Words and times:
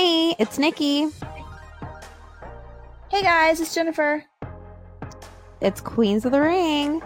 Hi, 0.00 0.36
it's 0.38 0.58
Nikki. 0.60 1.08
Hey 3.10 3.20
guys, 3.20 3.60
it's 3.60 3.74
Jennifer. 3.74 4.24
It's 5.60 5.80
Queens 5.80 6.24
of 6.24 6.30
the 6.30 6.40
Ring. 6.40 7.02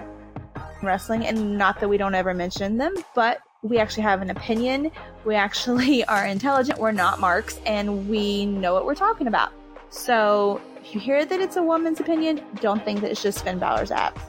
Wrestling, 0.82 1.24
and 1.24 1.56
not 1.56 1.80
that 1.80 1.88
we 1.88 1.96
don't 1.96 2.14
ever 2.14 2.34
mention 2.34 2.76
them, 2.76 2.92
but 3.14 3.38
we 3.62 3.78
actually 3.78 4.02
have 4.02 4.20
an 4.20 4.28
opinion. 4.28 4.90
We 5.24 5.36
actually 5.36 6.04
are 6.08 6.26
intelligent. 6.26 6.78
We're 6.78 6.92
not 6.92 7.18
marks, 7.18 7.58
and 7.64 8.10
we 8.10 8.44
know 8.44 8.74
what 8.74 8.84
we're 8.84 8.94
talking 8.94 9.26
about. 9.26 9.54
So 9.88 10.60
if 10.82 10.94
you 10.94 11.00
hear 11.00 11.24
that 11.24 11.40
it's 11.40 11.56
a 11.56 11.62
woman's 11.62 11.98
opinion, 11.98 12.42
don't 12.60 12.84
think 12.84 13.00
that 13.00 13.10
it's 13.10 13.22
just 13.22 13.42
Finn 13.42 13.58
Balor's 13.58 13.90
abs. 13.90 14.20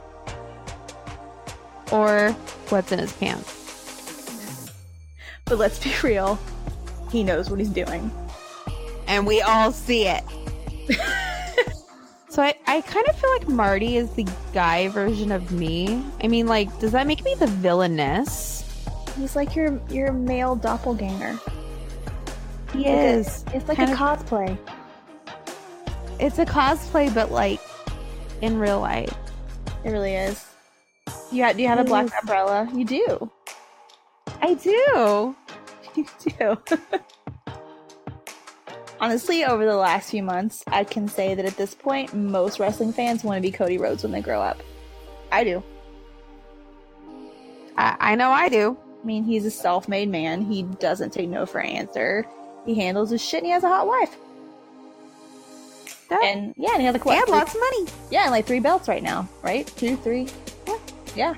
Or 1.91 2.32
what's 2.70 2.93
in 2.93 3.00
his 3.00 3.11
pants. 3.11 4.71
But 5.43 5.57
let's 5.57 5.80
be 5.80 5.93
real, 6.02 6.39
he 7.11 7.25
knows 7.25 7.50
what 7.50 7.59
he's 7.59 7.68
doing. 7.68 8.09
And 9.07 9.27
we 9.27 9.41
all 9.41 9.71
see 9.71 10.07
it. 10.07 10.23
so 12.30 12.41
I, 12.41 12.55
I 12.67 12.81
kind 12.81 13.07
of 13.07 13.16
feel 13.20 13.29
like 13.31 13.48
Marty 13.48 13.98
is 13.98 14.09
the 14.12 14.27
guy 14.53 14.88
version 14.89 15.31
of 15.31 15.52
me. 15.52 16.03
I 16.23 16.27
mean, 16.27 16.48
like, 16.48 16.77
does 16.79 16.91
that 16.93 17.05
make 17.07 17.23
me 17.23 17.35
the 17.35 17.48
villainess? 17.48 18.62
He's 19.17 19.35
like 19.35 19.55
your 19.55 19.79
your 19.89 20.12
male 20.12 20.55
doppelganger. 20.55 21.39
He 22.73 22.88
is. 22.88 23.45
It's 23.53 23.67
like 23.67 23.77
Kind 23.77 23.91
a 23.91 23.93
of- 23.93 23.99
cosplay. 24.26 24.57
It's 26.20 26.40
a 26.40 26.45
cosplay, 26.45 27.13
but 27.13 27.31
like 27.31 27.59
in 28.41 28.57
real 28.57 28.79
life. 28.79 29.13
It 29.84 29.91
really 29.91 30.15
is. 30.15 30.45
You 31.31 31.43
ha- 31.43 31.54
do 31.54 31.62
you 31.62 31.67
have 31.67 31.79
a 31.79 31.84
black 31.84 32.05
is. 32.05 32.13
umbrella? 32.21 32.70
You 32.73 32.85
do. 32.85 33.31
I 34.41 34.54
do. 34.55 35.35
You 35.95 36.07
do. 36.40 36.57
Honestly, 39.03 39.43
over 39.43 39.66
the 39.66 39.75
last 39.75 40.12
few 40.12 40.23
months, 40.23 40.63
I 40.65 40.85
can 40.85 41.09
say 41.09 41.35
that 41.35 41.43
at 41.43 41.57
this 41.57 41.73
point, 41.73 42.13
most 42.13 42.57
wrestling 42.57 42.93
fans 42.93 43.21
want 43.21 43.35
to 43.35 43.41
be 43.41 43.51
Cody 43.51 43.77
Rhodes 43.77 44.01
when 44.01 44.13
they 44.13 44.21
grow 44.21 44.41
up. 44.41 44.63
I 45.29 45.43
do. 45.43 45.62
I, 47.76 47.98
I 47.99 48.15
know 48.15 48.29
I 48.29 48.48
do. 48.48 48.77
I 49.01 49.05
mean, 49.05 49.26
he's 49.26 49.45
a 49.45 49.51
self 49.51 49.90
made 49.90 50.07
man. 50.07 50.41
He 50.45 50.63
doesn't 50.63 51.12
take 51.12 51.27
no 51.27 51.45
for 51.45 51.60
an 51.60 51.71
answer. 51.71 52.26
He 52.65 52.76
handles 52.76 53.10
his 53.10 53.21
shit 53.21 53.40
and 53.40 53.48
he 53.48 53.51
has 53.51 53.65
a 53.65 53.68
hot 53.68 53.87
wife. 53.87 54.15
Yeah. 56.10 56.20
And 56.23 56.54
yeah, 56.55 56.71
and 56.71 56.79
he 56.79 56.85
has 56.85 56.93
like 56.93 57.04
what? 57.04 57.17
and 57.17 57.26
three- 57.26 57.35
lots 57.35 57.55
of 57.55 57.60
money. 57.60 57.88
yeah, 58.10 58.21
and 58.21 58.32
like 58.32 58.45
three 58.45 58.62
belts 58.62 58.88
right 58.88 59.04
now, 59.04 59.27
right? 59.41 59.67
Two, 59.76 59.98
three. 59.98 60.29
Yeah. 60.65 60.77
Yeah. 61.13 61.35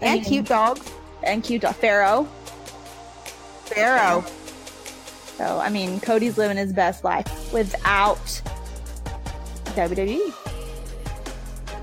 I 0.00 0.06
And 0.06 0.24
cute 0.24 0.46
dogs. 0.46 0.90
And 1.22 1.44
cute 1.44 1.62
dog. 1.62 1.76
Pharaoh. 1.76 2.24
Pharaoh. 3.66 4.24
So, 5.42 5.58
I 5.58 5.70
mean, 5.70 5.98
Cody's 5.98 6.38
living 6.38 6.56
his 6.56 6.72
best 6.72 7.02
life 7.02 7.52
without 7.52 8.24
WWE. 9.74 10.32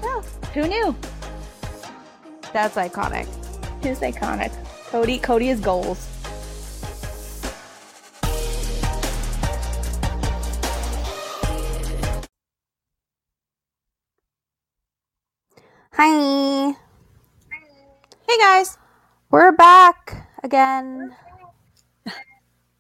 Yeah. 0.02 0.22
Who 0.54 0.66
knew? 0.66 0.96
That's 2.54 2.78
iconic. 2.78 3.28
It's 3.84 4.00
iconic. 4.00 4.54
Cody, 4.86 5.20
Cody 5.20 5.50
is 5.50 5.60
goals. 5.60 6.08
Hi. 15.92 16.72
Hey 18.26 18.38
guys. 18.40 18.78
We're 19.30 19.52
back 19.52 20.30
again. 20.44 21.14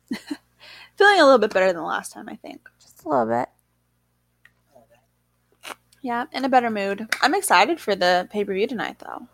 Feeling 1.00 1.22
a 1.22 1.24
little 1.24 1.40
bit 1.40 1.54
better 1.54 1.68
than 1.68 1.78
the 1.78 1.82
last 1.82 2.12
time, 2.12 2.28
I 2.28 2.36
think. 2.36 2.60
Just 2.82 3.06
a 3.06 3.10
little 3.10 3.26
bit. 3.26 3.48
Yeah, 6.02 6.26
in 6.34 6.44
a 6.44 6.50
better 6.50 6.70
mood. 6.70 7.08
I'm 7.22 7.34
excited 7.34 7.80
for 7.80 7.96
the 7.96 8.28
pay 8.30 8.44
per 8.44 8.54
view 8.54 8.68
tonight, 8.68 9.00
though. 9.00 9.28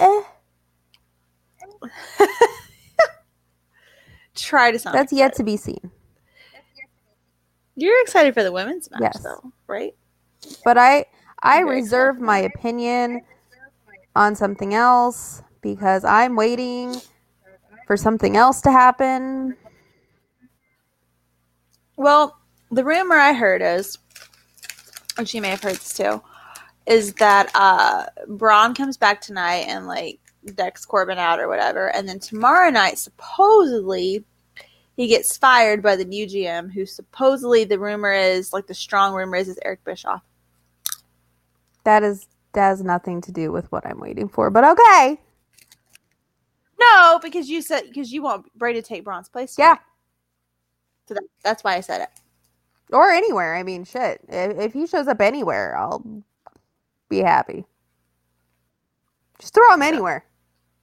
Eh, 0.00 0.22
Try 4.34 4.70
to 4.72 4.78
sound. 4.78 4.96
that's 4.96 5.12
yet 5.12 5.34
to 5.34 5.42
be 5.44 5.58
seen. 5.58 5.90
You're 7.76 8.00
excited 8.02 8.32
for 8.32 8.42
the 8.42 8.52
women's 8.52 8.90
match, 8.90 9.02
Yes. 9.02 9.22
though, 9.22 9.52
right? 9.66 9.94
But 10.64 10.78
I 10.78 11.04
I 11.42 11.60
reserve 11.60 12.20
my 12.20 12.38
opinion 12.38 13.20
on 14.16 14.34
something 14.34 14.72
else 14.72 15.42
because 15.60 16.04
I'm 16.06 16.36
waiting 16.36 16.94
for 17.86 17.98
something 17.98 18.34
else 18.34 18.62
to 18.62 18.70
happen. 18.72 19.56
Well, 21.96 22.38
the 22.70 22.84
rumor 22.84 23.16
I 23.16 23.32
heard 23.32 23.62
is, 23.62 23.98
and 25.18 25.32
you 25.32 25.42
may 25.42 25.50
have 25.50 25.62
heard 25.62 25.76
this 25.76 25.94
too, 25.94 26.22
is 26.86 27.12
that 27.14 27.50
uh 27.54 28.06
Braun 28.26 28.74
comes 28.74 28.96
back 28.96 29.20
tonight 29.20 29.66
and 29.68 29.86
like 29.86 30.18
decks 30.54 30.84
Corbin 30.84 31.18
out 31.18 31.40
or 31.40 31.48
whatever, 31.48 31.94
and 31.94 32.08
then 32.08 32.18
tomorrow 32.18 32.70
night 32.70 32.98
supposedly 32.98 34.24
he 34.96 35.06
gets 35.06 35.36
fired 35.36 35.82
by 35.82 35.96
the 35.96 36.04
new 36.04 36.26
GM, 36.26 36.72
who 36.72 36.84
supposedly 36.86 37.64
the 37.64 37.78
rumor 37.78 38.12
is 38.12 38.52
like 38.52 38.66
the 38.66 38.74
strong 38.74 39.14
rumor 39.14 39.36
is 39.36 39.48
is 39.48 39.58
Eric 39.64 39.84
Bischoff. 39.84 40.22
That 41.84 42.02
is 42.02 42.26
that 42.52 42.68
has 42.68 42.82
nothing 42.82 43.20
to 43.22 43.32
do 43.32 43.50
with 43.50 43.70
what 43.72 43.86
I'm 43.86 43.98
waiting 43.98 44.28
for. 44.28 44.50
But 44.50 44.64
okay. 44.64 45.20
No, 46.78 47.18
because 47.22 47.48
you 47.48 47.62
said 47.62 47.84
because 47.88 48.12
you 48.12 48.22
want 48.22 48.46
Bray 48.56 48.74
to 48.74 48.82
take 48.82 49.04
Braun's 49.04 49.28
place. 49.28 49.56
Yeah. 49.58 49.76
So 51.06 51.14
that, 51.14 51.24
that's 51.42 51.64
why 51.64 51.74
I 51.74 51.80
said 51.80 52.02
it. 52.02 52.08
Or 52.92 53.10
anywhere. 53.10 53.54
I 53.56 53.62
mean, 53.62 53.84
shit. 53.84 54.20
If, 54.28 54.58
if 54.58 54.72
he 54.72 54.86
shows 54.86 55.08
up 55.08 55.20
anywhere, 55.20 55.76
I'll 55.76 56.04
be 57.08 57.18
happy. 57.18 57.64
Just 59.38 59.54
throw 59.54 59.72
him 59.72 59.82
anywhere. 59.82 60.24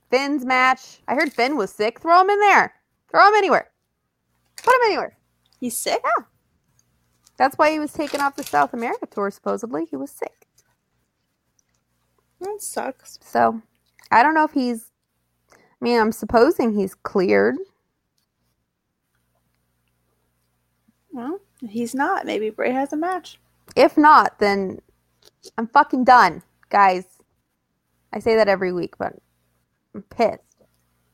Finn's 0.09 0.43
match. 0.43 0.99
I 1.07 1.15
heard 1.15 1.31
Finn 1.31 1.55
was 1.55 1.71
sick. 1.71 1.99
Throw 1.99 2.21
him 2.21 2.29
in 2.29 2.39
there. 2.39 2.73
Throw 3.11 3.27
him 3.27 3.35
anywhere. 3.35 3.69
Put 4.63 4.73
him 4.75 4.81
anywhere. 4.85 5.17
He's 5.59 5.77
sick. 5.77 6.01
Yeah. 6.03 6.25
That's 7.37 7.57
why 7.57 7.71
he 7.71 7.79
was 7.79 7.93
taken 7.93 8.19
off 8.19 8.35
the 8.35 8.43
South 8.43 8.73
America 8.73 9.05
tour, 9.05 9.31
supposedly. 9.31 9.85
He 9.85 9.95
was 9.95 10.11
sick. 10.11 10.47
That 12.41 12.57
sucks. 12.61 13.19
So 13.21 13.61
I 14.11 14.23
don't 14.23 14.33
know 14.33 14.43
if 14.45 14.51
he's. 14.51 14.91
I 15.53 15.57
mean, 15.81 15.99
I'm 15.99 16.11
supposing 16.11 16.75
he's 16.75 16.95
cleared. 16.95 17.55
Well, 21.11 21.39
he's 21.67 21.95
not. 21.95 22.25
Maybe 22.25 22.49
Bray 22.49 22.71
has 22.71 22.93
a 22.93 22.97
match. 22.97 23.39
If 23.75 23.97
not, 23.97 24.39
then 24.39 24.79
I'm 25.57 25.67
fucking 25.67 26.03
done, 26.03 26.41
guys. 26.69 27.05
I 28.13 28.19
say 28.19 28.35
that 28.35 28.47
every 28.47 28.73
week, 28.73 28.97
but 28.97 29.13
I'm 29.95 30.03
pissed. 30.03 30.39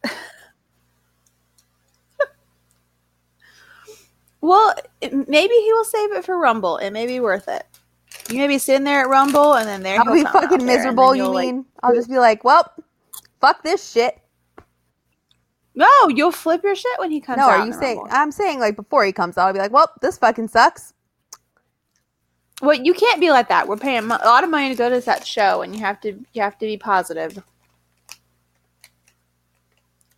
Well, 4.41 4.75
maybe 5.01 5.53
he 5.55 5.73
will 5.73 5.83
save 5.85 6.11
it 6.11 6.23
for 6.23 6.37
Rumble. 6.37 6.77
It 6.77 6.91
may 6.91 7.07
be 7.07 7.19
worth 7.19 7.47
it. 7.47 7.65
You 8.29 8.37
may 8.37 8.47
be 8.47 8.59
sitting 8.59 8.83
there 8.83 8.99
at 9.01 9.09
Rumble, 9.09 9.53
and 9.55 9.67
then 9.67 9.81
there 9.81 9.99
I'll 9.99 10.13
be 10.13 10.23
fucking 10.23 10.63
miserable, 10.63 11.15
you 11.15 11.23
you'll, 11.23 11.33
like- 11.33 11.47
mean? 11.47 11.65
I'll 11.81 11.95
just 11.95 12.09
be 12.09 12.19
like, 12.19 12.43
well, 12.43 12.71
fuck 13.41 13.63
this 13.63 13.91
shit. 13.91 14.19
No, 15.75 15.89
you'll 16.09 16.31
flip 16.31 16.63
your 16.63 16.75
shit 16.75 16.97
when 16.97 17.11
he 17.11 17.19
comes 17.19 17.37
no, 17.37 17.49
out. 17.49 17.59
are 17.59 17.65
you 17.65 17.73
saying? 17.73 17.97
Rumble. 17.97 18.15
I'm 18.15 18.31
saying 18.31 18.59
like 18.59 18.75
before 18.75 19.05
he 19.05 19.11
comes 19.11 19.37
out, 19.37 19.47
I'll 19.47 19.53
be 19.53 19.59
like, 19.59 19.71
well, 19.71 19.91
this 20.01 20.17
fucking 20.17 20.47
sucks. 20.47 20.93
Well, 22.61 22.75
you 22.81 22.93
can't 22.93 23.19
be 23.19 23.31
like 23.31 23.49
that. 23.49 23.67
We're 23.67 23.75
paying 23.75 24.05
a 24.05 24.07
lot 24.07 24.45
of 24.45 24.49
money 24.49 24.69
to 24.69 24.75
go 24.75 24.89
to 24.89 25.01
that 25.01 25.27
show, 25.27 25.61
and 25.61 25.75
you 25.75 25.81
have 25.81 25.99
to 26.01 26.13
you 26.33 26.41
have 26.41 26.57
to 26.59 26.65
be 26.65 26.77
positive. 26.77 27.37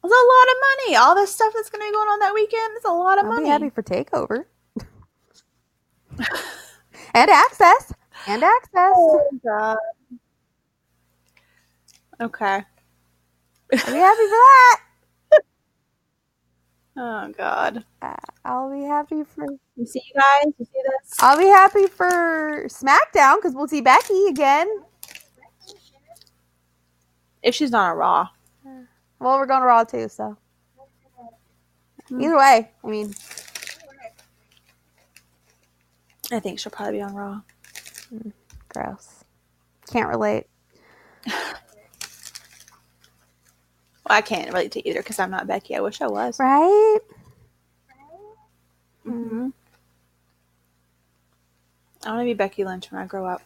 It's 0.03 0.13
a 0.13 0.27
lot 0.31 0.47
of 0.47 0.57
money. 0.85 0.95
All 0.95 1.15
this 1.15 1.33
stuff 1.33 1.51
that's 1.53 1.69
going 1.69 1.81
to 1.81 1.87
be 1.87 1.91
going 1.91 2.07
on 2.07 2.19
that 2.19 2.33
weekend. 2.33 2.77
It's 2.77 2.85
a 2.85 2.89
lot 2.89 3.17
of 3.17 3.25
I'll 3.25 3.31
money. 3.31 3.45
be 3.45 3.49
happy 3.49 3.69
for 3.69 3.83
takeover. 3.83 4.45
and 7.13 7.29
access. 7.29 7.93
And 8.27 8.43
access. 8.43 8.93
Oh, 8.95 9.27
God. 9.43 9.77
Okay. 12.21 12.45
I'll 12.45 12.63
be 13.69 13.77
happy 13.77 13.91
for 13.91 14.29
that. 14.29 14.81
Oh 16.97 17.31
God. 17.37 17.85
Uh, 18.01 18.15
I'll 18.45 18.71
be 18.71 18.83
happy 18.83 19.23
for. 19.23 19.45
You 19.75 19.85
see, 19.85 20.01
you 20.13 20.19
guys. 20.21 20.53
You 20.57 20.65
see 20.65 20.81
this? 20.83 21.17
I'll 21.19 21.37
be 21.37 21.45
happy 21.45 21.87
for 21.87 22.65
SmackDown 22.69 23.37
because 23.37 23.53
we'll 23.53 23.67
see 23.67 23.81
Becky 23.81 24.25
again. 24.29 24.67
If 27.43 27.55
she's 27.55 27.71
not 27.71 27.91
on 27.91 27.97
Raw. 27.97 28.27
Well, 29.19 29.37
we're 29.37 29.45
going 29.45 29.61
to 29.61 29.67
Raw 29.67 29.83
too, 29.83 30.09
so 30.09 30.37
Hmm. 32.09 32.21
either 32.21 32.37
way, 32.37 32.71
I 32.83 32.87
mean, 32.87 33.13
I 36.31 36.39
think 36.39 36.59
she'll 36.59 36.71
probably 36.71 36.97
be 36.97 37.01
on 37.01 37.13
Raw. 37.15 37.41
gross. 38.69 39.23
Can't 39.91 40.09
relate. 40.09 40.47
Well, 44.07 44.17
I 44.17 44.21
can't 44.21 44.47
relate 44.47 44.71
to 44.73 44.87
either 44.87 44.99
because 45.01 45.19
I'm 45.19 45.31
not 45.31 45.47
Becky. 45.47 45.75
I 45.75 45.81
wish 45.81 46.01
I 46.01 46.07
was. 46.07 46.39
Right? 46.39 46.99
Mm-hmm. 49.05 49.49
I 52.05 52.09
want 52.09 52.21
to 52.21 52.25
be 52.25 52.33
Becky 52.33 52.63
Lynch 52.63 52.91
when 52.91 53.01
I 53.01 53.05
grow 53.05 53.25
up. 53.25 53.41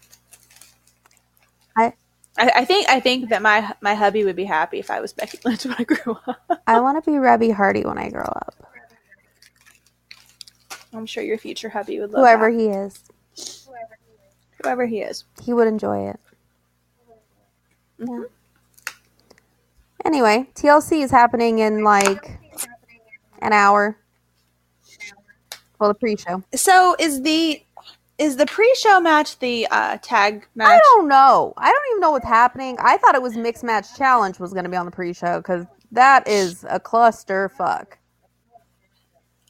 I, 1.75 1.93
I, 2.37 2.51
I 2.57 2.65
think 2.65 2.87
I 2.89 2.99
think 2.99 3.29
that 3.29 3.41
my 3.41 3.73
my 3.81 3.95
hubby 3.95 4.23
would 4.23 4.35
be 4.35 4.43
happy 4.43 4.77
if 4.77 4.91
I 4.91 4.99
was 4.99 5.13
Becky 5.13 5.39
Lynch 5.45 5.65
when 5.65 5.75
I 5.79 5.83
grew 5.83 6.17
up. 6.27 6.61
I 6.67 6.79
want 6.79 7.03
to 7.03 7.09
be 7.09 7.17
Reby 7.17 7.53
Hardy 7.53 7.83
when 7.83 7.97
I 7.97 8.09
grow 8.09 8.23
up. 8.23 8.55
I'm 10.93 11.05
sure 11.05 11.23
your 11.23 11.37
future 11.37 11.69
hubby 11.69 11.99
would 11.99 12.11
love 12.11 12.21
whoever 12.21 12.51
that. 12.51 12.59
he 12.59 12.67
is. 12.67 13.03
Whoever 13.65 13.97
he 14.05 14.11
is. 14.11 14.35
Whoever 14.61 14.85
he 14.85 15.01
is. 15.01 15.23
He 15.41 15.53
would 15.53 15.67
enjoy 15.67 16.09
it. 16.09 16.19
Mm-hmm. 17.99 18.21
Yeah. 18.21 18.40
Anyway, 20.05 20.49
TLC 20.55 21.03
is 21.03 21.11
happening 21.11 21.59
in 21.59 21.83
like 21.83 22.39
an 23.39 23.53
hour. 23.53 23.97
Well, 25.79 25.89
the 25.89 25.95
pre-show. 25.95 26.43
So 26.55 26.95
is 26.99 27.21
the 27.21 27.63
is 28.17 28.35
the 28.35 28.45
pre-show 28.45 28.99
match 28.99 29.39
the 29.39 29.67
uh, 29.71 29.97
tag 30.01 30.47
match? 30.53 30.69
I 30.69 30.79
don't 30.79 31.07
know. 31.07 31.53
I 31.57 31.71
don't 31.71 31.83
even 31.91 32.01
know 32.01 32.11
what's 32.11 32.27
happening. 32.27 32.77
I 32.79 32.97
thought 32.97 33.15
it 33.15 33.21
was 33.21 33.35
mixed 33.35 33.63
match 33.63 33.97
challenge 33.97 34.39
was 34.39 34.53
going 34.53 34.63
to 34.63 34.69
be 34.69 34.77
on 34.77 34.85
the 34.85 34.91
pre-show 34.91 35.39
because 35.39 35.65
that 35.91 36.27
is 36.27 36.63
a 36.69 36.79
cluster 36.79 37.49
fuck. 37.49 37.97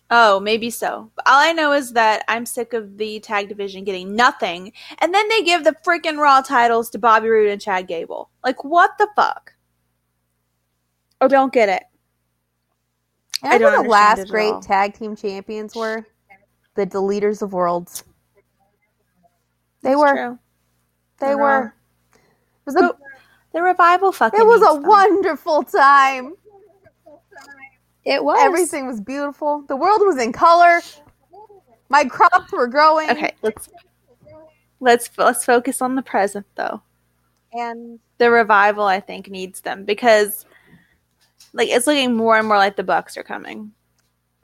Oh, 0.10 0.42
maybe 0.42 0.70
so. 0.70 1.10
But 1.16 1.28
all 1.28 1.40
I 1.40 1.54
know 1.54 1.72
is 1.72 1.94
that 1.94 2.24
I'm 2.28 2.46
sick 2.46 2.74
of 2.74 2.98
the 2.98 3.22
tag 3.22 3.48
division 3.48 3.86
getting 3.86 4.16
nothing, 4.16 4.74
and 5.00 5.14
then 5.14 5.28
they 5.30 5.42
give 5.42 5.64
the 5.64 5.76
freaking 5.86 6.18
Raw 6.18 6.42
titles 6.42 6.90
to 6.92 7.00
Bobby 7.00 7.30
Roode 7.30 7.50
and 7.50 7.62
Chad 7.62 7.88
Gable. 7.88 8.30
Like, 8.44 8.64
what 8.64 8.92
the 9.00 9.08
fuck? 9.16 9.54
I 11.22 11.28
don't 11.28 11.54
get 11.54 11.70
it. 11.70 11.84
And 13.44 13.54
I 13.54 13.58
don't 13.58 13.74
know 13.74 13.84
the 13.84 13.90
last 13.90 14.28
great 14.30 14.52
all. 14.54 14.62
tag 14.62 14.94
team 14.94 15.16
champions 15.16 15.76
were 15.76 16.06
the 16.76 16.86
Deleters 16.86 17.42
of 17.42 17.54
Worlds. 17.54 18.04
They 19.84 19.92
It's 19.92 20.00
were. 20.00 20.14
true. 20.14 20.40
They 21.20 21.28
They're 21.28 21.38
were. 21.38 21.44
wrong. 21.44 21.72
It 22.16 22.66
was 22.66 22.76
a. 22.76 22.82
But 22.82 22.98
The 23.54 23.62
revival 23.62 24.12
fucking. 24.12 24.40
It 24.40 24.44
was 24.46 24.62
a 24.62 24.74
them. 24.76 24.84
wonderful 24.84 25.64
time. 25.64 26.34
It 28.06 28.24
was 28.24 28.40
Everything 28.42 28.88
was 28.88 29.00
beautiful. 29.02 29.64
The 29.68 29.76
world 29.76 30.02
was 30.04 30.18
in 30.18 30.32
color. 30.34 30.82
My 31.90 32.06
crops 32.06 32.52
were 32.52 32.68
growing. 32.68 33.10
Okay, 33.10 33.34
let's 33.44 33.70
let's 34.80 35.10
let's 35.18 35.46
focus 35.46 35.82
on 35.82 35.96
the 35.96 36.02
present 36.02 36.46
though. 36.56 36.82
And 37.54 38.00
The 38.18 38.32
revival, 38.32 38.86
I 38.86 39.00
think, 39.02 39.30
needs 39.30 39.62
them 39.62 39.84
because, 39.84 40.46
like, 41.54 41.70
it's 41.70 41.88
looking 41.88 42.16
more 42.16 42.38
and 42.38 42.48
more 42.48 42.58
like 42.58 42.76
the 42.76 42.84
Bucks 42.84 43.18
are 43.18 43.24
coming. 43.24 43.72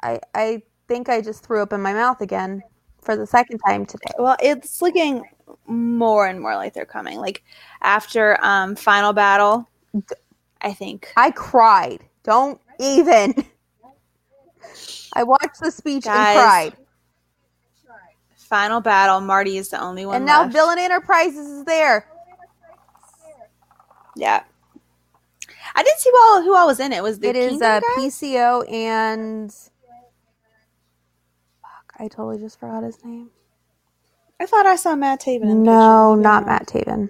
I, 0.04 0.20
I 0.36 0.62
think 0.88 1.10
I 1.10 1.22
just 1.22 1.46
threw 1.46 1.62
up 1.62 1.74
in 1.74 1.82
my 1.82 1.94
mouth 1.94 2.22
again 2.22 2.62
for 3.02 3.16
the 3.16 3.26
second 3.28 3.60
time 3.60 3.86
today. 3.86 4.12
Well, 4.20 4.38
it's 4.42 4.82
looking 4.82 5.24
more 5.66 6.28
and 6.28 6.40
more 6.42 6.56
like 6.56 6.74
they're 6.74 6.86
coming. 6.86 7.20
Like 7.20 7.44
after 7.82 8.38
um 8.44 8.76
Final 8.76 9.14
Battle, 9.14 9.68
I 10.62 10.74
think. 10.74 11.12
I 11.18 11.32
cried. 11.32 12.04
Don't 12.24 12.60
even. 12.80 13.34
I 15.14 15.24
watched 15.24 15.62
the 15.62 15.72
speech 15.72 16.04
Guys, 16.04 16.38
and 16.38 16.74
cried. 16.74 16.78
Final 18.36 18.80
Battle, 18.82 19.20
Marty 19.22 19.58
is 19.58 19.70
the 19.70 19.82
only 19.82 20.06
one 20.06 20.18
And 20.18 20.26
now 20.26 20.42
left. 20.42 20.54
Villain 20.54 20.80
Enterprises 20.80 21.48
is 21.48 21.66
there. 21.66 22.08
yeah. 24.16 24.44
I 25.78 25.84
didn't 25.84 26.00
see 26.00 26.10
who 26.12 26.20
all, 26.20 26.42
who 26.44 26.56
all 26.56 26.68
was 26.68 26.80
in 26.80 26.92
it. 26.92 27.04
Was 27.04 27.20
the 27.20 27.30
It 27.30 27.36
is 27.36 27.62
uh? 27.62 27.80
PCO 27.98 28.70
and. 28.72 29.52
Fuck, 31.62 31.94
I 32.00 32.08
totally 32.08 32.40
just 32.40 32.60
forgot 32.60 32.84
his 32.84 33.04
name. 33.06 33.30
I 34.40 34.46
thought 34.48 34.66
I 34.66 34.76
saw 34.76 34.96
Matt 34.96 35.22
Taven. 35.22 35.50
In 35.52 35.64
No, 35.64 36.16
not 36.16 36.46
Matt 36.46 36.68
Taven. 36.68 37.10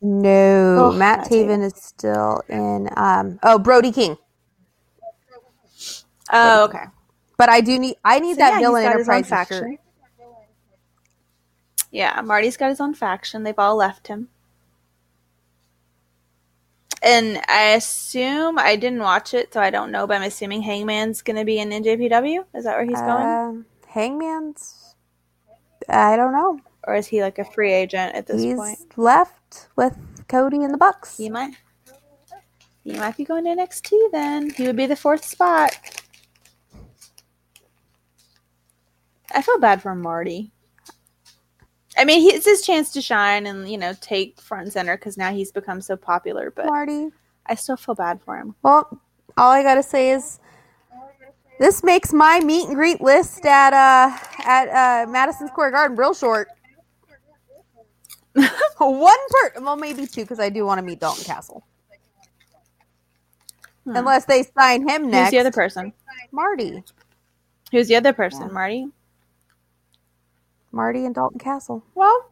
No, 0.00 0.90
Oh, 0.90 0.92
Matt, 0.92 1.18
Matt 1.20 1.28
Taven 1.30 1.62
is 1.62 1.74
still 1.76 2.42
in. 2.48 2.88
Um, 2.96 3.38
oh, 3.42 3.58
Brody 3.58 3.92
King. 3.92 4.16
Oh, 6.32 6.64
okay. 6.64 6.84
But 7.38 7.48
I 7.50 7.60
do 7.60 7.78
need. 7.78 7.96
I 8.04 8.18
need 8.20 8.36
So, 8.36 8.38
that 8.38 8.54
yeah, 8.54 8.60
Villain 8.60 8.82
he's 8.82 8.90
got 8.90 8.98
his 8.98 9.10
own 9.10 9.24
Enterprises 9.24 9.48
shirt. 9.48 9.48
faction. 9.48 9.78
Yeah, 11.90 12.20
Marty's 12.22 12.56
got 12.56 12.68
his 12.70 12.80
own 12.80 12.94
faction. 12.94 13.42
They've 13.42 13.58
all 13.58 13.76
left 13.76 14.08
him. 14.08 14.28
And 17.02 17.40
I 17.48 17.74
assume 17.74 18.58
I 18.58 18.76
didn't 18.76 19.00
watch 19.00 19.34
it, 19.34 19.52
so 19.52 19.60
I 19.60 19.70
don't 19.70 19.92
know. 19.92 20.06
But 20.06 20.16
I'm 20.16 20.22
assuming 20.22 20.62
Hangman's 20.62 21.22
going 21.22 21.36
to 21.36 21.44
be 21.44 21.58
in 21.58 21.70
NJPW. 21.70 22.44
Is 22.54 22.64
that 22.64 22.76
where 22.76 22.84
he's 22.84 23.00
going, 23.00 23.26
Um, 23.26 23.66
Hangman's. 23.88 24.94
I 25.88 26.16
don't 26.16 26.32
know. 26.32 26.58
or 26.86 26.94
is 26.96 27.06
he 27.06 27.22
like 27.22 27.38
a 27.38 27.44
free 27.44 27.72
agent 27.72 28.14
at 28.14 28.26
this 28.26 28.42
He's 28.42 28.56
point? 28.56 28.78
left 28.96 29.68
with 29.76 29.96
Cody 30.28 30.62
in 30.62 30.72
the 30.72 30.78
Bucks. 30.78 31.16
He 31.16 31.28
might. 31.30 31.54
He 32.82 32.92
might 32.92 33.16
be 33.16 33.24
going 33.24 33.44
to 33.44 33.50
NXT 33.50 34.10
then. 34.12 34.50
He 34.50 34.66
would 34.66 34.76
be 34.76 34.86
the 34.86 34.96
fourth 34.96 35.24
spot. 35.24 35.76
I 39.34 39.42
feel 39.42 39.58
bad 39.58 39.82
for 39.82 39.94
Marty. 39.94 40.52
I 41.96 42.04
mean, 42.04 42.20
he, 42.20 42.28
it's 42.28 42.44
his 42.46 42.62
chance 42.62 42.92
to 42.92 43.00
shine 43.00 43.46
and 43.46 43.68
you 43.68 43.78
know 43.78 43.94
take 44.00 44.40
front 44.40 44.64
and 44.64 44.72
center 44.72 44.96
because 44.96 45.16
now 45.16 45.32
he's 45.32 45.52
become 45.52 45.80
so 45.80 45.96
popular. 45.96 46.50
But 46.50 46.66
Marty. 46.66 47.08
I 47.46 47.54
still 47.54 47.76
feel 47.76 47.94
bad 47.94 48.20
for 48.22 48.36
him. 48.36 48.54
Well, 48.62 49.00
all 49.36 49.50
I 49.50 49.62
gotta 49.62 49.82
say 49.82 50.10
is 50.10 50.40
this 51.58 51.82
makes 51.82 52.12
my 52.12 52.40
meet 52.40 52.66
and 52.66 52.74
greet 52.74 53.00
list 53.00 53.46
at 53.46 53.72
uh 53.72 54.16
at 54.44 54.68
uh 54.68 55.10
Madison 55.10 55.48
Square 55.48 55.70
Garden 55.72 55.96
real 55.96 56.14
short. 56.14 56.48
One 58.78 59.16
per 59.30 59.60
well 59.62 59.76
maybe 59.76 60.06
two 60.06 60.22
because 60.22 60.40
I 60.40 60.50
do 60.50 60.66
want 60.66 60.78
to 60.78 60.82
meet 60.84 61.00
Dalton 61.00 61.24
Castle. 61.24 61.64
Hmm. 63.84 63.96
Unless 63.96 64.26
they 64.26 64.42
sign 64.42 64.86
him 64.86 65.10
next. 65.10 65.26
Who's 65.26 65.30
the 65.30 65.38
other 65.38 65.52
person? 65.52 65.92
Marty. 66.32 66.82
Who's 67.72 67.88
the 67.88 67.96
other 67.96 68.12
person? 68.12 68.48
Yeah. 68.48 68.52
Marty. 68.52 68.88
Marty 70.76 71.04
and 71.06 71.14
Dalton 71.14 71.38
Castle. 71.40 71.82
Well, 71.94 72.30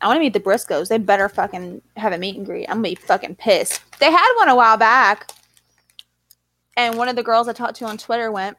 I 0.00 0.06
want 0.06 0.16
to 0.16 0.20
meet 0.20 0.32
the 0.32 0.40
Briscoes. 0.40 0.88
They 0.88 0.98
better 0.98 1.28
fucking 1.28 1.80
have 1.96 2.12
a 2.12 2.18
meet 2.18 2.36
and 2.36 2.44
greet. 2.44 2.66
I'm 2.68 2.76
gonna 2.82 2.90
be 2.90 2.94
fucking 2.96 3.36
pissed. 3.36 3.80
They 3.98 4.10
had 4.10 4.32
one 4.36 4.48
a 4.48 4.54
while 4.56 4.76
back, 4.76 5.30
and 6.76 6.96
one 6.98 7.08
of 7.08 7.16
the 7.16 7.22
girls 7.22 7.48
I 7.48 7.52
talked 7.52 7.76
to 7.76 7.86
on 7.86 7.96
Twitter 7.98 8.30
went. 8.30 8.56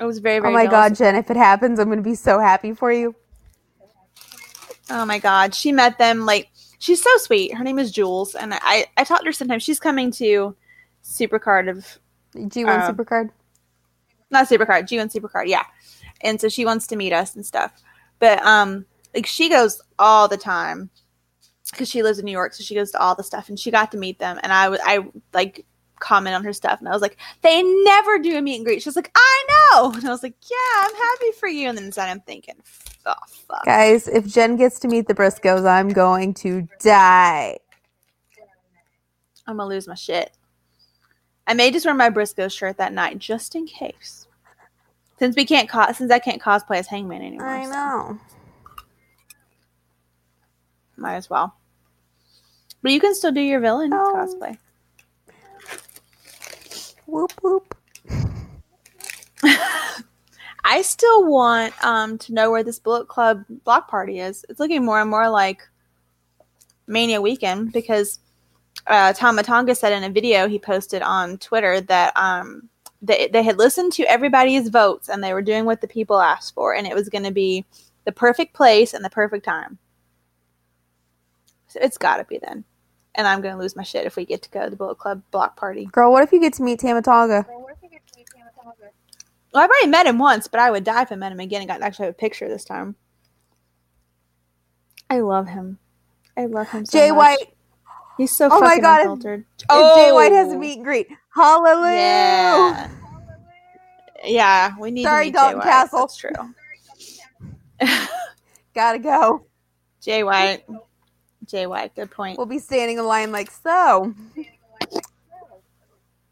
It 0.00 0.04
was 0.04 0.18
very, 0.18 0.40
very. 0.40 0.52
oh 0.52 0.56
my 0.56 0.66
god. 0.66 0.94
Jen, 0.94 1.14
if 1.16 1.30
it 1.30 1.36
happens, 1.36 1.78
I'm 1.78 1.88
gonna 1.88 2.02
be 2.02 2.14
so 2.14 2.38
happy 2.38 2.72
for 2.72 2.92
you. 2.92 3.14
Oh 4.90 5.04
my 5.04 5.18
god, 5.18 5.54
she 5.54 5.70
met 5.72 5.98
them 5.98 6.24
like 6.26 6.48
she's 6.78 7.02
so 7.02 7.16
sweet. 7.18 7.54
Her 7.54 7.64
name 7.64 7.78
is 7.78 7.90
Jules, 7.92 8.34
and 8.34 8.52
I 8.54 8.86
I 8.96 9.04
talked 9.04 9.22
to 9.22 9.26
her 9.28 9.32
sometimes. 9.32 9.62
She's 9.62 9.80
coming 9.80 10.10
to 10.12 10.54
Supercard 11.04 11.70
of 11.70 11.98
G1 12.34 12.68
Um, 12.88 12.94
Supercard. 12.96 13.30
not 14.30 14.48
Supercard, 14.48 14.82
G1 14.88 15.12
Supercard, 15.14 15.46
yeah. 15.46 15.64
And 16.20 16.40
so 16.40 16.48
she 16.48 16.64
wants 16.64 16.86
to 16.88 16.96
meet 16.96 17.12
us 17.12 17.34
and 17.34 17.44
stuff. 17.44 17.72
But 18.18 18.42
um 18.44 18.86
like 19.14 19.26
she 19.26 19.48
goes 19.48 19.80
all 19.98 20.28
the 20.28 20.36
time 20.36 20.90
because 21.70 21.88
she 21.88 22.02
lives 22.02 22.18
in 22.18 22.24
New 22.24 22.32
York, 22.32 22.54
so 22.54 22.62
she 22.62 22.74
goes 22.74 22.90
to 22.92 23.00
all 23.00 23.14
the 23.14 23.22
stuff 23.22 23.48
and 23.48 23.58
she 23.58 23.70
got 23.70 23.92
to 23.92 23.98
meet 23.98 24.18
them 24.18 24.38
and 24.42 24.52
I 24.52 24.68
was 24.68 24.80
I 24.84 25.06
like 25.32 25.64
comment 25.98 26.34
on 26.36 26.44
her 26.44 26.52
stuff 26.52 26.78
and 26.78 26.88
I 26.88 26.92
was 26.92 27.02
like, 27.02 27.16
they 27.42 27.62
never 27.62 28.18
do 28.18 28.36
a 28.36 28.42
meet 28.42 28.56
and 28.56 28.64
greet. 28.64 28.82
She 28.82 28.88
was 28.88 28.96
like, 28.96 29.10
I 29.14 29.46
know. 29.48 29.92
And 29.94 30.06
I 30.06 30.10
was 30.10 30.22
like, 30.22 30.36
yeah, 30.50 30.86
I'm 30.86 30.94
happy 30.94 31.32
for 31.38 31.48
you. 31.48 31.68
And 31.68 31.76
then 31.76 31.86
inside 31.86 32.10
I'm 32.10 32.20
thinking, 32.20 32.54
oh 33.06 33.14
fuck. 33.28 33.64
Guys, 33.64 34.08
if 34.08 34.26
Jen 34.26 34.56
gets 34.56 34.80
to 34.80 34.88
meet 34.88 35.08
the 35.08 35.14
Briscoes, 35.14 35.66
I'm 35.66 35.88
going 35.88 36.34
to 36.34 36.68
die. 36.80 37.58
I'm 39.46 39.56
gonna 39.56 39.68
lose 39.68 39.88
my 39.88 39.94
shit. 39.94 40.30
I 41.46 41.54
may 41.54 41.70
just 41.70 41.86
wear 41.86 41.94
my 41.94 42.10
Briscoe 42.10 42.48
shirt 42.48 42.76
that 42.76 42.92
night 42.92 43.18
just 43.18 43.54
in 43.54 43.66
case. 43.66 44.27
Since 45.18 45.36
we 45.36 45.44
can't 45.44 45.68
cos 45.68 45.96
since 45.96 46.10
I 46.12 46.18
can't 46.18 46.40
cosplay 46.40 46.76
as 46.78 46.86
Hangman 46.86 47.22
anymore. 47.22 47.46
I 47.48 47.64
so 47.64 47.70
know. 47.72 48.18
might 50.96 51.16
as 51.16 51.28
well. 51.28 51.54
But 52.82 52.92
you 52.92 53.00
can 53.00 53.14
still 53.14 53.32
do 53.32 53.40
your 53.40 53.60
villain 53.60 53.92
Oh. 53.92 54.14
cosplay. 54.16 54.56
Whoop 57.06 57.32
whoop. 57.42 57.74
I 60.64 60.82
still 60.82 61.24
want 61.24 61.72
um 61.84 62.18
to 62.18 62.32
know 62.34 62.50
where 62.50 62.62
this 62.62 62.78
Bullet 62.78 63.08
Club 63.08 63.44
block 63.64 63.88
party 63.88 64.20
is. 64.20 64.44
It's 64.48 64.60
looking 64.60 64.84
more 64.84 65.00
and 65.00 65.10
more 65.10 65.28
like 65.28 65.62
Mania 66.86 67.20
weekend 67.20 67.72
because 67.72 68.18
uh, 68.86 69.12
Tama 69.12 69.42
Tonga 69.42 69.74
said 69.74 69.92
in 69.92 70.04
a 70.04 70.10
video 70.10 70.46
he 70.48 70.58
posted 70.58 71.02
on 71.02 71.38
Twitter 71.38 71.80
that 71.82 72.16
um 72.16 72.68
they 73.02 73.28
they 73.32 73.42
had 73.42 73.58
listened 73.58 73.92
to 73.94 74.04
everybody's 74.04 74.68
votes 74.68 75.08
and 75.08 75.22
they 75.22 75.32
were 75.32 75.42
doing 75.42 75.64
what 75.64 75.80
the 75.80 75.88
people 75.88 76.20
asked 76.20 76.54
for 76.54 76.74
and 76.74 76.86
it 76.86 76.94
was 76.94 77.08
going 77.08 77.24
to 77.24 77.30
be 77.30 77.64
the 78.04 78.12
perfect 78.12 78.54
place 78.54 78.94
and 78.94 79.04
the 79.04 79.10
perfect 79.10 79.44
time. 79.44 79.78
So 81.68 81.78
it's 81.82 81.98
got 81.98 82.16
to 82.16 82.24
be 82.24 82.38
then. 82.38 82.64
And 83.14 83.26
I'm 83.26 83.40
going 83.40 83.54
to 83.54 83.60
lose 83.60 83.76
my 83.76 83.82
shit 83.82 84.06
if 84.06 84.16
we 84.16 84.24
get 84.24 84.42
to 84.42 84.50
go 84.50 84.64
to 84.64 84.70
the 84.70 84.76
Bullet 84.76 84.98
Club 84.98 85.22
block 85.30 85.56
party. 85.56 85.86
Girl, 85.86 86.12
what 86.12 86.22
if 86.22 86.32
you 86.32 86.40
get 86.40 86.54
to 86.54 86.62
meet 86.62 86.80
Tama 86.80 87.02
Tonga? 87.02 87.46
Well, 89.52 89.64
I've 89.64 89.70
already 89.70 89.88
met 89.88 90.06
him 90.06 90.18
once, 90.18 90.46
but 90.46 90.60
I 90.60 90.70
would 90.70 90.84
die 90.84 91.02
if 91.02 91.12
I 91.12 91.16
met 91.16 91.32
him 91.32 91.40
again 91.40 91.60
and 91.60 91.68
got 91.68 91.78
to 91.78 91.84
actually 91.84 92.06
have 92.06 92.14
a 92.14 92.18
picture 92.18 92.48
this 92.48 92.64
time. 92.64 92.96
I 95.10 95.20
love 95.20 95.48
him. 95.48 95.78
I 96.36 96.46
love 96.46 96.70
him 96.70 96.84
so 96.84 96.98
Jay 96.98 97.10
much. 97.10 97.16
White. 97.16 97.54
He's 98.18 98.36
so 98.36 98.48
Oh 98.50 98.60
my 98.60 98.66
fucking 98.66 98.82
God, 98.82 99.00
unfiltered. 99.00 99.44
And 99.44 99.46
Jay 99.60 100.10
oh. 100.10 100.14
White 100.16 100.32
has 100.32 100.52
a 100.52 100.58
meet 100.58 100.76
and 100.76 100.84
greet. 100.84 101.06
Hallelujah. 101.34 101.92
Yeah. 101.92 102.90
Yeah, 104.24 104.74
we 104.78 104.90
need 104.90 105.04
Sorry, 105.04 105.26
to 105.26 105.28
meet 105.28 105.34
Dalton 105.34 105.52
Jay 105.52 105.58
White. 105.58 105.64
Castle. 105.64 106.00
That's 106.00 106.16
true. 106.16 106.32
Gotta 108.74 108.98
go. 108.98 109.46
Jay 110.00 110.24
White. 110.24 110.64
Jay 111.46 111.66
White, 111.66 111.94
good 111.94 112.10
point. 112.10 112.36
We'll 112.36 112.46
be 112.46 112.58
standing 112.58 112.98
in 112.98 113.06
line 113.06 113.30
like 113.30 113.52
so. 113.52 114.12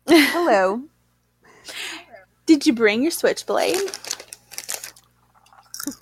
Hello. 0.08 0.82
Did 2.46 2.66
you 2.66 2.72
bring 2.72 3.02
your 3.02 3.12
switchblade? 3.12 3.76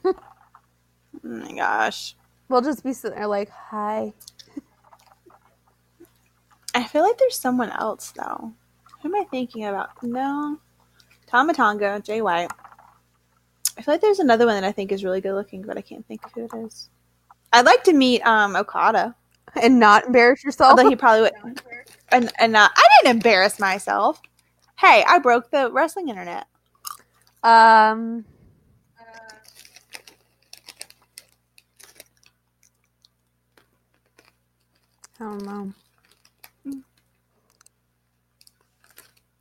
oh 0.04 0.14
my 1.22 1.52
gosh. 1.52 2.16
We'll 2.48 2.62
just 2.62 2.82
be 2.82 2.92
sitting 2.94 3.18
there 3.18 3.26
like, 3.26 3.50
hi. 3.50 4.14
I 6.74 6.84
feel 6.84 7.02
like 7.02 7.16
there's 7.18 7.38
someone 7.38 7.70
else 7.70 8.12
though. 8.12 8.52
Who 9.02 9.08
am 9.08 9.14
I 9.14 9.24
thinking 9.30 9.64
about? 9.66 9.90
No. 10.02 10.58
Tama 11.26 11.54
Tonga, 11.54 12.00
Jay 12.00 12.20
White. 12.20 12.50
I 13.76 13.82
feel 13.82 13.94
like 13.94 14.00
there's 14.00 14.18
another 14.18 14.46
one 14.46 14.54
that 14.54 14.64
I 14.64 14.72
think 14.72 14.92
is 14.92 15.04
really 15.04 15.20
good 15.20 15.34
looking, 15.34 15.62
but 15.62 15.76
I 15.76 15.80
can't 15.80 16.06
think 16.06 16.24
of 16.24 16.32
who 16.32 16.44
it 16.44 16.66
is. 16.66 16.90
I'd 17.52 17.64
like 17.64 17.84
to 17.84 17.92
meet 17.92 18.22
um 18.22 18.56
Okada. 18.56 19.14
And 19.62 19.78
not 19.78 20.06
embarrass 20.06 20.42
yourself. 20.42 20.70
Although 20.70 20.88
he 20.88 20.96
probably 20.96 21.22
would 21.22 21.62
and 22.10 22.32
and 22.38 22.56
uh, 22.56 22.68
I 22.74 22.86
didn't 23.02 23.16
embarrass 23.16 23.60
myself. 23.60 24.20
Hey, 24.78 25.04
I 25.06 25.18
broke 25.18 25.50
the 25.50 25.70
wrestling 25.70 26.08
internet. 26.08 26.46
Um. 27.42 28.24
I 35.20 35.24
don't 35.24 35.44
know. 35.44 35.72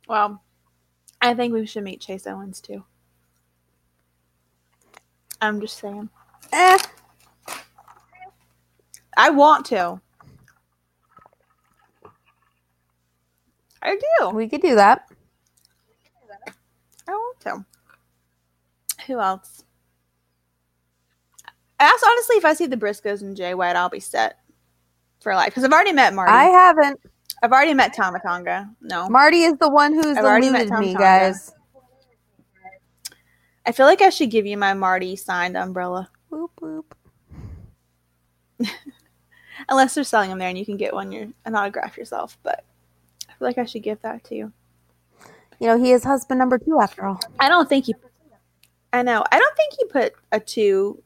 Well, 0.08 0.42
I 1.20 1.34
think 1.34 1.52
we 1.52 1.66
should 1.66 1.84
meet 1.84 2.00
Chase 2.00 2.26
Owens 2.26 2.60
too. 2.60 2.84
I'm 5.40 5.60
just 5.60 5.78
saying. 5.78 6.08
Eh. 6.52 6.78
I 9.16 9.30
want 9.30 9.66
to. 9.66 10.00
I 13.82 13.98
do. 14.18 14.30
We 14.30 14.48
could 14.48 14.62
do 14.62 14.74
that. 14.76 15.08
I 17.06 17.10
want 17.10 17.40
to. 17.40 17.64
Who 19.06 19.20
else? 19.20 19.64
Ask 21.78 22.06
honestly, 22.06 22.36
if 22.36 22.44
I 22.44 22.54
see 22.54 22.66
the 22.66 22.76
Briscoes 22.76 23.20
and 23.20 23.36
Jay 23.36 23.52
White, 23.52 23.76
I'll 23.76 23.90
be 23.90 24.00
set 24.00 24.38
for 25.20 25.34
life 25.34 25.48
because 25.48 25.64
I've 25.64 25.72
already 25.72 25.92
met 25.92 26.14
Marty. 26.14 26.32
I 26.32 26.44
haven't. 26.44 27.00
I've 27.44 27.52
already 27.52 27.74
met 27.74 27.92
Tama 27.92 28.20
Tonga. 28.20 28.70
No, 28.80 29.06
Marty 29.10 29.42
is 29.42 29.58
the 29.58 29.68
one 29.68 29.92
who's 29.92 30.16
I've 30.16 30.24
already 30.24 30.48
met 30.48 30.62
eluded 30.62 30.72
Tom 30.72 30.80
me, 30.80 30.92
Tonga. 30.94 31.04
guys. 31.04 31.52
I 33.66 33.72
feel 33.72 33.84
like 33.84 34.00
I 34.00 34.08
should 34.08 34.30
give 34.30 34.46
you 34.46 34.56
my 34.56 34.72
Marty 34.72 35.14
signed 35.14 35.54
umbrella, 35.54 36.08
Boop 36.32 36.48
boop. 36.58 36.84
unless 39.68 39.94
they're 39.94 40.04
selling 40.04 40.30
them 40.30 40.38
there 40.38 40.48
and 40.48 40.56
you 40.56 40.64
can 40.64 40.78
get 40.78 40.94
one 40.94 41.12
your 41.12 41.28
an 41.44 41.54
autograph 41.54 41.98
yourself. 41.98 42.38
But 42.42 42.64
I 43.28 43.32
feel 43.34 43.46
like 43.46 43.58
I 43.58 43.66
should 43.66 43.82
give 43.82 44.00
that 44.00 44.24
to 44.24 44.34
you. 44.34 44.52
You 45.60 45.66
know, 45.66 45.78
he 45.78 45.92
is 45.92 46.02
husband 46.02 46.38
number 46.38 46.58
two 46.58 46.80
after 46.80 47.04
all. 47.04 47.20
I 47.38 47.50
don't 47.50 47.68
think 47.68 47.84
he. 47.84 47.94
I 48.90 49.02
know. 49.02 49.22
I 49.30 49.38
don't 49.38 49.56
think 49.56 49.74
he 49.78 49.84
put 49.84 50.14
a 50.32 50.40
two. 50.40 51.02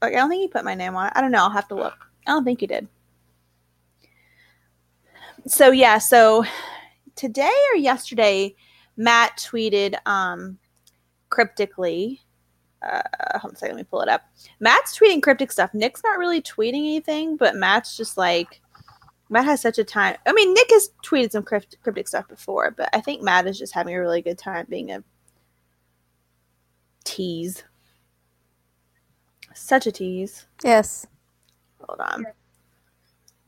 Like 0.00 0.14
I 0.14 0.16
don't 0.16 0.30
think 0.30 0.40
he 0.40 0.48
put 0.48 0.64
my 0.64 0.74
name 0.74 0.96
on 0.96 1.08
it. 1.08 1.12
I 1.14 1.20
don't 1.20 1.32
know. 1.32 1.42
I'll 1.42 1.50
have 1.50 1.68
to 1.68 1.74
look. 1.74 2.06
I 2.26 2.30
don't 2.30 2.44
think 2.44 2.60
he 2.60 2.66
did. 2.66 2.88
So 5.46 5.70
yeah. 5.70 5.98
So 5.98 6.44
today 7.16 7.52
or 7.72 7.76
yesterday, 7.76 8.54
Matt 8.96 9.38
tweeted 9.38 9.96
um, 10.06 10.58
cryptically. 11.30 12.20
Uh, 12.82 13.02
hold 13.38 13.50
on 13.50 13.54
a 13.54 13.56
second. 13.56 13.76
Let 13.76 13.82
me 13.82 13.88
pull 13.88 14.00
it 14.00 14.08
up. 14.08 14.22
Matt's 14.60 14.98
tweeting 14.98 15.22
cryptic 15.22 15.52
stuff. 15.52 15.72
Nick's 15.72 16.02
not 16.02 16.18
really 16.18 16.42
tweeting 16.42 16.80
anything, 16.80 17.36
but 17.36 17.56
Matt's 17.56 17.96
just 17.96 18.16
like. 18.16 18.60
Matt 19.30 19.46
has 19.46 19.62
such 19.62 19.78
a 19.78 19.84
time. 19.84 20.16
I 20.26 20.32
mean, 20.34 20.52
Nick 20.52 20.68
has 20.70 20.90
tweeted 21.02 21.32
some 21.32 21.42
crypt- 21.42 21.78
cryptic 21.82 22.06
stuff 22.06 22.28
before, 22.28 22.70
but 22.70 22.90
I 22.92 23.00
think 23.00 23.22
Matt 23.22 23.46
is 23.46 23.58
just 23.58 23.72
having 23.72 23.94
a 23.94 24.00
really 24.00 24.20
good 24.20 24.36
time 24.36 24.66
being 24.68 24.90
a 24.90 25.02
tease. 27.04 27.64
Such 29.54 29.86
a 29.86 29.92
tease. 29.92 30.46
Yes. 30.62 31.06
Hold 31.80 32.00
on. 32.00 32.26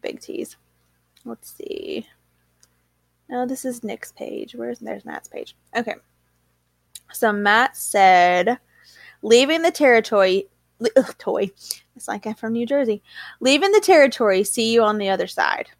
Big 0.00 0.20
tease. 0.20 0.56
Let's 1.24 1.54
see. 1.54 2.06
No, 3.28 3.46
this 3.46 3.64
is 3.64 3.82
Nick's 3.82 4.12
page. 4.12 4.54
Where's 4.54 4.78
there's 4.78 5.04
Matt's 5.04 5.28
page? 5.28 5.56
Okay. 5.76 5.94
So 7.12 7.32
Matt 7.32 7.76
said, 7.76 8.58
leaving 9.22 9.62
the 9.62 9.70
territory. 9.70 10.48
Ugh, 10.96 11.14
toy. 11.18 11.50
It's 11.96 12.08
like 12.08 12.26
I'm 12.26 12.34
from 12.34 12.52
New 12.52 12.66
Jersey. 12.66 13.02
Leaving 13.40 13.72
the 13.72 13.80
territory. 13.80 14.44
See 14.44 14.72
you 14.72 14.82
on 14.82 14.98
the 14.98 15.08
other 15.08 15.26
side. 15.26 15.70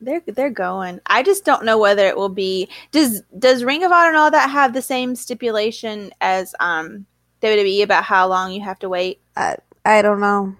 They're 0.00 0.22
they're 0.26 0.50
going. 0.50 1.00
I 1.06 1.24
just 1.24 1.44
don't 1.44 1.64
know 1.64 1.78
whether 1.78 2.06
it 2.06 2.16
will 2.16 2.28
be. 2.28 2.68
Does 2.92 3.22
does 3.36 3.64
Ring 3.64 3.82
of 3.82 3.90
Honor 3.90 4.08
and 4.08 4.16
all 4.16 4.30
that 4.30 4.50
have 4.50 4.72
the 4.72 4.82
same 4.82 5.16
stipulation 5.16 6.12
as 6.20 6.54
um 6.60 7.06
WWE 7.42 7.82
about 7.82 8.04
how 8.04 8.28
long 8.28 8.52
you 8.52 8.60
have 8.62 8.78
to 8.80 8.88
wait? 8.88 9.20
I 9.36 10.02
don't 10.02 10.20
know. 10.20 10.54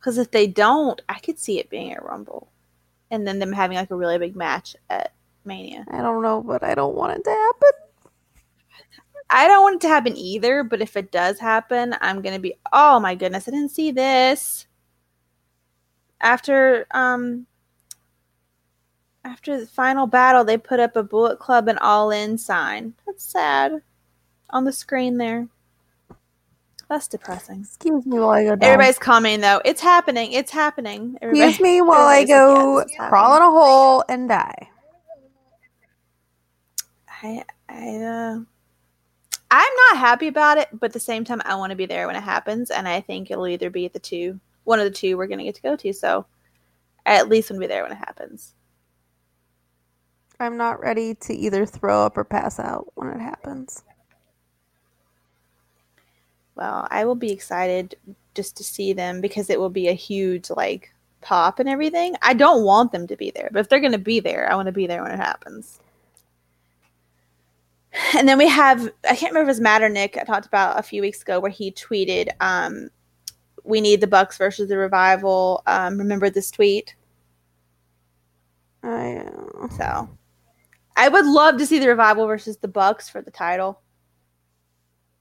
Because 0.00 0.16
if 0.16 0.30
they 0.30 0.46
don't, 0.46 1.00
I 1.10 1.18
could 1.18 1.38
see 1.38 1.58
it 1.60 1.68
being 1.68 1.94
a 1.94 2.00
Rumble, 2.00 2.50
and 3.10 3.26
then 3.26 3.38
them 3.38 3.52
having 3.52 3.76
like 3.76 3.90
a 3.90 3.96
really 3.96 4.16
big 4.16 4.34
match 4.34 4.74
at 4.88 5.12
Mania. 5.44 5.84
I 5.90 5.98
don't 5.98 6.22
know, 6.22 6.42
but 6.42 6.64
I 6.64 6.74
don't 6.74 6.96
want 6.96 7.18
it 7.18 7.24
to 7.24 7.30
happen. 7.30 7.70
I 9.28 9.46
don't 9.46 9.62
want 9.62 9.76
it 9.76 9.80
to 9.82 9.88
happen 9.88 10.16
either, 10.16 10.64
but 10.64 10.80
if 10.80 10.96
it 10.96 11.12
does 11.12 11.38
happen, 11.38 11.94
I'm 12.00 12.22
gonna 12.22 12.38
be 12.38 12.54
oh 12.72 12.98
my 12.98 13.14
goodness, 13.14 13.46
I 13.46 13.50
didn't 13.50 13.70
see 13.70 13.90
this. 13.90 14.66
After 16.20 16.86
um 16.92 17.46
after 19.22 19.60
the 19.60 19.66
final 19.66 20.06
battle, 20.06 20.44
they 20.44 20.56
put 20.56 20.80
up 20.80 20.96
a 20.96 21.02
Bullet 21.02 21.38
Club 21.38 21.68
and 21.68 21.78
All 21.78 22.10
In 22.10 22.38
sign. 22.38 22.94
That's 23.06 23.24
sad. 23.24 23.82
On 24.48 24.64
the 24.64 24.72
screen 24.72 25.18
there. 25.18 25.48
That's 26.90 27.06
depressing. 27.06 27.60
Excuse 27.60 28.04
me 28.04 28.18
while 28.18 28.30
I 28.30 28.42
go 28.42 28.56
down. 28.56 28.64
Everybody's 28.64 28.98
commenting 28.98 29.42
though. 29.42 29.62
It's 29.64 29.80
happening. 29.80 30.32
It's 30.32 30.50
happening. 30.50 31.16
Everybody- 31.22 31.48
Excuse 31.48 31.60
me 31.62 31.80
while 31.82 32.08
I 32.08 32.22
everybody's 32.22 32.30
like, 32.30 32.88
go 32.88 33.08
crawl 33.08 33.36
in 33.36 33.42
a 33.42 33.50
hole 33.50 34.04
and 34.08 34.28
die. 34.28 34.68
I, 37.22 37.44
I, 37.68 37.96
uh, 37.98 38.38
I'm 39.52 39.74
not 39.90 39.98
happy 39.98 40.26
about 40.26 40.58
it, 40.58 40.68
but 40.72 40.86
at 40.86 40.92
the 40.92 41.00
same 41.00 41.24
time, 41.24 41.40
I 41.44 41.54
want 41.54 41.70
to 41.70 41.76
be 41.76 41.86
there 41.86 42.08
when 42.08 42.16
it 42.16 42.22
happens, 42.22 42.70
and 42.70 42.88
I 42.88 43.00
think 43.02 43.30
it'll 43.30 43.46
either 43.46 43.70
be 43.70 43.84
at 43.86 43.92
the 43.92 43.98
two, 44.00 44.40
one 44.64 44.80
of 44.80 44.84
the 44.84 44.90
two 44.90 45.16
we're 45.16 45.26
gonna 45.28 45.44
get 45.44 45.54
to 45.56 45.62
go 45.62 45.76
to. 45.76 45.92
So, 45.92 46.26
I 47.06 47.16
at 47.16 47.28
least 47.28 47.50
want 47.50 47.58
to 47.58 47.68
be 47.68 47.72
there 47.72 47.82
when 47.84 47.92
it 47.92 47.96
happens. 47.98 48.54
I'm 50.40 50.56
not 50.56 50.80
ready 50.80 51.14
to 51.16 51.34
either 51.34 51.66
throw 51.66 52.04
up 52.06 52.16
or 52.16 52.24
pass 52.24 52.58
out 52.58 52.86
when 52.94 53.08
it 53.08 53.20
happens. 53.20 53.84
Well, 56.60 56.86
I 56.90 57.06
will 57.06 57.14
be 57.14 57.32
excited 57.32 57.94
just 58.34 58.54
to 58.58 58.64
see 58.64 58.92
them 58.92 59.22
because 59.22 59.48
it 59.48 59.58
will 59.58 59.70
be 59.70 59.88
a 59.88 59.94
huge 59.94 60.50
like 60.50 60.92
pop 61.22 61.58
and 61.58 61.68
everything. 61.68 62.14
I 62.20 62.34
don't 62.34 62.64
want 62.64 62.92
them 62.92 63.06
to 63.06 63.16
be 63.16 63.30
there, 63.30 63.48
but 63.50 63.60
if 63.60 63.68
they're 63.68 63.80
gonna 63.80 63.98
be 63.98 64.20
there, 64.20 64.50
I 64.52 64.54
want 64.54 64.66
to 64.66 64.72
be 64.72 64.86
there 64.86 65.02
when 65.02 65.12
it 65.12 65.16
happens. 65.16 65.80
And 68.16 68.28
then 68.28 68.38
we 68.38 68.46
have 68.48 68.88
I 69.08 69.16
can't 69.16 69.32
remember 69.32 69.50
if 69.50 69.56
it 69.56 69.58
was 69.58 69.60
Matt 69.60 69.82
or 69.82 69.88
Nick 69.88 70.16
I 70.16 70.22
talked 70.24 70.46
about 70.46 70.78
a 70.78 70.82
few 70.82 71.02
weeks 71.02 71.22
ago 71.22 71.40
where 71.40 71.50
he 71.50 71.72
tweeted, 71.72 72.28
um, 72.40 72.90
"We 73.64 73.80
need 73.80 74.00
the 74.00 74.06
Bucks 74.06 74.38
versus 74.38 74.68
the 74.68 74.76
Revival." 74.76 75.62
Um, 75.66 75.98
remember 75.98 76.30
this 76.30 76.50
tweet? 76.50 76.94
I, 78.82 79.16
uh, 79.16 79.68
So, 79.70 80.08
I 80.96 81.08
would 81.08 81.26
love 81.26 81.56
to 81.58 81.66
see 81.66 81.78
the 81.78 81.88
Revival 81.88 82.26
versus 82.26 82.58
the 82.58 82.68
Bucks 82.68 83.08
for 83.08 83.22
the 83.22 83.30
title. 83.30 83.80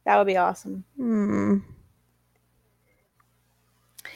That 0.10 0.18
would 0.18 0.26
be 0.26 0.38
awesome. 0.38 0.84
hmm. 0.98 1.58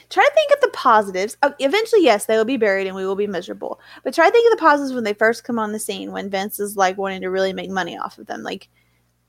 Try 0.10 0.24
to 0.26 0.32
think 0.34 0.52
of 0.52 0.60
the 0.62 0.70
positives. 0.74 1.38
Oh, 1.44 1.54
eventually, 1.60 2.04
yes, 2.04 2.26
they 2.26 2.36
will 2.36 2.46
be 2.46 2.58
buried 2.58 2.88
and 2.88 2.96
we 2.96 3.06
will 3.06 3.16
be 3.16 3.28
miserable. 3.28 3.80
But 4.04 4.16
try 4.16 4.26
to 4.26 4.32
think 4.32 4.52
of 4.52 4.58
the 4.58 4.62
positives 4.64 4.92
when 4.96 5.04
they 5.04 5.14
first 5.14 5.44
come 5.44 5.60
on 5.60 5.72
the 5.72 5.78
scene, 5.78 6.12
when 6.12 6.32
Vince 6.32 6.60
is 6.60 6.76
like 6.76 6.98
wanting 6.98 7.22
to 7.22 7.28
really 7.30 7.54
make 7.54 7.70
money 7.70 7.96
off 7.96 8.18
of 8.18 8.26
them. 8.26 8.42
Like, 8.42 8.70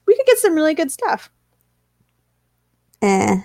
we 0.06 0.16
could 0.16 0.24
get 0.24 0.38
some 0.38 0.54
really 0.54 0.72
good 0.72 0.90
stuff. 0.90 1.30
Eh. 3.02 3.36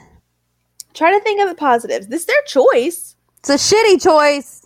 Try 0.94 1.12
to 1.12 1.20
think 1.20 1.42
of 1.42 1.50
the 1.50 1.56
positives. 1.56 2.08
This 2.08 2.22
is 2.22 2.28
their 2.28 2.42
choice. 2.48 3.18
It's 3.40 3.50
a 3.50 3.56
shitty 3.56 4.02
choice. 4.02 4.66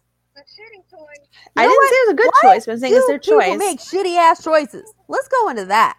I 1.56 1.64
know 1.66 1.70
didn't 1.70 1.78
what? 1.78 1.90
say 1.90 1.96
it 1.96 2.08
was 2.08 2.14
a 2.14 2.18
good 2.18 2.32
Why 2.44 2.54
choice, 2.54 2.66
but 2.68 2.72
I'm 2.74 2.80
saying 2.80 2.94
it's 2.94 3.06
Do 3.06 3.08
their 3.14 3.20
people 3.20 3.40
choice. 3.40 3.58
make 3.58 3.80
shitty 3.80 4.16
ass 4.16 4.44
choices. 4.44 4.94
Let's 5.08 5.28
go 5.28 5.50
into 5.50 5.66
that. 5.66 5.98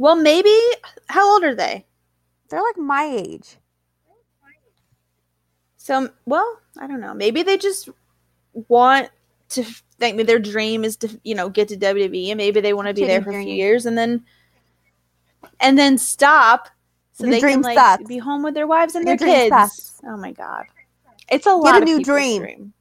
Well, 0.00 0.16
maybe. 0.16 0.58
How 1.08 1.30
old 1.30 1.44
are 1.44 1.54
they? 1.54 1.84
They're 2.48 2.62
like 2.62 2.78
my 2.78 3.04
age. 3.04 3.58
So, 5.76 6.08
well, 6.24 6.58
I 6.78 6.86
don't 6.86 7.00
know. 7.02 7.12
Maybe 7.12 7.42
they 7.42 7.58
just 7.58 7.90
want 8.52 9.10
to 9.50 9.62
think 9.98 10.16
that 10.16 10.26
their 10.26 10.38
dream 10.38 10.84
is 10.84 10.96
to, 10.98 11.20
you 11.22 11.34
know, 11.34 11.50
get 11.50 11.68
to 11.68 11.76
WWE, 11.76 12.28
and 12.30 12.38
maybe 12.38 12.60
they 12.62 12.72
want 12.72 12.88
to 12.88 12.94
be 12.94 13.04
there 13.04 13.20
for 13.20 13.30
a 13.30 13.42
few 13.42 13.52
years, 13.52 13.84
and 13.84 13.98
then, 13.98 14.24
and 15.60 15.78
then 15.78 15.98
stop, 15.98 16.68
so 17.12 17.24
Your 17.24 17.32
they 17.32 17.40
dream 17.40 17.62
can 17.62 17.74
like 17.74 18.06
be 18.06 18.16
home 18.16 18.42
with 18.42 18.54
their 18.54 18.66
wives 18.66 18.94
and 18.94 19.06
Your 19.06 19.18
their 19.18 19.28
kids. 19.28 19.46
stops. 19.48 20.00
Oh 20.06 20.16
my 20.16 20.32
god, 20.32 20.64
it's 21.30 21.46
a 21.46 21.52
lot 21.52 21.74
a 21.74 21.78
of 21.78 21.84
new 21.84 22.02
dream. 22.02 22.72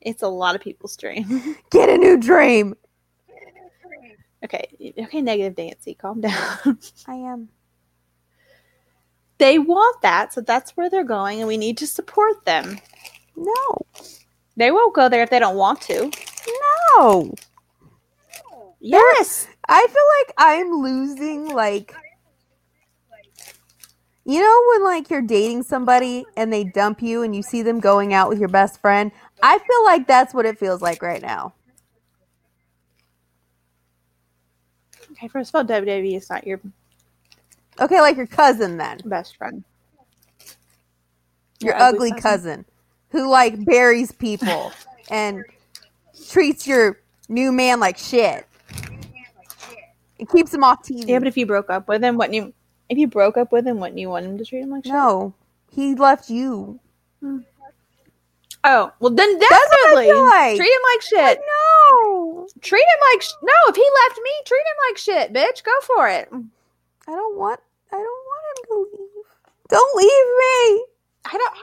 It's 0.00 0.22
a 0.22 0.28
lot 0.28 0.54
of 0.54 0.62
people's 0.62 0.96
dream. 0.96 1.56
Get 1.70 1.90
a 1.90 1.98
new 1.98 2.16
dream. 2.16 2.74
Okay, 4.44 4.94
okay, 4.98 5.22
negative 5.22 5.56
Nancy, 5.56 5.94
calm 5.94 6.20
down. 6.22 6.78
I 7.06 7.14
am. 7.14 7.48
they 9.38 9.58
want 9.58 10.02
that, 10.02 10.32
so 10.32 10.40
that's 10.40 10.76
where 10.76 10.90
they're 10.90 11.04
going, 11.04 11.40
and 11.40 11.48
we 11.48 11.56
need 11.56 11.78
to 11.78 11.86
support 11.86 12.44
them. 12.44 12.78
No. 13.36 13.86
They 14.56 14.72
won't 14.72 14.94
go 14.94 15.08
there 15.08 15.22
if 15.22 15.30
they 15.30 15.38
don't 15.38 15.56
want 15.56 15.80
to. 15.82 16.10
No. 16.96 17.34
Yes. 18.80 19.46
I 19.68 19.86
feel 19.86 20.04
like 20.18 20.34
I'm 20.38 20.72
losing 20.72 21.48
like 21.48 21.94
you 24.28 24.40
know 24.40 24.62
when 24.68 24.84
like 24.84 25.08
you're 25.08 25.22
dating 25.22 25.62
somebody 25.62 26.26
and 26.36 26.52
they 26.52 26.62
dump 26.62 27.00
you 27.00 27.22
and 27.22 27.34
you 27.34 27.42
see 27.42 27.62
them 27.62 27.80
going 27.80 28.12
out 28.12 28.28
with 28.28 28.38
your 28.38 28.50
best 28.50 28.78
friend? 28.78 29.10
I 29.42 29.58
feel 29.58 29.84
like 29.84 30.06
that's 30.06 30.34
what 30.34 30.44
it 30.44 30.58
feels 30.58 30.82
like 30.82 31.00
right 31.00 31.22
now. 31.22 31.54
Okay, 35.18 35.28
first 35.28 35.50
of 35.54 35.56
all, 35.56 35.64
WWE 35.64 36.16
is 36.16 36.30
not 36.30 36.46
your 36.46 36.60
Okay, 37.80 38.00
like 38.00 38.16
your 38.16 38.26
cousin 38.26 38.76
then. 38.76 39.00
best 39.04 39.36
friend. 39.36 39.64
Your, 41.60 41.74
ugly, 41.76 42.12
cousin. 42.12 42.64
who 43.10 43.28
like 43.28 43.64
buries 43.64 44.12
people 44.12 44.72
and 45.10 45.44
treats 46.30 46.66
your 46.66 47.00
new 47.28 47.50
man 47.52 47.80
like 47.80 47.98
shit. 47.98 48.46
It 50.18 50.28
keeps 50.30 50.52
him 50.54 50.62
off 50.64 50.82
TV. 50.84 51.06
Yeah, 51.08 51.18
but 51.20 51.28
if 51.28 51.36
you 51.36 51.46
broke 51.46 51.70
up 51.70 51.88
with 51.88 52.02
him, 52.02 52.16
wouldn't 52.16 52.34
you? 52.34 52.52
If 52.88 52.98
you 52.98 53.06
broke 53.06 53.36
up 53.36 53.52
with 53.52 53.66
him, 53.66 53.78
wouldn't 53.80 53.98
you 53.98 54.08
want 54.08 54.24
him 54.26 54.38
to 54.38 54.44
treat 54.44 54.60
him 54.62 54.70
like 54.70 54.84
shit? 54.84 54.92
no, 54.92 55.34
he 55.70 55.94
left 55.94 56.30
you. 56.30 56.80
Oh, 58.64 58.92
well 58.98 59.10
then 59.12 59.36
what 59.38 59.52
I 59.52 59.66
definitely 59.70 60.06
feel 60.06 60.24
like. 60.24 60.56
treat 60.56 60.72
him 60.72 60.80
like 60.92 61.02
shit. 61.02 61.38
No, 61.38 62.17
Treat 62.60 62.80
him 62.80 63.00
like 63.12 63.22
sh- 63.22 63.32
no. 63.42 63.52
If 63.68 63.76
he 63.76 63.82
left 64.06 64.20
me, 64.22 64.30
treat 64.44 64.58
him 64.58 64.76
like 64.88 64.98
shit, 64.98 65.32
bitch. 65.32 65.64
Go 65.64 65.72
for 65.82 66.08
it. 66.08 66.28
I 66.32 67.12
don't 67.12 67.36
want. 67.36 67.60
I 67.92 67.96
don't 67.96 68.04
want 68.04 68.58
him 68.58 68.64
to 68.68 68.98
leave. 68.98 69.24
Don't 69.68 69.96
leave 69.96 70.06
me. 70.06 70.84
I 71.24 71.32
don't. 71.38 71.54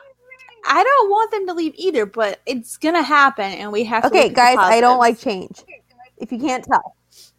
I 0.67 0.83
don't 0.83 1.09
want 1.09 1.31
them 1.31 1.45
to 1.47 1.53
leave 1.53 1.73
either, 1.75 2.05
but 2.05 2.39
it's 2.45 2.77
gonna 2.77 3.03
happen, 3.03 3.45
and 3.45 3.71
we 3.71 3.83
have 3.83 4.03
to. 4.03 4.07
Okay, 4.07 4.17
look 4.17 4.25
at 4.25 4.29
the 4.29 4.35
guys, 4.35 4.57
I 4.59 4.81
don't 4.81 4.97
like 4.97 5.19
change. 5.19 5.63
If 6.17 6.31
you 6.31 6.39
can't 6.39 6.63
tell, 6.63 6.95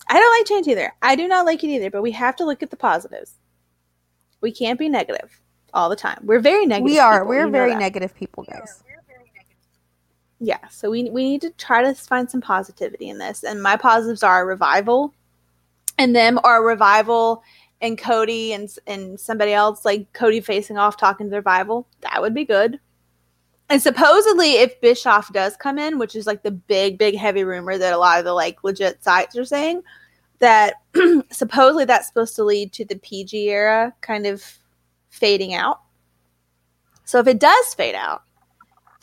I 0.09 0.19
don't 0.19 0.39
like 0.39 0.47
change 0.47 0.69
either. 0.69 0.93
I 1.03 1.17
do 1.17 1.27
not 1.27 1.45
like 1.47 1.65
it 1.65 1.69
either, 1.69 1.91
but 1.91 2.03
we 2.03 2.13
have 2.13 2.37
to 2.37 2.45
look 2.45 2.63
at 2.63 2.71
the 2.71 2.77
positives. 2.77 3.35
We 4.41 4.53
can't 4.53 4.79
be 4.79 4.89
negative 4.89 5.41
all 5.75 5.89
the 5.89 5.97
time. 5.97 6.21
We're 6.23 6.41
very 6.41 6.67
negative. 6.67 6.85
we 6.85 6.99
are. 6.99 7.21
people, 7.21 7.29
We're 7.29 7.49
very 7.49 7.75
negative 7.75 8.15
people, 8.15 8.45
guys. 8.45 8.83
Yeah 10.39 10.67
so 10.69 10.91
we, 10.91 11.09
we 11.11 11.25
need 11.25 11.41
to 11.41 11.51
try 11.51 11.83
to 11.83 11.95
find 11.95 12.31
some 12.31 12.41
positivity 12.41 13.09
in 13.09 13.19
this 13.19 13.43
and 13.43 13.63
my 13.63 13.77
positives 13.77 14.23
are 14.23 14.47
revival 14.47 15.15
and 15.99 16.15
them 16.15 16.39
are 16.45 16.65
revival 16.65 17.43
and 17.81 17.99
cody 17.99 18.53
and 18.53 18.75
and 18.87 19.19
somebody 19.19 19.53
else 19.53 19.85
like 19.85 20.13
cody 20.13 20.41
facing 20.41 20.79
off 20.79 20.97
talking 20.97 21.27
to 21.27 21.31
the 21.31 21.37
revival 21.37 21.87
that 22.01 22.21
would 22.21 22.35
be 22.35 22.45
good. 22.45 22.79
And 23.69 23.83
supposedly 23.83 24.55
if 24.55 24.81
bischoff 24.81 25.33
does 25.33 25.57
come 25.57 25.79
in 25.79 25.99
which 25.99 26.15
is 26.15 26.27
like 26.27 26.43
the 26.43 26.53
big 26.53 26.99
big 26.99 27.17
heavy 27.17 27.45
rumor 27.45 27.77
that 27.77 27.93
a 27.93 27.99
lot 27.99 28.19
of 28.19 28.25
the 28.25 28.33
like 28.33 28.63
legit 28.65 29.03
sites 29.03 29.37
are 29.37 29.45
saying 29.45 29.83
that 30.39 30.75
supposedly 31.31 31.85
that's 31.85 32.07
supposed 32.07 32.37
to 32.37 32.45
lead 32.45 32.73
to 32.73 32.85
the 32.85 32.97
pg 32.97 33.51
era 33.51 33.93
kind 34.01 34.27
of 34.27 34.59
fading 35.09 35.55
out. 35.55 35.81
So 37.05 37.19
if 37.21 37.27
it 37.27 37.41
does 37.41 37.75
fade 37.75 37.95
out 37.95 38.23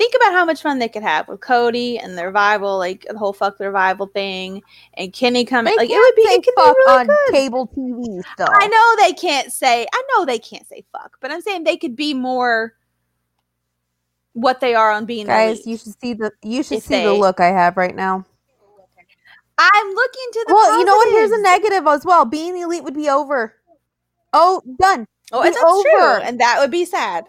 think 0.04 0.16
about 0.16 0.34
how 0.34 0.44
much 0.44 0.62
fun 0.62 0.80
they 0.80 0.90
could 0.90 1.04
have 1.04 1.28
with 1.30 1.40
Cody 1.40 1.98
and 1.98 2.18
the 2.18 2.26
revival, 2.26 2.78
like 2.78 3.06
the 3.10 3.18
whole 3.18 3.32
fuck 3.32 3.58
the 3.58 3.66
revival 3.66 4.08
thing, 4.08 4.62
and 4.96 5.14
Kenny 5.14 5.46
coming. 5.46 5.72
They 5.72 5.78
Like 5.78 5.90
it 5.90 5.98
would 5.98 6.16
be, 6.16 6.22
it 6.24 6.44
could 6.44 6.56
be 6.56 6.62
really 6.62 7.00
on 7.00 7.08
good. 7.08 7.32
cable 7.32 7.68
TV 7.68 8.22
stuff. 8.34 8.50
I 8.52 8.68
know 8.68 9.06
they 9.06 9.14
can't 9.14 9.52
say. 9.52 9.88
I 9.94 10.04
know 10.12 10.26
they 10.26 10.40
can't 10.40 10.68
say 10.68 10.84
fuck, 10.92 11.18
but 11.22 11.32
I'm 11.32 11.42
saying 11.42 11.64
they 11.64 11.78
could 11.78 11.96
be 11.96 12.14
more 12.14 12.74
what 14.34 14.60
they 14.60 14.76
are 14.76 14.92
on 14.92 15.06
being 15.06 15.28
guys. 15.28 15.60
elite. 15.60 15.68
You 15.68 15.78
should 15.78 16.00
see 16.02 16.14
the. 16.14 16.32
You 16.42 16.64
should 16.64 16.84
see 16.84 17.04
the 17.04 17.14
look 17.14 17.40
I 17.40 17.48
have 17.48 17.78
right 17.78 17.96
now. 17.96 18.26
I'm 19.58 19.88
looking 19.88 20.28
to 20.34 20.46
the. 20.48 20.54
Well, 20.54 20.80
you 20.80 20.86
know 20.86 20.96
what? 20.96 21.10
Here's 21.12 21.32
a 21.32 21.42
negative 21.42 21.88
as 21.88 22.04
well. 22.04 22.26
Being 22.26 22.56
the 22.56 22.62
elite 22.62 22.84
would 22.84 22.96
be 22.96 23.08
over. 23.08 23.56
Oh, 24.34 24.62
done. 24.80 25.08
Oh, 25.32 25.42
and 25.42 25.54
that's 25.54 25.60
true, 25.60 26.02
over. 26.02 26.20
and 26.22 26.40
that 26.42 26.58
would 26.60 26.72
be 26.72 26.84
sad. 26.86 27.26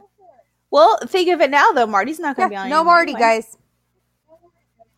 Well, 0.75 0.99
think 1.07 1.31
of 1.31 1.41
it 1.41 1.51
now, 1.51 1.71
though. 1.71 1.87
Marty's 1.87 2.19
not 2.19 2.35
going 2.35 2.49
to 2.49 2.53
be 2.53 2.57
on. 2.57 2.69
no 2.69 2.83
Marty, 2.83 3.13
anyway. 3.13 3.21
guys. 3.21 3.57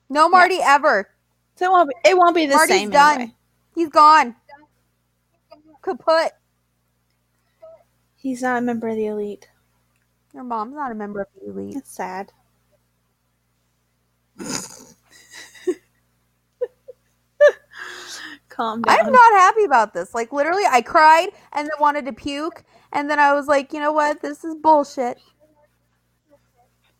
No 0.09 0.27
Marty 0.27 0.57
ever. 0.63 1.11
So 1.57 1.67
it 1.67 1.71
won't 1.71 1.91
be, 1.91 1.95
it 2.09 2.17
won't 2.17 2.35
be 2.35 2.47
the 2.47 2.55
Marty's 2.55 2.77
same. 2.77 2.89
done. 2.89 3.15
anyway. 3.17 3.35
He's 3.75 3.91
gone. 3.91 4.37
Kaput. 5.83 6.31
He's 8.15 8.41
not 8.41 8.57
a 8.57 8.63
member 8.63 8.89
of 8.89 8.97
the 8.97 9.05
elite. 9.05 9.51
Your 10.33 10.45
mom's 10.45 10.77
not 10.77 10.93
a 10.93 10.95
member 10.95 11.21
of 11.21 11.27
the 11.39 11.51
elite. 11.51 11.77
It's 11.77 11.95
sad. 11.95 12.33
Calm 18.49 18.81
down. 18.81 18.99
I'm 18.99 19.13
not 19.13 19.33
happy 19.35 19.65
about 19.65 19.93
this. 19.93 20.15
Like 20.15 20.33
literally, 20.33 20.65
I 20.67 20.81
cried 20.81 21.29
and 21.53 21.67
then 21.67 21.77
wanted 21.79 22.07
to 22.07 22.15
puke, 22.15 22.65
and 22.95 23.11
then 23.11 23.19
I 23.19 23.35
was 23.35 23.47
like, 23.47 23.75
you 23.75 23.81
know 23.81 23.93
what? 23.93 24.23
This 24.23 24.43
is 24.43 24.55
bullshit. 24.55 25.19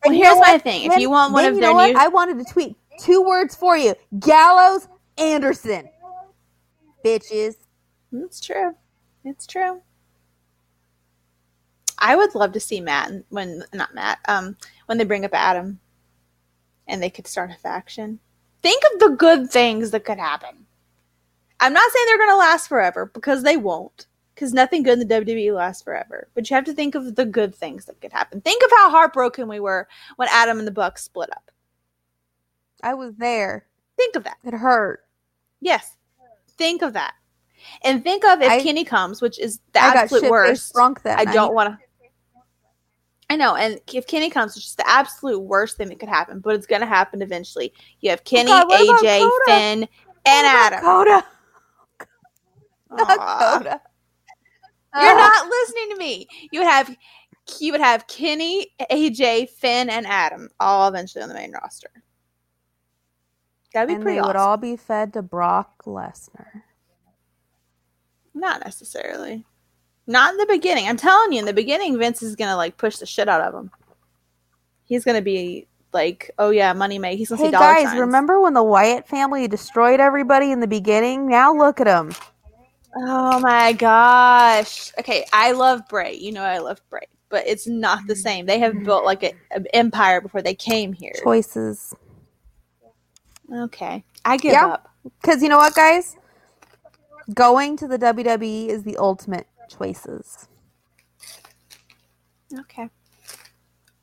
Well, 0.07 0.17
here's 0.17 0.41
my 0.41 0.59
thing. 0.59 0.91
If 0.91 0.99
you 0.99 1.11
want 1.11 1.33
one 1.33 1.45
then 1.45 1.55
of 1.55 1.61
their 1.61 1.71
know 1.71 1.75
what? 1.75 1.97
I 1.97 2.09
wanted 2.09 2.39
to 2.45 2.53
tweet 2.53 2.77
two 3.01 3.23
words 3.23 3.55
for 3.55 3.77
you: 3.77 3.95
Gallows 4.19 4.89
Anderson. 5.19 5.89
Bitches. 7.05 7.57
It's 8.13 8.41
true. 8.41 8.75
It's 9.25 9.47
true. 9.47 9.83
I 11.99 12.17
would 12.17 12.35
love 12.35 12.53
to 12.53 12.61
see 12.61 12.81
Matt 12.81 13.11
when 13.31 13.65
not 13.73 13.95
Matt, 13.95 14.19
um, 14.29 14.57
when 14.87 14.99
they 14.99 15.05
bring 15.05 15.25
up 15.25 15.35
Adam 15.35 15.81
and 16.87 17.03
they 17.03 17.11
could 17.11 17.27
start 17.27 17.51
a 17.51 17.55
faction. 17.55 18.21
Think 18.63 18.83
of 18.93 19.01
the 19.01 19.17
good 19.17 19.51
things 19.51 19.91
that 19.91 20.05
could 20.05 20.19
happen. 20.19 20.67
I'm 21.59 21.73
not 21.73 21.91
saying 21.91 22.07
they're 22.07 22.19
gonna 22.19 22.39
last 22.39 22.69
forever 22.69 23.07
because 23.07 23.43
they 23.43 23.57
won't. 23.57 24.07
Because 24.37 24.53
nothing 24.53 24.83
good 24.85 25.01
in 25.01 25.09
the 25.09 25.15
WWE 25.21 25.55
lasts 25.55 25.83
forever. 25.83 26.29
But 26.35 26.49
you 26.51 26.55
have 26.57 26.67
to 26.67 26.75
think 26.75 26.95
of 26.95 27.15
the 27.17 27.25
good 27.25 27.55
things 27.55 27.87
that 27.87 28.01
could 28.03 28.13
happen. 28.13 28.43
Think 28.43 28.63
of 28.63 28.71
how 28.71 28.91
heartbroken 28.91 29.49
we 29.49 29.59
were 29.61 29.89
when 30.17 30.29
Adam 30.31 30.59
and 30.59 30.69
the 30.69 30.73
Bucks 30.73 31.03
split 31.03 31.31
up. 31.33 31.51
I 32.83 32.93
was 32.93 33.15
there. 33.17 33.67
Think 33.97 34.15
of 34.15 34.25
that. 34.25 34.37
It 34.45 34.53
hurt. 34.53 35.01
Yes. 35.63 35.97
Think 36.59 36.83
of 36.83 36.93
that. 36.93 37.15
And 37.83 38.05
think 38.05 38.25
of 38.27 38.43
if 38.43 38.51
I- 38.51 38.61
Kenny 38.63 38.85
comes, 38.85 39.23
which 39.23 39.39
is 39.41 39.59
the 39.73 39.83
I 39.83 39.95
absolute 39.95 40.31
worst. 40.31 40.75
drunk 40.75 41.01
that 41.03 41.19
I 41.19 41.25
night. 41.25 41.33
don't 41.35 41.55
want 41.55 41.71
to. 41.71 41.79
I 43.29 43.35
know, 43.37 43.57
and 43.57 43.81
if 43.93 44.07
Kenny 44.07 44.31
comes, 44.31 44.55
which 44.55 44.67
is 44.67 44.75
the 44.77 44.89
absolute 44.89 45.41
worst 45.41 45.77
thing 45.79 45.89
that 45.89 45.99
could 45.99 46.09
happen, 46.09 46.39
but 46.39 46.55
it's 46.55 46.67
going 46.67 46.81
to 46.83 46.87
happen 46.87 47.23
eventually. 47.23 47.73
You 48.01 48.11
have 48.11 48.23
Kenny, 48.23 48.53
Oh 48.53 48.69
God, 48.69 49.03
AJ? 49.03 49.29
Finn, 49.47 49.89
and 50.27 50.47
Adam. 50.47 50.85
Not 52.91 53.19
Coda. 53.19 53.81
You're 55.01 55.11
Ah. 55.11 55.15
not 55.15 55.49
listening 55.49 55.91
to 55.91 55.97
me. 55.97 56.29
You 56.53 56.61
would 56.61 56.69
have 56.69 56.97
you 57.61 57.71
would 57.73 57.81
have 57.81 58.07
Kenny, 58.09 58.75
AJ, 58.91 59.49
Finn, 59.51 59.89
and 59.89 60.05
Adam 60.07 60.49
all 60.59 60.89
eventually 60.89 61.23
on 61.23 61.29
the 61.29 61.35
main 61.35 61.53
roster. 61.53 61.91
That'd 63.73 63.89
be 63.89 63.95
and 63.95 64.03
pretty 64.03 64.17
they 64.17 64.21
awesome. 64.21 64.29
would 64.29 64.37
all 64.37 64.57
be 64.57 64.77
fed 64.77 65.13
to 65.13 65.23
Brock 65.23 65.85
Lesnar. 65.85 66.63
Not 68.35 68.65
necessarily. 68.65 69.45
Not 70.07 70.33
in 70.33 70.39
the 70.39 70.47
beginning. 70.47 70.89
I'm 70.89 70.97
telling 70.97 71.33
you, 71.33 71.41
in 71.41 71.47
the 71.47 71.53
beginning, 71.53 71.99
Vince 71.99 72.23
is 72.23 72.37
gonna 72.37 72.57
like 72.57 72.77
push 72.77 72.99
the 72.99 73.07
shit 73.07 73.29
out 73.29 73.41
of 73.41 73.55
him. 73.55 73.71
He's 74.85 75.05
gonna 75.05 75.23
be 75.23 75.67
like, 75.93 76.31
"Oh 76.39 76.51
yeah, 76.51 76.73
money 76.73 76.99
make." 76.99 77.19
He's 77.19 77.29
gonna 77.31 77.43
Hey 77.43 77.51
guys, 77.51 77.87
signs. 77.89 78.01
remember 78.01 78.41
when 78.41 78.55
the 78.55 78.63
Wyatt 78.63 79.07
family 79.09 79.49
destroyed 79.49 80.01
everybody 80.01 80.53
in 80.53 80.61
the 80.61 80.67
beginning? 80.69 81.29
Now 81.29 81.53
look 81.53 81.81
at 81.81 81.87
them. 81.87 82.13
Oh 82.99 83.39
my 83.41 83.73
gosh. 83.75 84.91
Okay, 84.99 85.27
I 85.33 85.53
love 85.53 85.83
Bray. 85.89 86.15
You 86.15 86.33
know 86.33 86.43
I 86.43 86.59
love 86.59 86.81
Bray, 86.89 87.07
but 87.29 87.47
it's 87.47 87.67
not 87.67 88.07
the 88.07 88.17
same. 88.17 88.47
They 88.47 88.59
have 88.59 88.83
built 88.85 89.05
like 89.05 89.23
a- 89.23 89.35
an 89.51 89.67
empire 89.75 90.23
before 90.23 90.41
they 90.41 90.55
came 90.55 90.95
here. 90.95 91.13
Choices. 91.23 91.95
Okay, 93.53 94.03
I 94.25 94.39
give 94.39 94.53
Yeah. 94.53 94.67
up. 94.69 94.91
Because 95.21 95.43
you 95.43 95.49
know 95.51 95.59
what, 95.59 95.75
guys? 95.75 96.17
Going 97.35 97.77
to 97.77 97.87
the 97.87 97.99
WWE 97.99 98.69
is 98.69 98.83
the 98.85 98.97
ultimate 98.97 99.47
choices. 99.69 100.49
Okay, 102.61 102.89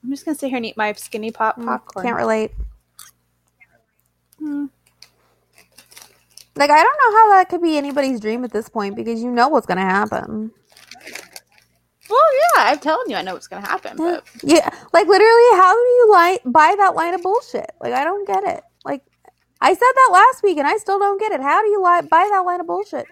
I'm 0.04 0.10
just 0.12 0.24
gonna 0.24 0.36
sit 0.36 0.50
here 0.50 0.58
and 0.58 0.66
eat 0.66 0.78
my 0.78 0.94
skinny 0.94 1.32
pop 1.32 1.58
Mm, 1.58 1.66
popcorn. 1.66 2.06
Can't 2.06 2.18
relate. 2.18 2.52
Hmm. 4.38 4.66
Like, 6.56 6.70
I 6.70 6.84
don't 6.84 6.98
know 6.98 7.18
how 7.20 7.30
that 7.32 7.50
could 7.50 7.62
be 7.62 7.78
anybody's 7.78 8.20
dream 8.20 8.44
at 8.44 8.52
this 8.52 8.70
point 8.70 8.96
because 8.96 9.22
you 9.24 9.32
know 9.32 9.50
what's 9.50 9.66
going 9.66 9.80
to 9.80 9.84
happen. 9.84 10.52
Well, 12.10 12.20
yeah, 12.56 12.64
I'm 12.72 12.80
telling 12.80 13.10
you, 13.10 13.16
I 13.16 13.22
know 13.22 13.34
what's 13.34 13.48
gonna 13.48 13.66
happen, 13.66 13.98
but 13.98 14.24
Yeah, 14.44 14.70
like 14.94 15.08
literally, 15.08 15.52
how 15.54 15.74
do 15.74 15.80
you 15.80 16.10
like 16.12 16.42
buy 16.46 16.76
that 16.78 16.96
line 16.96 17.14
of 17.14 17.22
bullshit? 17.24 17.72
Like, 17.82 17.94
I 17.94 18.04
don't 18.04 18.28
get 18.28 18.44
it. 18.44 18.64
Like, 18.86 19.04
I 19.62 19.74
said 19.74 19.80
that 19.80 20.10
last 20.12 20.44
week 20.44 20.58
and 20.58 20.68
I 20.68 20.78
still 20.78 21.00
don't 21.00 21.20
get 21.20 21.32
it. 21.32 21.42
How 21.42 21.62
do 21.62 21.70
you 21.70 21.82
like 21.82 22.10
buy 22.10 22.28
that 22.32 22.42
line 22.42 22.60
of 22.60 22.68
bullshit? 22.68 23.08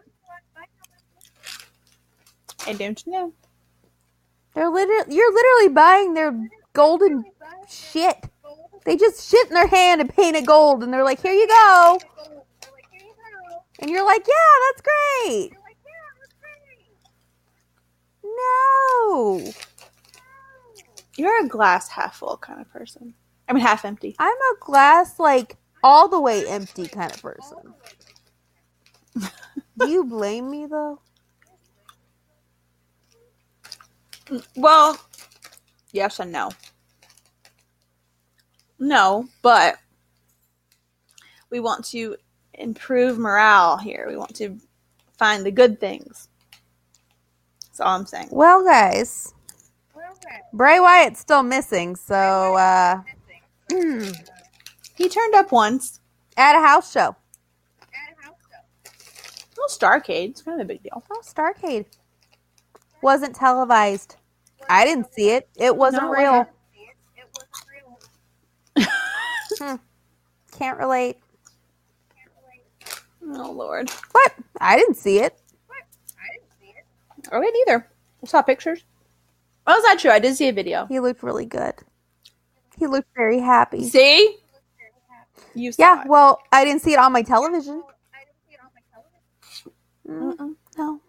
I 2.68 2.74
don't 2.74 3.08
know. 3.08 3.34
They're 4.54 4.70
literally, 4.70 5.16
you're 5.16 5.34
literally 5.34 5.74
buying 5.74 6.14
their 6.14 6.38
golden 6.74 7.24
shit. 7.70 8.18
They 8.86 8.98
just 8.98 9.30
shit 9.30 9.48
in 9.48 9.54
their 9.54 9.68
hand 9.68 10.02
and 10.02 10.10
paint 10.10 10.36
it 10.36 10.46
gold, 10.46 10.84
and 10.84 10.94
they're 10.94 11.04
like, 11.04 11.22
"Here 11.22 11.34
you 11.34 11.48
go," 11.48 12.00
and 13.82 13.90
you're 13.90 14.06
like, 14.06 14.26
"Yeah, 14.28 14.72
that's 14.74 14.82
great." 14.82 15.54
No, 18.24 19.44
You're 21.18 21.46
a 21.46 21.48
glass 21.48 21.90
half 21.90 22.18
full 22.18 22.38
kind 22.38 22.62
of 22.62 22.70
person. 22.72 23.14
I 23.48 23.54
mean, 23.54 23.64
half 23.64 23.86
empty. 23.86 24.16
I'm 24.20 24.34
a 24.34 24.56
glass 24.60 25.20
like 25.20 25.58
all 25.84 26.08
the 26.08 26.20
way 26.22 26.48
empty 26.48 26.88
kind 26.88 27.12
of 27.12 27.22
person. 27.22 27.76
Do 29.78 29.90
you 29.90 30.06
blame 30.06 30.50
me 30.50 30.66
though? 30.68 31.02
Mm, 34.28 34.46
well, 34.56 35.00
yes 35.92 36.20
and 36.20 36.32
no. 36.32 36.52
No, 38.80 39.28
but 39.42 39.78
we 41.52 41.60
want 41.60 41.86
to 41.86 42.18
improve 42.56 43.18
morale 43.18 43.78
here. 43.78 44.06
We 44.10 44.18
want 44.18 44.36
to 44.36 44.58
find 45.18 45.46
the 45.46 45.52
good 45.52 45.80
things. 45.80 46.28
That's 47.68 47.80
all 47.80 47.96
I'm 47.98 48.06
saying. 48.06 48.30
Well, 48.32 48.64
guys, 48.64 49.34
Bray 50.54 50.80
Wyatt's 50.80 51.20
still 51.20 51.44
missing, 51.44 51.96
so 51.96 52.56
uh, 52.56 53.02
He 53.70 55.10
turned 55.10 55.36
up 55.36 55.52
once. 55.52 56.00
at 56.38 56.56
a 56.56 56.62
house 56.62 56.92
show. 56.92 57.16
Well, 59.58 59.68
Starcade. 59.70 60.32
It's 60.32 60.42
kind 60.42 60.60
of 60.60 60.66
a 60.66 60.68
big 60.68 60.82
deal. 60.84 61.04
Oh, 61.12 61.22
Starcade 61.24 61.86
wasn't 63.04 63.36
televised. 63.36 64.16
I 64.70 64.86
didn't 64.86 65.14
see 65.14 65.30
it. 65.32 65.48
It 65.56 65.76
wasn't 65.76 66.04
No, 66.04 66.14
it 66.14 66.18
real. 66.18 66.48
wasn't. 68.78 69.82
Can't 70.52 70.78
relate. 70.80 71.18
Oh 73.34 73.52
Lord. 73.52 73.90
What? 74.12 74.34
I 74.60 74.76
didn't 74.78 74.96
see 74.96 75.20
it. 75.20 75.40
What? 75.68 75.84
I 76.18 76.34
didn't 76.34 76.50
see 76.60 76.74
it. 76.78 76.86
Oh, 77.32 77.40
wait, 77.40 77.54
neither. 77.66 77.88
I 78.24 78.28
saw 78.28 78.42
pictures. 78.42 78.84
Oh, 79.68 79.74
that's 79.74 79.84
not 79.84 80.00
true. 80.00 80.12
I 80.12 80.20
did 80.20 80.36
see 80.36 80.48
a 80.50 80.54
video. 80.54 80.86
He 80.88 81.00
looked 81.00 81.24
really 81.24 81.46
good. 81.46 81.74
He 82.78 82.88
looked 82.88 83.08
very 83.16 83.40
happy. 83.40 83.84
See? 83.88 84.38
You 85.54 85.72
saw 85.72 85.84
Yeah, 85.84 86.04
well, 86.08 86.40
I 86.52 86.66
didn't 86.66 86.82
see 86.82 86.94
it. 86.94 86.98
well, 86.98 87.06
I 87.06 87.12
didn't 87.14 87.24
see 87.24 87.34
it 88.54 88.60
on 88.60 88.72
my 88.74 88.82
television. 88.82 88.94
Mm, 90.08 90.36
Mm-mm. 90.38 90.56
no. 90.78 91.02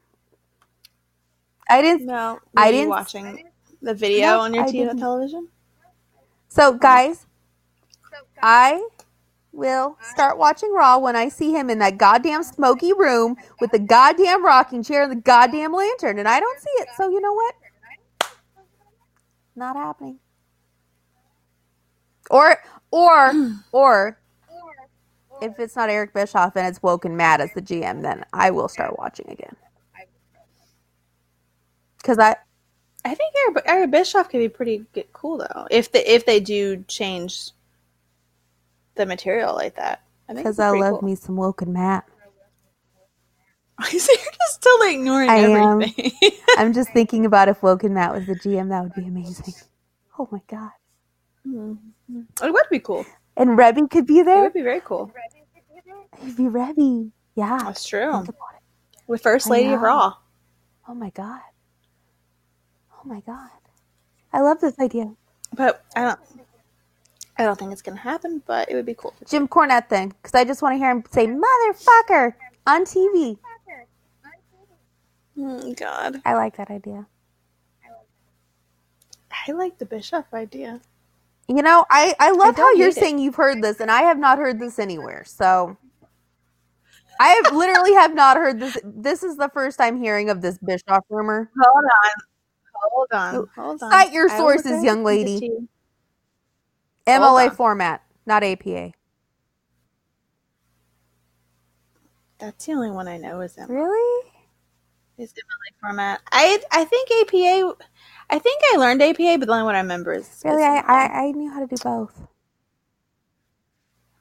I 1.68 1.80
didn't. 1.80 2.06
No, 2.06 2.38
I 2.56 2.70
didn't- 2.70 2.90
watching 2.90 3.48
the 3.80 3.94
video 3.94 4.26
No, 4.26 4.40
on 4.40 4.54
your 4.54 4.64
TV 4.64 4.72
didn't. 4.84 4.98
television. 4.98 5.48
So, 6.48 6.74
guys, 6.74 7.26
I 8.42 8.86
will 9.52 9.98
start 10.02 10.38
watching 10.38 10.72
Raw 10.72 10.98
when 10.98 11.14
I 11.14 11.28
see 11.28 11.52
him 11.52 11.70
in 11.70 11.78
that 11.80 11.98
goddamn 11.98 12.42
smoky 12.42 12.92
room 12.92 13.36
with 13.60 13.70
the 13.70 13.78
goddamn 13.78 14.44
rocking 14.44 14.82
chair 14.82 15.02
and 15.02 15.12
the 15.12 15.16
goddamn 15.16 15.72
lantern, 15.72 16.18
and 16.18 16.28
I 16.28 16.40
don't 16.40 16.60
see 16.60 16.70
it. 16.76 16.88
So, 16.96 17.08
you 17.08 17.20
know 17.20 17.32
what? 17.32 17.54
Not 19.54 19.76
happening. 19.76 20.18
Or, 22.30 22.58
or, 22.90 23.32
or, 23.72 24.18
if 25.42 25.58
it's 25.58 25.76
not 25.76 25.90
Eric 25.90 26.14
Bischoff 26.14 26.56
and 26.56 26.66
it's 26.66 26.82
Woken 26.82 27.16
Matt 27.16 27.40
as 27.40 27.52
the 27.52 27.62
GM, 27.62 28.02
then 28.02 28.24
I 28.32 28.50
will 28.50 28.68
start 28.68 28.98
watching 28.98 29.28
again. 29.28 29.56
Because 31.98 32.18
I, 32.18 32.36
I 33.04 33.14
think 33.14 33.34
Eric, 33.46 33.64
Eric 33.66 33.90
Bischoff 33.90 34.28
could 34.28 34.38
be 34.38 34.48
pretty 34.48 34.84
good, 34.92 35.12
cool 35.12 35.38
though 35.38 35.66
if 35.70 35.90
they 35.92 36.04
if 36.04 36.26
they 36.26 36.40
do 36.40 36.84
change 36.88 37.50
the 38.94 39.06
material 39.06 39.54
like 39.54 39.76
that. 39.76 40.02
Because 40.28 40.58
it'd 40.58 40.74
I 40.74 40.78
love 40.78 41.00
cool. 41.00 41.08
me 41.08 41.14
some 41.14 41.36
Woken 41.36 41.72
Matt. 41.72 42.04
so 43.82 43.88
you're 43.92 44.00
just 44.00 44.54
still 44.54 44.78
ignoring 44.82 45.28
I 45.28 45.36
am. 45.36 45.82
everything. 45.82 46.12
I'm 46.58 46.72
just 46.72 46.90
thinking 46.92 47.26
about 47.26 47.48
if 47.48 47.62
Woken 47.62 47.94
Matt 47.94 48.14
was 48.14 48.26
the 48.26 48.34
GM, 48.34 48.68
that 48.70 48.82
would 48.82 48.94
be 48.94 49.06
amazing. 49.06 49.54
Oh 50.18 50.28
my 50.30 50.40
god. 50.46 50.70
Mm-hmm. 51.46 52.20
it 52.44 52.52
would 52.52 52.66
be 52.70 52.78
cool. 52.78 53.04
And 53.36 53.58
Reby 53.58 53.90
could 53.90 54.06
be 54.06 54.22
there. 54.22 54.38
It 54.38 54.42
would 54.42 54.52
be 54.52 54.62
very 54.62 54.80
cool. 54.80 55.10
He'd 56.20 56.36
be 56.36 56.44
Reby. 56.44 57.10
Yeah. 57.34 57.58
That's 57.64 57.84
true. 57.84 58.12
Think 58.12 58.28
about 58.28 58.54
it. 58.56 58.62
With 59.06 59.22
First 59.22 59.48
Lady 59.50 59.72
of. 59.72 59.80
Raw. 59.80 60.14
Oh 60.88 60.94
my 60.94 61.10
god. 61.10 61.40
Oh 62.94 63.08
my 63.08 63.20
god. 63.20 63.48
I 64.32 64.40
love 64.40 64.60
this 64.60 64.78
idea. 64.78 65.12
But 65.54 65.84
I 65.96 66.02
don't 66.02 66.18
I 67.42 67.46
don't 67.46 67.58
think 67.58 67.72
it's 67.72 67.82
gonna 67.82 67.98
happen, 67.98 68.42
but 68.46 68.70
it 68.70 68.74
would 68.74 68.86
be 68.86 68.94
cool. 68.94 69.14
Jim 69.28 69.48
Cornette 69.48 69.88
thing, 69.88 70.08
because 70.22 70.34
I 70.34 70.44
just 70.44 70.62
want 70.62 70.74
to 70.74 70.78
hear 70.78 70.90
him 70.90 71.04
say 71.10 71.26
"motherfucker" 71.26 72.34
on 72.66 72.84
TV. 72.84 73.36
Oh 75.38 75.40
mm, 75.40 75.76
God. 75.76 76.22
I 76.24 76.34
like 76.34 76.56
that 76.56 76.70
idea. 76.70 77.06
I 79.46 79.52
like 79.52 79.78
the 79.78 79.86
Bischoff 79.86 80.32
idea. 80.32 80.80
You 81.48 81.62
know, 81.62 81.84
I 81.90 82.14
I 82.20 82.30
love 82.30 82.56
how 82.56 82.72
you're 82.74 82.88
it. 82.88 82.94
saying 82.94 83.18
you've 83.18 83.34
heard 83.34 83.62
this, 83.62 83.80
and 83.80 83.90
I 83.90 84.02
have 84.02 84.18
not 84.18 84.38
heard 84.38 84.60
this 84.60 84.78
anywhere. 84.78 85.24
So, 85.26 85.76
I 87.20 87.28
have 87.42 87.52
literally 87.56 87.94
have 87.94 88.14
not 88.14 88.36
heard 88.36 88.60
this. 88.60 88.78
This 88.84 89.22
is 89.22 89.36
the 89.36 89.48
first 89.52 89.78
time 89.78 90.00
hearing 90.00 90.30
of 90.30 90.40
this 90.42 90.58
Bischoff 90.58 91.04
rumor. 91.10 91.50
Hold 91.60 91.84
on. 91.84 92.12
Hold 92.90 93.08
on. 93.12 93.34
Oh, 93.36 93.48
Hold 93.56 93.82
on. 93.82 93.90
Cite 93.90 94.12
your 94.12 94.28
sources, 94.28 94.84
young 94.84 95.02
lady. 95.04 95.32
and 95.32 95.40
get 95.40 95.46
to 95.48 95.52
you. 95.52 95.68
MLA 97.06 97.54
format, 97.54 98.02
not 98.26 98.42
APA. 98.44 98.92
That's 102.38 102.66
the 102.66 102.72
only 102.72 102.90
one 102.90 103.08
I 103.08 103.18
know 103.18 103.40
is 103.40 103.56
MLA. 103.56 103.68
Really? 103.68 104.30
Is 105.18 105.32
MLA 105.32 105.80
format. 105.80 106.20
I 106.32 106.60
I 106.70 106.84
think 106.84 107.08
APA. 107.10 107.76
I 108.30 108.38
think 108.38 108.62
I 108.72 108.76
learned 108.78 109.02
APA, 109.02 109.36
but 109.38 109.46
the 109.46 109.52
only 109.52 109.64
one 109.64 109.74
I 109.74 109.80
remember 109.80 110.12
is. 110.12 110.42
Really? 110.44 110.62
I, 110.62 110.78
I 110.78 111.24
I 111.26 111.30
knew 111.32 111.50
how 111.50 111.60
to 111.60 111.66
do 111.66 111.76
both. 111.82 112.20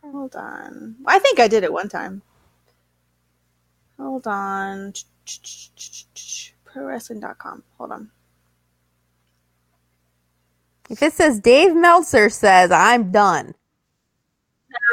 Hold 0.04 0.36
on. 0.36 0.96
I 1.06 1.20
think 1.20 1.40
I 1.40 1.48
did 1.48 1.64
it 1.64 1.72
one 1.72 1.90
time. 1.90 2.22
Hold 3.98 4.28
on. 4.28 4.94
ProWrestling.com. 6.66 7.64
Hold 7.78 7.92
on. 7.92 8.12
If 10.92 11.02
it 11.02 11.14
says 11.14 11.40
Dave 11.40 11.76
Meltzer 11.76 12.30
says 12.30 12.70
I'm 12.72 13.12
done, 13.12 13.56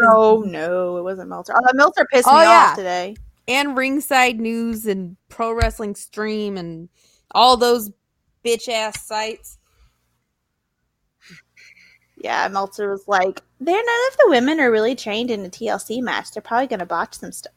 No, 0.01 0.39
no, 0.41 0.97
it 0.97 1.03
wasn't 1.03 1.29
Meltzer. 1.29 1.55
Oh, 1.57 1.61
Meltzer 1.75 2.07
pissed 2.13 2.29
Oh, 2.29 2.35
me 2.37 2.43
yeah. 2.43 2.69
off 2.71 2.77
today. 2.77 3.17
and 3.49 3.77
Ringside 3.77 4.39
News 4.39 4.87
and 4.87 5.17
Pro 5.29 5.53
Wrestling 5.53 5.95
Stream 5.95 6.57
and 6.57 6.89
all 7.33 7.57
those 7.57 7.91
bitch 8.45 8.69
ass 8.69 9.05
sites. 9.07 9.59
Yeah, 12.17 12.49
Meltzer 12.49 12.91
was 12.91 13.07
like, 13.07 13.43
"They're 13.61 13.75
none 13.77 14.01
of 14.11 14.17
the 14.19 14.27
women 14.29 14.59
are 14.61 14.71
really 14.71 14.95
trained 14.97 15.31
in 15.31 15.45
a 15.45 15.49
TLC 15.49 16.01
match. 16.03 16.33
They're 16.33 16.43
probably 16.43 16.67
gonna 16.67 16.87
botch 16.87 17.15
some 17.19 17.31
stuff." 17.33 17.53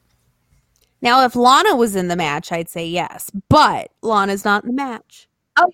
Now, 1.02 1.26
if 1.26 1.36
Lana 1.36 1.76
was 1.76 1.96
in 1.96 2.08
the 2.10 2.16
match, 2.16 2.52
I'd 2.52 2.70
say 2.70 2.86
yes, 2.86 3.32
but 3.50 3.92
Lana's 4.04 4.46
not 4.46 4.64
in 4.64 4.70
the 4.70 4.76
match. 4.76 5.28
Oh, 5.58 5.72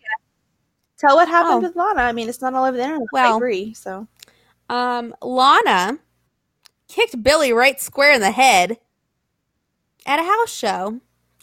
Tell 0.98 1.16
what 1.16 1.28
happened 1.28 1.64
Oh. 1.64 1.68
with 1.68 1.76
Lana. 1.76 2.02
I 2.02 2.12
mean, 2.12 2.28
it's 2.30 2.42
not 2.42 2.54
all 2.54 2.66
over 2.66 2.76
the 2.78 2.84
internet. 2.84 3.08
Well- 3.12 3.34
I 3.34 3.38
agree. 3.38 3.74
So 3.74 4.08
Um, 4.70 5.16
Lana 5.22 6.00
kicked 6.88 7.22
Billie 7.24 7.54
right 7.54 7.80
square 7.80 8.12
in 8.14 8.22
the 8.22 8.32
head 8.32 8.80
at 10.06 10.20
a 10.20 10.24
house 10.24 10.52
show 10.52 10.88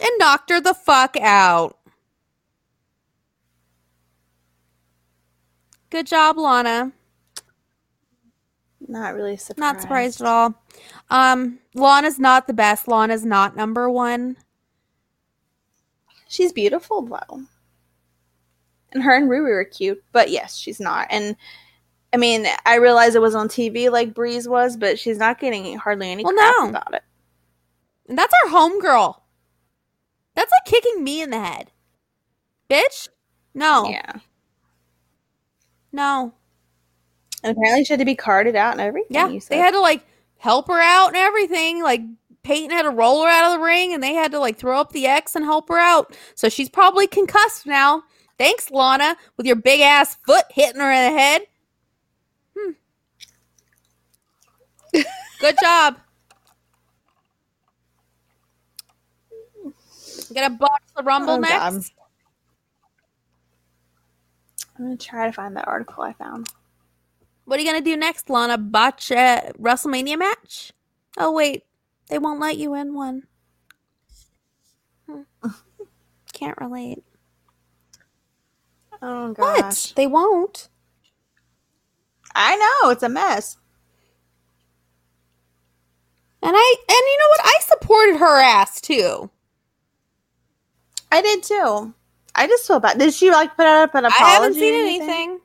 and 0.00 0.10
knocked 0.18 0.50
her 0.50 0.60
the 0.60 0.74
fuck 0.74 1.16
out. 1.18 1.78
Good 5.90 6.06
job, 6.06 6.36
Lana. 6.38 6.92
Not 8.86 9.14
really 9.14 9.36
surprised. 9.36 9.58
Not 9.60 9.80
surprised 9.80 10.20
at 10.20 10.26
all. 10.26 10.54
Um, 11.08 11.60
Lana's 11.74 12.18
not 12.18 12.46
the 12.46 12.52
best. 12.52 12.88
Lana's 12.88 13.24
not 13.24 13.56
number 13.56 13.88
one. 13.88 14.36
She's 16.28 16.52
beautiful 16.52 17.02
though. 17.02 17.42
And 18.94 19.02
her 19.02 19.14
and 19.16 19.28
Riri 19.28 19.42
were 19.50 19.64
cute, 19.64 20.02
but 20.12 20.30
yes, 20.30 20.56
she's 20.56 20.80
not. 20.80 21.08
And 21.10 21.36
I 22.12 22.16
mean, 22.16 22.46
I 22.64 22.76
realize 22.76 23.14
it 23.16 23.20
was 23.20 23.34
on 23.34 23.48
TV 23.48 23.90
like 23.90 24.14
Breeze 24.14 24.48
was, 24.48 24.76
but 24.76 24.98
she's 24.98 25.18
not 25.18 25.40
getting 25.40 25.76
hardly 25.76 26.10
any 26.10 26.24
Well, 26.24 26.32
crap 26.34 26.54
no. 26.60 26.68
about 26.68 26.94
it. 26.94 27.02
And 28.08 28.16
that's 28.16 28.32
our 28.44 28.50
homegirl. 28.50 29.16
That's 30.36 30.52
like 30.52 30.64
kicking 30.72 31.02
me 31.02 31.22
in 31.22 31.30
the 31.30 31.40
head. 31.40 31.72
Bitch? 32.70 33.08
No. 33.54 33.88
Yeah. 33.88 34.12
No. 35.92 36.34
And 37.42 37.56
apparently 37.56 37.84
she 37.84 37.92
had 37.92 38.00
to 38.00 38.04
be 38.06 38.14
carted 38.14 38.56
out 38.56 38.72
and 38.72 38.80
everything. 38.80 39.14
Yeah. 39.14 39.38
They 39.48 39.58
had 39.58 39.72
to 39.72 39.80
like 39.80 40.04
help 40.38 40.68
her 40.68 40.80
out 40.80 41.08
and 41.08 41.16
everything. 41.16 41.82
Like 41.82 42.02
Peyton 42.42 42.70
had 42.70 42.82
to 42.82 42.90
roll 42.90 43.22
her 43.22 43.28
out 43.28 43.52
of 43.52 43.58
the 43.58 43.64
ring 43.64 43.92
and 43.92 44.02
they 44.02 44.14
had 44.14 44.32
to 44.32 44.38
like 44.38 44.56
throw 44.56 44.80
up 44.80 44.92
the 44.92 45.06
X 45.06 45.34
and 45.34 45.44
help 45.44 45.68
her 45.68 45.78
out. 45.78 46.16
So 46.34 46.48
she's 46.48 46.68
probably 46.68 47.06
concussed 47.06 47.66
now. 47.66 48.04
Thanks, 48.38 48.70
Lana, 48.70 49.16
with 49.36 49.46
your 49.46 49.56
big 49.56 49.80
ass 49.80 50.16
foot 50.26 50.44
hitting 50.50 50.80
her 50.80 50.92
in 50.92 51.12
the 51.12 51.18
head. 51.18 51.42
Hmm. 52.58 52.70
Good 55.40 55.58
job. 55.58 55.98
Gonna 60.34 60.50
box 60.50 60.84
the 60.96 61.02
rumble 61.02 61.34
Oh, 61.34 61.38
next? 61.38 61.54
God. 61.54 61.84
I'm 64.78 64.84
gonna 64.86 64.96
try 64.96 65.26
to 65.26 65.32
find 65.32 65.56
that 65.56 65.68
article 65.68 66.02
I 66.02 66.12
found. 66.14 66.48
What 67.44 67.58
are 67.58 67.62
you 67.62 67.68
gonna 67.70 67.84
do 67.84 67.96
next, 67.96 68.30
Lana? 68.30 68.58
Botch 68.58 69.10
a 69.10 69.52
WrestleMania 69.60 70.18
match? 70.18 70.72
Oh 71.18 71.32
wait, 71.32 71.64
they 72.08 72.18
won't 72.18 72.40
let 72.40 72.56
you 72.58 72.74
in 72.74 72.94
one. 72.94 73.24
Hmm. 75.08 75.22
Can't 76.32 76.58
relate. 76.60 77.04
Oh 79.06 79.34
What? 79.36 79.92
They 79.96 80.06
won't. 80.06 80.70
I 82.34 82.56
know, 82.56 82.90
it's 82.90 83.02
a 83.02 83.08
mess. 83.10 83.58
And 86.42 86.54
I 86.56 86.74
and 86.78 86.88
you 86.88 87.18
know 87.18 87.28
what? 87.28 87.40
I 87.44 87.58
supported 87.60 88.16
her 88.16 88.40
ass 88.40 88.80
too. 88.80 89.30
I 91.12 91.20
did 91.20 91.42
too. 91.42 91.94
I 92.34 92.46
just 92.46 92.66
feel 92.66 92.80
bad. 92.80 92.98
Did 92.98 93.12
she 93.12 93.30
like 93.30 93.54
put 93.56 93.66
up 93.66 93.94
an 93.94 94.06
apology? 94.06 94.24
I 94.24 94.28
haven't 94.30 94.54
seen 94.54 94.74
anything? 94.74 95.02
anything. 95.02 95.40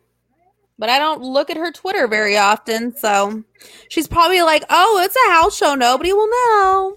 But 0.78 0.90
I 0.90 0.98
don't 0.98 1.22
look 1.22 1.50
at 1.50 1.58
her 1.58 1.74
Twitter 1.74 2.08
very 2.08 2.38
often, 2.38 2.96
so 2.96 3.44
she's 3.90 4.08
probably 4.08 4.42
like, 4.42 4.64
"Oh, 4.70 5.02
it's 5.04 5.16
a 5.28 5.32
house 5.32 5.58
show. 5.58 5.76
Nobody 5.76 6.14
will 6.14 6.30
know." 6.30 6.96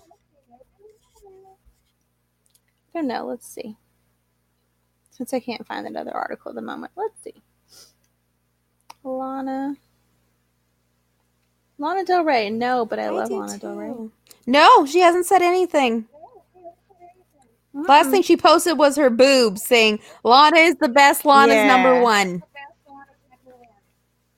I 2.95 2.99
don't 2.99 3.09
know. 3.09 3.27
Let's 3.27 3.49
see. 3.49 3.77
Since 5.13 5.33
I 5.35 5.41
can't 5.41 5.67
find 5.67 5.87
that 5.87 5.97
other 5.97 6.15
article 6.17 6.51
at 6.51 6.57
the 6.57 6.63
moment, 6.63 6.93
let's 6.97 7.23
see. 7.23 7.43
Lana. 9.05 9.77
Lana 11.79 12.05
Del 12.05 12.25
Rey. 12.25 12.51
No, 12.51 12.85
but 12.87 12.99
I, 12.99 13.11
love 13.11 13.29
do 13.29 13.37
Lana 13.39 13.59
Del 13.59 13.75
Rey. 13.77 14.11
No, 14.47 14.87
she 14.87 15.01
hasn't 15.01 15.27
said 15.27 15.43
anything. 15.43 16.07
Last 17.75 18.07
Mm-mm. 18.07 18.11
thing 18.11 18.23
she 18.23 18.37
posted 18.37 18.79
was 18.79 18.97
her 18.97 19.11
boobs 19.11 19.65
saying, 19.65 20.01
Lana 20.25 20.59
is 20.59 20.77
the 20.77 20.89
best, 20.89 21.25
Lana's 21.25 21.57
Yeah. 21.57 21.67
number 21.67 22.03
one. 22.03 22.43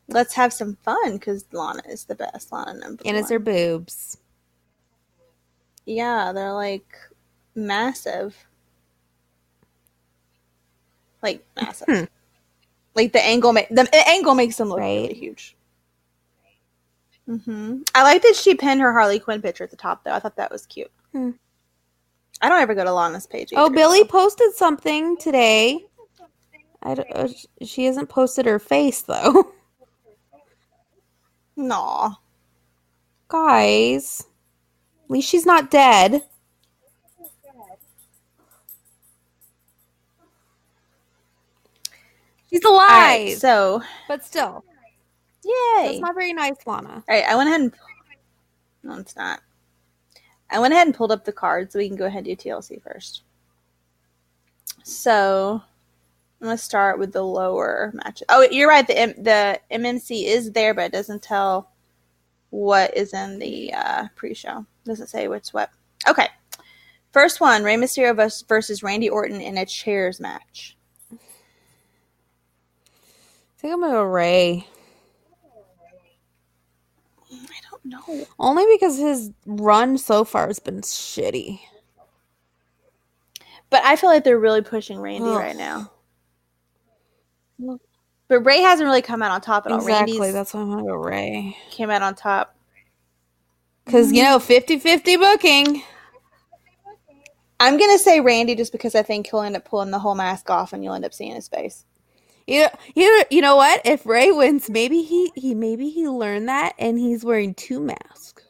Let's 0.09 0.35
have 0.35 0.53
some 0.53 0.77
fun 0.85 1.15
because 1.15 1.45
Lana 1.53 1.83
is 1.89 2.05
the 2.05 2.15
best. 2.15 2.53
Lana 2.53 2.75
number 2.75 3.03
And 3.07 3.17
it's 3.17 3.31
her 3.31 3.39
boobs. 3.39 4.19
Yeah, 5.87 6.33
they're 6.33 6.53
like 6.53 6.97
massive. 7.55 8.37
Like 11.25 11.45
massive. 11.57 11.87
Hmm. 11.89 12.05
Like 12.95 13.13
the 13.13 13.25
angle 13.25 13.53
make 13.53 13.69
the, 13.71 13.83
the 13.83 14.09
angle 14.09 14.37
makes 14.37 14.57
them 14.57 14.69
look 14.69 14.79
Right. 14.79 15.03
really 15.11 15.15
huge. 15.15 15.57
hmm 17.27 17.83
I 17.95 18.03
like 18.05 18.23
that 18.23 18.37
she 18.37 18.55
pinned 18.55 18.81
her 18.81 18.93
Harley 18.93 19.19
Quinn 19.19 19.43
picture 19.43 19.65
at 19.65 19.71
the 19.71 19.77
top 19.77 20.05
though. 20.05 20.13
I 20.13 20.21
thought 20.21 20.37
that 20.37 20.53
was 20.53 20.67
cute. 20.67 20.91
Hmm. 21.13 21.31
I 22.41 22.49
don't 22.49 22.61
ever 22.61 22.75
go 22.75 22.85
to 22.85 22.93
Lana's 22.93 23.27
page. 23.27 23.53
Oh, 23.57 23.71
Billie 23.71 24.01
so- 24.01 24.05
posted 24.07 24.53
something 24.55 25.17
today. 25.17 25.87
I 26.87 26.95
don't, 26.95 27.09
uh, 27.15 27.29
she 27.65 27.87
hasn't 27.87 28.11
posted 28.11 28.45
her 28.45 28.59
face 28.59 29.01
though. 29.03 29.53
Aw. 31.59 32.19
Guys, 33.29 34.27
at 35.05 35.11
least 35.11 35.29
she's 35.29 35.47
not 35.47 35.71
dead. 35.71 36.23
All 42.65 42.75
alive, 42.75 42.91
right, 42.91 43.39
so 43.39 43.83
but 44.09 44.25
still, 44.25 44.65
yay! 45.45 45.87
that's 45.87 46.01
not 46.01 46.15
very 46.15 46.33
nice, 46.33 46.57
Lana. 46.67 46.95
All 46.95 47.03
right, 47.09 47.25
I 47.25 47.35
went 47.37 47.49
ahead 47.49 47.61
and 47.63 47.73
no, 48.83 48.99
it's 48.99 49.17
not. 49.17 49.41
I 50.51 50.59
went 50.59 50.75
ahead 50.75 50.87
and 50.87 50.95
pulled 50.95 51.11
up 51.11 51.25
the 51.25 51.33
card 51.33 51.73
so 51.73 51.79
we 51.79 51.89
can 51.89 51.97
go 51.97 52.05
ahead 52.05 52.27
and 52.27 52.39
do 52.39 52.51
TLC 52.51 52.83
first. 52.83 53.23
So 54.85 55.63
I'm 56.41 56.47
gonna 56.47 56.59
start 56.59 56.99
with 56.99 57.13
the 57.13 57.23
lower 57.23 57.91
matches. 57.95 58.27
Oh, 58.29 58.47
you're 58.51 58.69
right. 58.69 58.87
The 58.87 58.99
M- 58.99 59.23
the 59.23 59.59
MMC 59.71 60.27
is 60.27 60.53
there, 60.53 60.75
but 60.75 60.85
it 60.85 60.93
doesn't 60.93 61.23
tell 61.23 61.71
what 62.51 62.95
is 62.97 63.15
in 63.15 63.39
the 63.39 63.73
uh, 63.73 64.09
pre-show. 64.15 64.65
Doesn't 64.85 65.09
say 65.09 65.27
what's 65.29 65.55
what. 65.55 65.71
Okay, 66.07 66.29
first 67.13 67.41
one: 67.41 67.65
Rey 67.65 67.77
Mysterio 67.77 68.15
vers- 68.15 68.45
versus 68.47 68.83
Randy 68.83 69.09
Orton 69.09 69.41
in 69.41 69.57
a 69.57 69.65
chairs 69.65 70.21
match. 70.21 70.77
I 73.65 73.67
think 73.67 73.75
I'm 73.77 73.81
gonna 73.81 73.95
go 73.95 74.03
Rey. 74.03 74.67
I 77.33 77.37
don't 77.71 77.85
know. 77.87 78.27
Only 78.39 78.67
because 78.71 78.99
his 78.99 79.31
run 79.47 79.97
so 79.97 80.23
far 80.23 80.49
has 80.49 80.59
been 80.59 80.83
shitty. 80.83 81.61
But 83.71 83.83
I 83.83 83.97
feel 83.97 84.11
like 84.11 84.23
they're 84.23 84.39
really 84.39 84.61
pushing 84.61 84.99
Randy 84.99 85.31
Ugh. 85.31 85.39
right 85.39 85.57
now. 85.57 85.91
But 88.29 88.45
Rey 88.45 88.61
hasn't 88.61 88.87
really 88.87 89.01
come 89.01 89.23
out 89.23 89.31
on 89.31 89.41
top 89.41 89.65
at 89.65 89.73
all. 89.73 89.79
Exactly, 89.79 90.19
Randy's 90.19 90.35
that's 90.35 90.53
why 90.53 90.61
I'm 90.61 90.69
gonna 90.69 90.83
go 90.83 90.97
Rey. 90.97 91.57
came 91.71 91.89
out 91.89 92.03
on 92.03 92.15
top. 92.15 92.55
Because, 93.87 94.13
you 94.13 94.25
know, 94.25 94.39
50 94.39 94.79
50 94.79 95.17
booking. 95.17 95.83
I'm 97.61 97.79
gonna 97.79 97.97
say 97.97 98.21
Randy 98.21 98.57
just 98.57 98.73
because 98.73 98.95
I 98.95 99.03
think 99.03 99.31
he'll 99.31 99.41
end 99.41 99.57
up 99.57 99.65
pulling 99.65 99.91
the 99.91 100.01
whole 100.01 100.15
mask 100.15 100.51
off 100.51 100.75
and 100.75 100.85
you'll 100.85 100.93
end 100.93 101.07
up 101.07 101.15
seeing 101.15 101.35
his 101.35 101.49
face. 101.49 101.87
You, 102.47 102.67
you, 102.95 103.25
you 103.31 103.41
know 103.41 103.57
what? 103.57 103.81
If 103.85 104.05
Rey 104.05 104.31
wins, 104.31 104.69
maybe 104.69 105.03
he, 105.03 105.33
he 105.35 105.55
maybe 105.55 105.89
he 105.89 106.09
learned 106.09 106.49
that 106.49 106.75
and 106.79 106.99
he's 106.99 107.25
wearing 107.25 107.55
two 107.55 107.81
masks. 107.81 108.45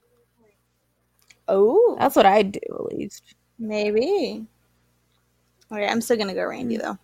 Oh, 1.46 1.96
That's 1.98 2.16
what 2.16 2.26
I'd 2.26 2.52
do 2.52 2.60
at 2.70 2.84
least. 2.86 3.34
maybe. 3.58 4.46
Okay, 5.70 5.86
I'm 5.86 6.00
still 6.00 6.16
gonna 6.16 6.34
go 6.34 6.44
Randy 6.46 6.78
mm. 6.78 6.82
though. 6.82 6.98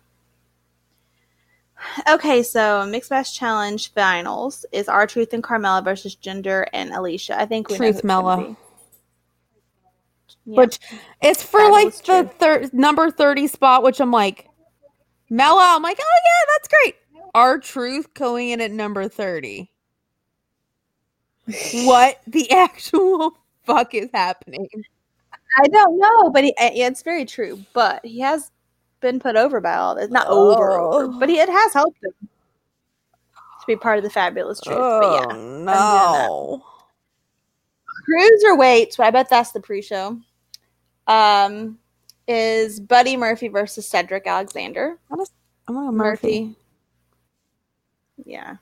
Okay, 2.09 2.43
so 2.43 2.85
mixed 2.85 3.09
match 3.09 3.37
challenge 3.37 3.91
finals 3.93 4.65
is 4.71 4.87
R-Truth 4.87 5.33
and 5.33 5.43
Carmella 5.43 5.83
versus 5.83 6.15
Jinder 6.15 6.65
and 6.73 6.91
Alicia. 6.91 7.39
I 7.39 7.45
think 7.45 7.69
we 7.69 7.77
Truth 7.77 8.03
Mella. 8.03 8.55
Yeah. 10.45 10.57
Which 10.57 10.79
it's 11.21 11.43
for 11.43 11.59
Fabulous 11.59 11.83
like 11.83 12.05
the 12.05 12.29
truth. 12.29 12.39
thir- 12.39 12.69
number 12.77 13.11
30 13.11 13.47
spot, 13.47 13.83
which 13.83 13.99
I'm 13.99 14.11
like, 14.11 14.47
Mella, 15.31 15.73
I'm 15.75 15.81
like, 15.81 15.97
oh 15.99 16.19
yeah, 16.25 16.53
that's 16.53 16.67
great. 16.67 16.95
R-Truth 17.33 18.13
going 18.13 18.49
in 18.49 18.59
at 18.61 18.69
number 18.71 19.07
30. 19.07 19.71
what 21.85 22.19
the 22.27 22.51
actual 22.51 23.37
fuck 23.63 23.93
is 23.95 24.09
happening? 24.13 24.67
I 25.57 25.67
don't 25.69 25.97
know, 25.97 26.29
but 26.31 26.43
he, 26.43 26.51
uh, 26.59 26.69
it's 26.73 27.01
very 27.01 27.23
true. 27.25 27.59
But 27.73 28.05
he 28.05 28.19
has 28.19 28.51
been 28.99 29.19
put 29.21 29.37
over 29.37 29.61
by 29.61 29.75
all 29.75 29.95
this. 29.95 30.09
Not 30.11 30.27
over, 30.27 30.71
over, 30.71 31.13
Oh. 31.13 31.19
but 31.19 31.29
he, 31.29 31.39
it 31.39 31.49
has 31.49 31.73
helped 31.73 31.97
him 32.03 32.11
to 32.21 33.67
be 33.67 33.77
part 33.77 33.97
of 33.97 34.03
the 34.03 34.09
fabulous 34.09 34.59
truth. 34.59 34.77
but 34.77 35.29
yeah, 35.29 35.35
Oh 35.35 36.61
no. 36.61 36.63
cruiserweight. 38.09 38.91
So 38.93 39.03
I 39.03 39.11
bet 39.11 39.29
that's 39.29 39.51
the 39.53 39.61
pre-show. 39.61 40.19
Um, 41.07 41.77
is 42.27 42.79
Buddy 42.79 43.17
Murphy 43.17 43.47
versus 43.47 43.87
Cedric 43.87 44.27
Alexander. 44.27 44.97
I'm 45.09 45.23
gonna 45.67 45.91
Murphy. 45.91 46.41
Murphy. 46.41 46.55
Yeah. 48.25 48.55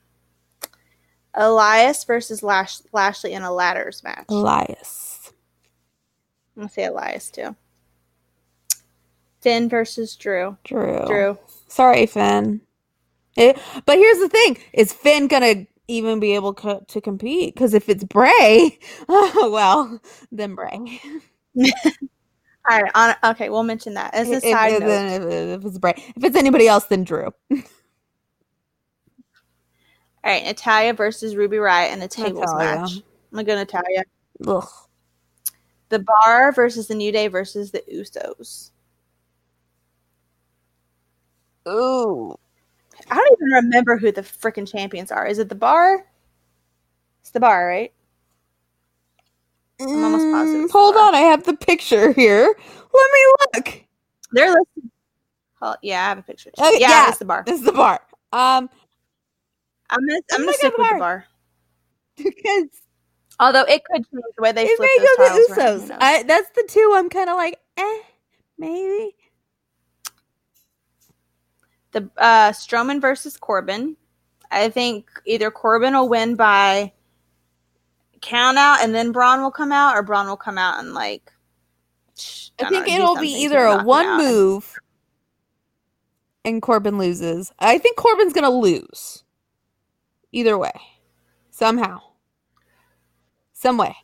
Elias 1.33 2.03
versus 2.03 2.41
Lash- 2.43 2.81
Lashley 2.91 3.33
in 3.33 3.43
a 3.43 3.51
ladders 3.51 4.03
match. 4.03 4.25
Elias. 4.29 5.31
I'm 6.55 6.63
gonna 6.63 6.69
say 6.69 6.85
Elias 6.85 7.29
too. 7.29 7.55
Finn 9.41 9.69
versus 9.69 10.15
Drew. 10.15 10.57
Drew. 10.63 11.05
Drew. 11.07 11.37
Sorry, 11.67 12.05
Finn. 12.05 12.61
Eh, 13.37 13.53
but 13.85 13.97
here's 13.97 14.19
the 14.19 14.29
thing: 14.29 14.57
is 14.73 14.91
Finn 14.91 15.27
gonna 15.27 15.65
even 15.87 16.19
be 16.19 16.35
able 16.35 16.53
co- 16.53 16.83
to 16.87 16.99
compete? 17.01 17.53
Because 17.53 17.73
if 17.73 17.87
it's 17.89 18.03
Bray, 18.03 18.77
oh, 19.09 19.49
well, 19.51 20.01
then 20.31 20.55
Bray. 20.55 21.01
All 22.69 22.81
right. 22.81 22.91
On, 22.93 23.31
okay, 23.31 23.49
we'll 23.49 23.63
mention 23.63 23.95
that 23.95 24.13
as 24.13 24.29
a 24.29 24.33
If, 24.33 24.43
side 24.43 24.73
if- 24.73 24.79
note. 24.81 25.31
if- 25.31 25.59
if 25.59 25.65
it's 25.65 25.77
Bray, 25.77 25.93
if 26.15 26.23
it's 26.23 26.35
anybody 26.35 26.67
else, 26.67 26.85
then 26.85 27.03
Drew. 27.03 27.25
All 27.51 27.63
right, 30.33 30.43
Natalya 30.43 30.93
versus 30.93 31.35
Ruby 31.35 31.57
Riott 31.57 31.93
in 31.93 32.01
a 32.01 32.07
tables 32.07 32.51
Natalya. 32.53 32.81
match. 32.81 32.91
I'm 33.31 33.33
gonna 33.35 33.43
go 33.45 33.55
Natalya. 33.55 34.03
Ugh. 34.45 34.67
The 35.89 35.99
Bar 36.25 36.51
versus 36.51 36.87
the 36.87 36.95
New 36.95 37.11
Day 37.11 37.27
versus 37.27 37.71
the 37.71 37.81
Usos. 37.91 38.71
Ooh. 41.67 42.37
I 43.09 43.15
don't 43.15 43.37
even 43.39 43.65
remember 43.65 43.97
who 43.97 44.11
the 44.11 44.21
freaking 44.21 44.69
champions 44.69 45.11
are. 45.11 45.25
Is 45.25 45.39
it 45.39 45.49
the 45.49 45.55
Bar? 45.55 46.05
It's 47.21 47.31
the 47.31 47.39
Bar, 47.39 47.67
right? 47.67 47.93
I'm 49.81 50.03
almost 50.03 50.25
positive 50.31 50.69
Mm, 50.69 50.71
hold 50.71 50.95
on, 50.95 51.15
I 51.15 51.19
have 51.19 51.43
the 51.43 51.55
picture 51.55 52.11
here. 52.13 52.55
Let 52.93 53.11
me 53.13 53.33
look. 53.39 53.83
They're 54.31 54.49
listed. 54.49 54.91
Oh, 55.61 55.75
yeah, 55.81 56.05
I 56.05 56.09
have 56.09 56.17
a 56.17 56.23
picture. 56.23 56.51
Okay, 56.57 56.79
yeah, 56.79 56.89
yeah. 56.89 57.09
it's 57.09 57.19
the 57.19 57.25
Bar. 57.25 57.43
This 57.45 57.59
is 57.59 57.65
the 57.65 57.71
bar. 57.71 58.01
Um, 58.31 58.69
I'm 59.89 59.99
gonna 60.07 60.21
I'm 60.33 60.41
gonna 60.41 60.53
stick 60.53 60.73
the 60.75 60.81
with 60.81 60.89
the 60.89 60.99
Bar. 60.99 61.25
because 62.17 62.67
Although 63.39 63.63
it 63.63 63.83
could 63.85 64.05
change 64.11 64.23
the 64.35 64.41
way 64.41 64.51
they 64.51 64.65
it 64.65 64.75
flip 64.75 64.89
those 64.97 65.47
go 65.47 65.55
the. 65.55 65.61
Usos. 65.61 65.97
I, 66.01 66.23
that's 66.23 66.49
the 66.49 66.67
two. 66.67 66.93
I'm 66.95 67.09
kind 67.09 67.29
of 67.29 67.37
like, 67.37 67.57
eh, 67.77 67.99
maybe. 68.57 69.15
the 71.91 72.09
uh, 72.17 72.51
Strowman 72.51 73.01
versus 73.01 73.37
Corbin. 73.37 73.95
I 74.51 74.69
think 74.69 75.09
either 75.25 75.51
Corbin 75.51 75.93
will 75.93 76.09
win 76.09 76.35
by 76.35 76.91
count 78.21 78.57
out 78.57 78.81
and 78.81 78.93
then 78.95 79.11
Braun 79.11 79.41
will 79.41 79.51
come 79.51 79.71
out, 79.71 79.95
or 79.95 80.03
Braun 80.03 80.27
will 80.27 80.37
come 80.37 80.57
out 80.57 80.79
and 80.79 80.93
like. 80.93 81.31
sh- 82.17 82.49
I 82.59 82.69
think 82.69 82.87
know, 82.87 82.93
it'll 82.95 83.15
be 83.17 83.29
either 83.29 83.59
a 83.63 83.83
one 83.83 84.17
move 84.17 84.75
and 86.45 86.61
Corbin 86.61 86.97
loses. 86.97 87.51
I 87.59 87.77
think 87.77 87.97
Corbin's 87.97 88.33
gonna 88.33 88.49
lose. 88.49 89.23
Either 90.31 90.57
way, 90.57 90.71
somehow, 91.49 92.01
some 93.53 93.77
way, 93.77 93.95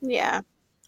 Yeah, 0.00 0.40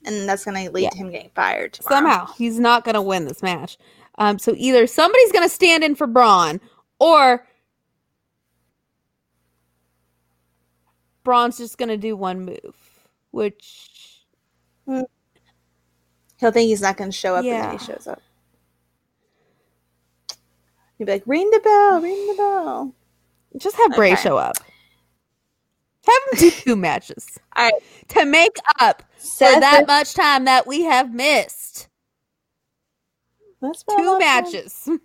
and 0.05 0.29
that's 0.29 0.44
gonna 0.44 0.70
lead 0.70 0.85
Yeah. 0.85 0.90
to 0.90 0.96
him 0.98 1.11
getting 1.11 1.31
fired. 1.35 1.74
Tomorrow. 1.74 1.94
somehow 1.96 2.27
he's 2.35 2.59
not 2.59 2.85
gonna 2.85 3.03
win 3.03 3.27
this 3.27 3.42
match. 3.42 3.79
Um, 4.18 4.38
so 4.38 4.55
either 4.57 4.87
somebody's 4.87 5.33
gonna 5.33 5.48
stand 5.48 5.85
in 5.85 5.94
for 5.96 6.07
Braun, 6.07 6.61
or 7.01 7.46
Braun's 11.29 11.59
just 11.59 11.77
gonna 11.77 11.99
do 11.99 12.17
one 12.17 12.47
move, 12.47 13.07
which 13.33 14.23
he'll 16.38 16.53
think 16.53 16.69
he's 16.69 16.83
not 16.83 16.97
gonna 16.97 17.12
show 17.12 17.37
up, 17.37 17.47
and 17.47 17.47
Yeah. 17.47 17.62
then 17.62 17.71
he 17.71 17.79
shows 17.79 18.07
up. 18.07 18.23
He'll 20.99 21.07
be 21.07 21.12
like, 21.12 21.23
"Ring 21.27 21.51
the 21.51 21.61
bell, 21.61 22.01
ring 22.01 22.27
the 22.29 22.35
bell." 22.35 22.95
just 23.59 23.77
have 23.77 23.95
Bray 23.95 24.12
Okay. 24.12 24.14
show 24.14 24.38
up. 24.38 24.57
Have 26.07 26.23
him 26.33 26.38
do 26.38 26.51
two 26.51 26.77
matches 26.77 27.27
All 27.57 27.64
right, 27.67 27.83
to 28.09 28.25
make 28.27 28.57
up 28.81 29.03
for 29.41 29.57
Seth 29.57 29.57
that 29.57 29.71
ver- 29.71 29.87
much 29.87 30.14
time 30.14 30.45
that 30.47 30.67
we 30.67 30.83
have 30.85 31.12
missed. 31.14 31.88
That's 33.61 33.85
Two 33.88 33.95
time. 33.95 34.19
matches. 34.19 34.88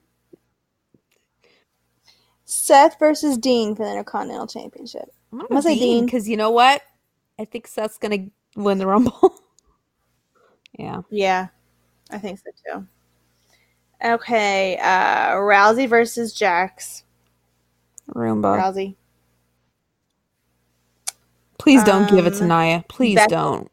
Seth 2.45 2.97
versus 2.99 3.37
Dean 3.37 3.75
for 3.75 3.83
the 3.85 3.91
Intercontinental 3.91 4.47
Championship. 4.47 5.09
I'm 5.41 5.47
gonna 5.47 5.61
say 5.61 5.75
Dean. 5.77 6.05
because 6.05 6.27
you 6.29 6.37
know 6.37 6.51
what? 6.51 6.81
I 7.39 7.45
think 7.45 7.67
Seth's 7.67 7.97
gonna 7.97 8.27
win 8.55 8.77
the 8.77 8.87
Rumble. 8.87 9.39
yeah. 10.77 11.01
Yeah, 11.09 11.47
I 12.11 12.17
think 12.19 12.39
so 12.39 12.51
too. 12.79 12.87
Okay, 14.05 14.77
uh 14.77 15.31
Rousey 15.35 15.87
versus 15.87 16.33
Jax. 16.33 17.03
Roomba. 18.13 18.59
Rousey. 18.59 18.95
Please 21.57 21.83
don't 21.83 22.09
give 22.09 22.25
it 22.27 22.33
to 22.35 22.43
Um, 22.43 22.49
Nia. 22.49 22.83
Please 22.89 23.15
Becky. 23.15 23.29
don't. 23.29 23.71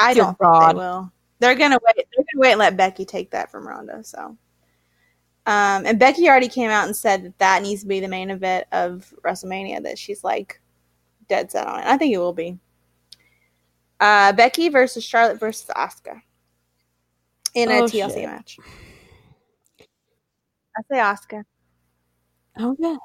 I 0.00 0.14
Dear 0.14 0.22
don't 0.22 0.38
think 0.38 0.68
they 0.68 0.74
will. 0.78 1.12
They're 1.40 1.54
gonna 1.56 1.78
wait. 1.84 1.96
They're 1.96 2.24
gonna 2.32 2.40
wait 2.40 2.50
and 2.52 2.58
let 2.60 2.76
Becky 2.76 3.04
take 3.04 3.30
that 3.32 3.50
from 3.50 3.66
Ronda. 3.66 4.04
So, 4.04 4.36
um, 5.46 5.86
and 5.86 5.98
Becky 5.98 6.28
already 6.28 6.48
came 6.48 6.70
out 6.70 6.86
and 6.86 6.94
said 6.96 7.24
that 7.24 7.38
that 7.38 7.62
needs 7.62 7.82
to 7.82 7.86
be 7.88 8.00
the 8.00 8.08
main 8.08 8.30
event 8.30 8.66
of 8.72 9.12
WrestleMania. 9.24 9.82
That 9.82 9.98
she's 9.98 10.22
like 10.24 10.60
dead 11.28 11.50
set 11.50 11.66
on 11.66 11.80
it. 11.80 11.86
I 11.86 11.96
think 11.96 12.12
it 12.14 12.18
will 12.18 12.32
be. 12.32 12.58
Uh, 14.00 14.32
Becky 14.32 14.68
versus 14.68 15.04
Charlotte 15.04 15.38
versus 15.38 15.70
Asuka 15.76 16.20
in 17.54 17.70
a 17.70 17.80
Oh, 17.80 17.84
TLC 17.84 18.14
shit. 18.14 18.28
match. 18.28 18.58
I 20.76 20.82
say 20.90 20.96
Asuka. 20.98 21.42
yeah. 22.78 22.96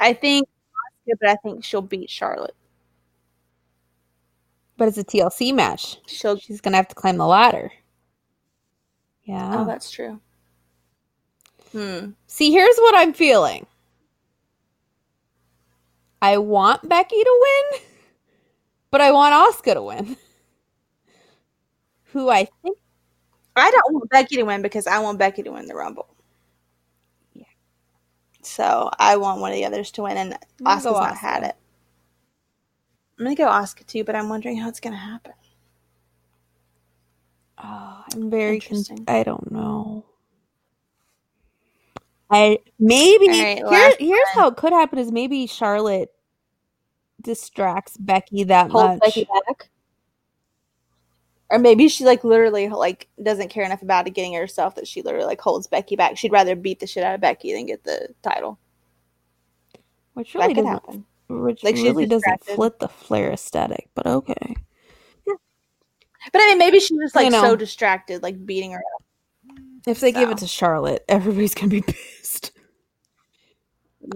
I 0.00 0.12
think 0.12 0.48
Asuka, 1.08 1.14
but 1.20 1.28
I 1.30 1.36
think 1.36 1.64
she'll 1.64 1.82
beat 1.82 2.08
Charlotte. 2.10 2.54
But 4.76 4.88
it's 4.88 4.98
a 4.98 5.04
TLC 5.04 5.54
match. 5.54 5.98
She'll. 6.06 6.36
She's 6.36 6.60
gonna 6.60 6.76
have 6.76 6.88
to 6.88 6.94
climb 6.94 7.16
the 7.16 7.26
ladder. 7.26 7.70
Yeah. 9.24 9.60
Oh, 9.60 9.64
that's 9.64 9.90
true. 9.90 10.20
Hmm. 11.74 12.10
See, 12.28 12.52
here's 12.52 12.76
what 12.76 12.94
I'm 12.94 13.12
feeling. 13.12 13.66
I 16.22 16.38
want 16.38 16.88
Becky 16.88 17.22
to 17.22 17.40
win, 17.42 17.80
but 18.92 19.00
I 19.00 19.10
want 19.10 19.34
Asuka 19.34 19.74
to 19.74 19.82
win. 19.82 20.16
Who 22.12 22.30
I 22.30 22.46
think 22.62 22.78
I 23.56 23.72
don't 23.72 23.92
want 23.92 24.08
Becky 24.08 24.36
to 24.36 24.44
win 24.44 24.62
because 24.62 24.86
I 24.86 25.00
want 25.00 25.18
Becky 25.18 25.42
to 25.42 25.50
win 25.50 25.66
the 25.66 25.74
Rumble. 25.74 26.06
Yeah. 27.34 27.44
So 28.42 28.88
I 29.00 29.16
want 29.16 29.40
one 29.40 29.50
of 29.50 29.56
the 29.56 29.64
others 29.64 29.90
to 29.92 30.02
win, 30.02 30.16
and 30.16 30.34
I'm 30.34 30.38
gonna 30.64 30.76
Asuka's 30.76 30.84
go 30.84 31.00
not 31.00 31.16
had 31.16 31.42
it. 31.42 31.56
I'm 33.18 33.24
gonna 33.24 33.34
go 33.34 33.48
Asuka 33.48 33.84
too, 33.84 34.04
but 34.04 34.14
I'm 34.14 34.28
wondering 34.28 34.58
how 34.58 34.68
it's 34.68 34.80
gonna 34.80 34.96
happen. 34.96 35.32
Oh, 37.58 38.04
I'm 38.14 38.30
very 38.30 38.60
con-. 38.60 38.84
I 39.08 39.24
don't 39.24 39.50
know. 39.50 40.04
I 42.34 42.58
maybe 42.80 43.28
right, 43.28 43.58
here, 43.58 43.94
here's 43.98 44.28
how 44.30 44.48
it 44.48 44.56
could 44.56 44.72
happen 44.72 44.98
is 44.98 45.12
maybe 45.12 45.46
Charlotte 45.46 46.12
distracts 47.20 47.96
Becky 47.96 48.42
that 48.44 48.70
Hold 48.70 48.90
much. 48.90 49.00
Becky 49.00 49.24
back, 49.46 49.70
or 51.50 51.60
maybe 51.60 51.86
she 51.86 52.04
like 52.04 52.24
literally 52.24 52.68
like 52.68 53.08
doesn't 53.22 53.50
care 53.50 53.64
enough 53.64 53.82
about 53.82 54.08
it 54.08 54.14
getting 54.14 54.34
herself 54.34 54.74
that 54.74 54.88
she 54.88 55.00
literally 55.02 55.26
like 55.26 55.40
holds 55.40 55.68
Becky 55.68 55.94
back. 55.94 56.16
She'd 56.16 56.32
rather 56.32 56.56
beat 56.56 56.80
the 56.80 56.88
shit 56.88 57.04
out 57.04 57.14
of 57.14 57.20
Becky 57.20 57.52
than 57.52 57.66
get 57.66 57.84
the 57.84 58.08
title. 58.22 58.58
which 60.14 60.32
That 60.32 60.40
really 60.40 60.54
could 60.54 60.66
happen. 60.66 61.04
which 61.28 61.62
Like, 61.62 61.76
really 61.76 62.06
doesn't 62.06 62.44
flip 62.44 62.80
the 62.80 62.88
Flair 62.88 63.30
aesthetic, 63.30 63.90
but 63.94 64.06
okay. 64.06 64.56
Yeah. 65.26 65.34
But 66.32 66.42
I 66.42 66.48
mean, 66.48 66.58
maybe 66.58 66.80
she's 66.80 66.98
just 66.98 67.14
like 67.14 67.30
so 67.30 67.54
distracted, 67.54 68.22
like 68.24 68.44
beating 68.44 68.72
her 68.72 68.82
up. 68.96 69.04
If 69.86 70.00
they 70.00 70.12
give 70.12 70.30
it 70.30 70.38
to 70.38 70.46
Charlotte, 70.46 71.04
everybody's 71.10 71.54
gonna 71.54 71.68
be 71.68 71.82
pissed. 71.82 72.52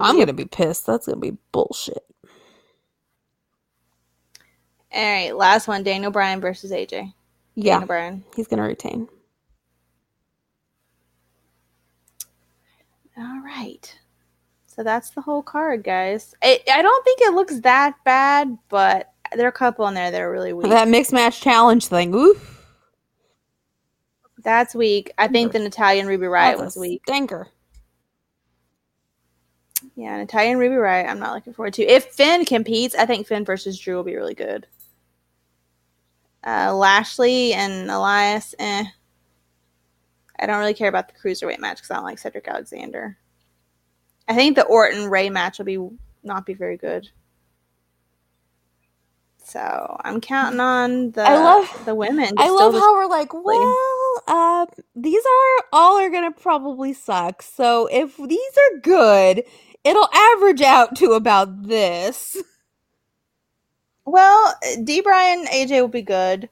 I'm 0.01 0.19
Yep. 0.19 0.21
gonna 0.21 0.33
be 0.35 0.47
pissed. 0.47 0.87
That's 0.87 1.07
gonna 1.07 1.21
be 1.21 1.37
bullshit. 1.53 2.05
All 4.95 5.03
right, 5.13 5.37
last 5.37 5.69
one: 5.69 5.83
Daniel 5.85 6.13
Bryan 6.13 6.41
versus 6.41 6.73
AJ. 6.73 7.13
Yeah, 7.57 7.81
Daniel 7.81 7.87
Bryan. 7.87 8.25
he's 8.37 8.49
gonna 8.49 8.63
retain. 8.65 9.09
All 13.19 13.41
right. 13.45 13.95
So 14.67 14.83
that's 14.85 15.11
the 15.11 15.21
whole 15.23 15.43
card, 15.43 15.85
guys. 15.85 16.35
I, 16.43 16.61
I 16.73 16.83
don't 16.83 17.05
think 17.05 17.21
it 17.23 17.35
looks 17.35 17.61
that 17.61 17.97
bad, 18.05 18.59
but 18.69 19.13
there 19.37 19.47
are 19.47 19.51
a 19.51 19.53
couple 19.53 19.87
in 19.89 19.95
there 19.95 20.11
that 20.11 20.21
are 20.21 20.31
really 20.33 20.53
weak. 20.55 20.71
That 20.71 20.89
mixed 20.89 21.13
match 21.13 21.41
challenge 21.41 21.87
thing. 21.87 22.15
Oof. 22.15 22.58
That's 24.43 24.75
weak. 24.75 25.13
I 25.19 25.29
think 25.29 25.53
the 25.53 25.59
Natalya 25.59 26.01
and 26.01 26.09
Ruby 26.09 26.27
Riott 26.27 26.59
was 26.59 26.77
weak. 26.77 27.03
Stinker. 27.07 27.49
Yeah, 29.97 30.17
Natalya 30.17 30.51
and 30.51 30.61
Ruby 30.61 30.77
Riott. 30.77 31.09
I'm 31.09 31.19
not 31.19 31.35
looking 31.35 31.53
forward 31.53 31.75
to. 31.75 31.83
If 31.85 32.07
Finn 32.07 32.45
competes, 32.45 32.95
I 32.95 33.07
think 33.07 33.27
Finn 33.27 33.45
versus 33.45 33.79
Drew 33.79 33.97
will 33.97 34.05
be 34.05 34.17
really 34.17 34.35
good. 34.35 34.67
Uh, 36.47 36.73
Lashley 36.75 37.53
and 37.53 37.91
Elias, 37.91 38.55
eh. 38.59 38.85
I 40.39 40.47
don't 40.47 40.61
really 40.61 40.75
care 40.75 40.89
about 40.89 41.09
the 41.09 41.19
cruiserweight 41.19 41.59
match 41.59 41.79
because 41.79 41.91
I 41.91 41.97
don't 41.97 42.05
like 42.05 42.19
Cedric 42.19 42.47
Alexander. 42.47 43.17
I 44.29 44.35
think 44.35 44.55
the 44.55 44.65
Orton 44.65 45.09
Rey 45.09 45.31
match 45.31 45.59
will 45.59 45.65
be 45.65 45.89
not 46.23 46.47
be 46.47 46.55
very 46.55 46.77
good. 46.77 47.09
So 49.49 49.99
I'm 50.05 50.21
counting 50.23 50.61
on 50.61 51.13
the 51.13 51.23
I 51.25 51.37
love- 51.37 51.85
the 51.85 51.95
women. 51.97 52.37
I 52.39 52.51
love 52.51 52.75
how 52.75 52.95
we're 52.95 53.07
like, 53.07 53.35
well, 53.35 54.23
uh, 54.29 54.67
these 54.97 55.25
are 55.25 55.65
all 55.73 55.99
are 55.99 56.11
gonna 56.11 56.33
probably 56.33 56.95
suck. 56.95 57.43
So 57.43 57.87
if 57.89 58.17
these 58.17 58.41
are 58.59 58.81
good, 58.81 59.45
it'll 59.85 60.11
average 60.15 60.63
out 60.63 60.97
to 60.97 61.13
about 61.13 61.65
this. 61.69 62.37
Well, 64.07 64.55
D. 64.85 65.01
Bryan, 65.03 65.47
AJ 65.47 65.81
will 65.83 65.89
be 65.89 66.03
good. 66.03 66.49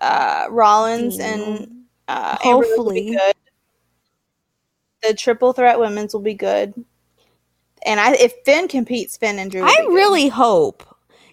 Uh, 0.00 0.46
Rollins 0.50 1.20
and 1.20 1.68
uh, 2.08 2.38
Amber 2.42 2.66
will 2.68 2.92
be 2.94 3.02
Hopefully. 3.02 3.10
good. 3.10 3.34
The 5.02 5.14
triple 5.14 5.52
threat 5.54 5.78
women's 5.80 6.14
will 6.14 6.22
be 6.22 6.34
good. 6.34 6.74
And 7.86 8.00
I, 8.00 8.14
if 8.14 8.34
Finn 8.44 8.68
competes, 8.68 9.16
Finn 9.16 9.38
and 9.38 9.50
Drew. 9.50 9.66
will 9.66 9.72
I 9.72 9.76
be 9.76 9.88
good. 9.88 9.94
really 9.94 10.28
hope. 10.28 10.84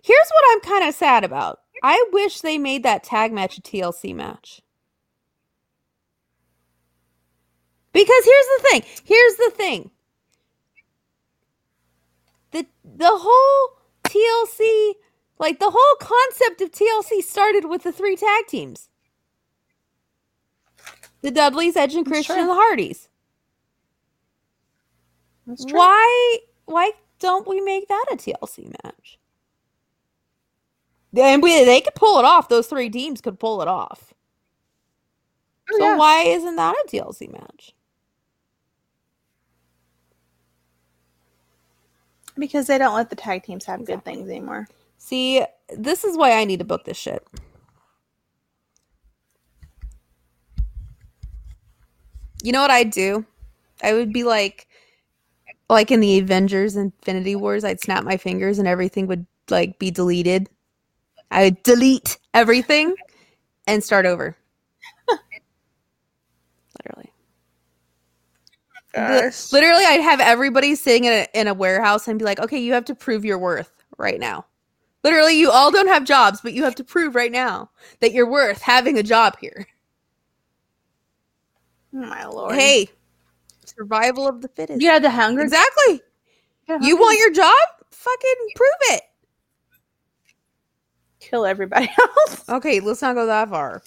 Here's 0.08 0.30
what 0.32 0.46
I'm 0.52 0.62
kind 0.62 0.88
of 0.88 0.96
sad 0.96 1.26
about. 1.26 1.60
I 1.84 2.02
wish 2.14 2.40
they 2.40 2.58
made 2.58 2.84
that 2.84 3.04
tag 3.04 3.34
match 3.34 3.58
a 3.58 3.62
TLC 3.62 4.16
match. 4.16 4.62
Because 7.92 8.24
here's 8.24 8.46
the 8.46 8.68
thing. 8.70 8.84
Here's 9.04 9.36
the 9.36 9.52
thing. 9.54 9.92
The 12.52 12.66
the 12.86 13.12
whole 13.12 13.80
TLC, 14.06 14.94
like 15.40 15.60
the 15.60 15.72
whole 15.76 15.96
concept 16.00 16.62
of 16.62 16.72
TLC 16.72 17.22
started 17.22 17.66
with 17.66 17.84
the 17.84 17.92
three 17.92 18.16
tag 18.16 18.48
teams. 18.48 18.88
The 21.22 21.32
Dudleys, 21.32 21.76
Edge 21.76 21.96
and 21.96 22.06
Christian 22.06 22.38
and 22.38 22.50
the 22.50 22.54
Hardys. 22.54 23.10
That's 25.46 25.66
true. 25.66 25.78
Why 25.80 26.38
why 26.64 26.92
don't 27.20 27.46
we 27.46 27.60
make 27.60 27.90
that 27.90 28.06
a 28.14 28.16
TLC 28.16 28.74
match? 28.86 29.20
And 31.16 31.42
we, 31.42 31.64
they 31.66 31.82
could 31.82 31.96
pull 31.96 32.20
it 32.20 32.26
off. 32.26 32.50
Those 32.50 32.68
three 32.68 32.90
teams 32.90 33.22
could 33.22 33.40
pull 33.40 33.62
it 33.62 33.68
off. 33.68 34.14
Oh, 35.72 35.78
So 35.78 35.84
yeah. 35.84 35.96
why 35.96 36.24
isn't 36.24 36.56
that 36.56 36.76
a 36.76 36.88
TLC 36.88 37.32
match? 37.32 37.74
Because 42.38 42.68
they 42.68 42.78
don't 42.78 42.96
let 42.96 43.10
the 43.10 43.16
tag 43.16 43.44
teams 43.44 43.66
have 43.66 43.86
good 43.86 44.06
things 44.06 44.30
anymore. 44.30 44.68
See, 44.98 45.44
this 45.76 46.04
is 46.04 46.18
why 46.18 46.34
I 46.34 46.46
need 46.46 46.60
to 46.60 46.66
book 46.66 46.86
this 46.86 46.98
shit. 46.98 47.26
You 52.44 52.52
know 52.52 52.62
what 52.62 52.72
I'd 52.72 52.92
do? 52.92 53.26
I 53.82 53.94
would 53.94 54.14
be 54.14 54.24
like 54.24 54.68
like 55.70 55.92
in 55.92 56.00
the 56.00 56.20
Avengers 56.20 56.76
Infinity 56.76 57.36
Wars, 57.36 57.64
I'd 57.64 57.82
snap 57.82 58.04
my 58.04 58.18
fingers 58.18 58.60
and 58.60 58.68
everything 58.68 59.08
would 59.08 59.26
like 59.50 59.80
be 59.80 59.92
deleted. 59.92 60.50
I 61.32 61.44
would 61.44 61.64
delete 61.64 62.18
everything 62.34 62.96
and 63.66 63.84
start 63.84 64.06
over. 64.06 64.38
Literally. 66.86 67.12
Gosh. 68.94 69.52
literally, 69.52 69.84
I'd 69.86 70.02
have 70.02 70.20
everybody 70.20 70.76
sitting 70.76 71.06
in 71.06 71.14
a, 71.14 71.28
in 71.34 71.48
a 71.48 71.54
warehouse 71.54 72.08
and 72.08 72.18
be 72.18 72.26
like, 72.26 72.40
okay, 72.40 72.58
you 72.58 72.74
have 72.74 72.86
to 72.86 72.96
prove 72.96 73.26
your 73.26 73.38
worth 73.38 73.72
right 73.98 74.20
now. 74.20 74.46
Literally, 75.04 75.40
you 75.40 75.52
all 75.52 75.72
don't 75.72 75.88
have 75.88 76.04
jobs, 76.04 76.42
but 76.42 76.54
you 76.54 76.64
have 76.64 76.76
to 76.76 76.84
prove 76.84 77.16
right 77.16 77.32
now 77.32 77.70
that 78.00 78.14
you're 78.14 78.30
worth 78.30 78.62
having 78.62 78.98
a 78.98 79.04
job 79.04 79.38
here. 79.40 79.68
Oh, 81.94 82.00
my 82.00 82.26
lord. 82.26 82.56
Hey, 82.56 82.90
survival 83.66 84.28
of 84.28 84.42
the 84.42 84.48
fittest. 84.50 84.82
you 84.82 84.90
had 84.90 85.04
the 85.04 85.10
hunger. 85.10 85.42
exactly. 85.42 86.02
had 86.68 86.84
You 86.84 86.98
want 86.98 87.20
your 87.20 87.32
job? 87.32 87.54
Fucking 87.92 88.36
prove 88.56 88.70
it. 88.82 89.04
Kill 91.30 91.46
everybody 91.46 91.90
else. 92.00 92.48
Okay, 92.50 92.80
let's 92.80 93.02
not 93.02 93.16
go 93.16 93.26
that 93.26 93.50
far. 93.50 93.82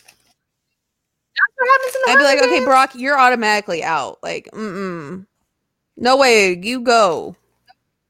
That's 1.34 1.54
what 1.56 1.68
happens 1.70 1.94
in 1.94 2.02
the 2.02 2.10
I'd 2.10 2.18
be 2.18 2.24
like, 2.24 2.42
okay, 2.42 2.64
Brock, 2.64 2.90
you're 2.94 3.18
automatically 3.18 3.82
out. 3.82 4.18
Like, 4.22 4.48
mm-mm. 4.52 5.26
No 5.96 6.16
way, 6.16 6.58
you 6.60 6.80
go. 6.80 7.36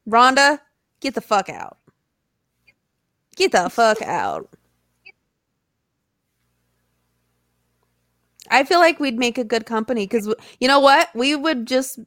Ronda, 0.07 0.61
get 1.01 1.15
the 1.15 1.21
fuck 1.21 1.49
out. 1.49 1.79
Get 3.37 3.53
the 3.53 3.71
fuck 3.71 4.03
out. 4.03 4.49
I 8.51 8.65
feel 8.65 8.81
like 8.81 8.99
we'd 8.99 9.19
make 9.19 9.39
a 9.39 9.45
good 9.45 9.65
company 9.65 10.07
because 10.07 10.33
you 10.59 10.67
know 10.67 10.81
what? 10.81 11.09
We 11.15 11.37
would 11.37 11.67
just 11.67 12.01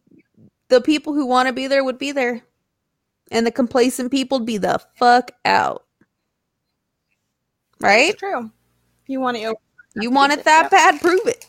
the 0.67 0.81
people 0.81 1.13
who 1.13 1.25
want 1.25 1.47
to 1.47 1.53
be 1.53 1.67
there 1.67 1.83
would 1.83 1.97
be 1.97 2.11
there, 2.11 2.41
and 3.31 3.45
the 3.47 3.51
complacent 3.51 4.11
people 4.11 4.39
would 4.39 4.45
be 4.45 4.57
the 4.57 4.81
fuck 4.95 5.31
out. 5.45 5.82
Right? 7.83 8.11
It's 8.11 8.19
true. 8.19 8.49
You 9.07 9.19
want 9.19 9.35
it. 9.35 9.53
You 9.95 10.09
want 10.09 10.31
it 10.31 10.45
that 10.45 10.71
bad? 10.71 11.01
Prove 11.01 11.27
it. 11.27 11.45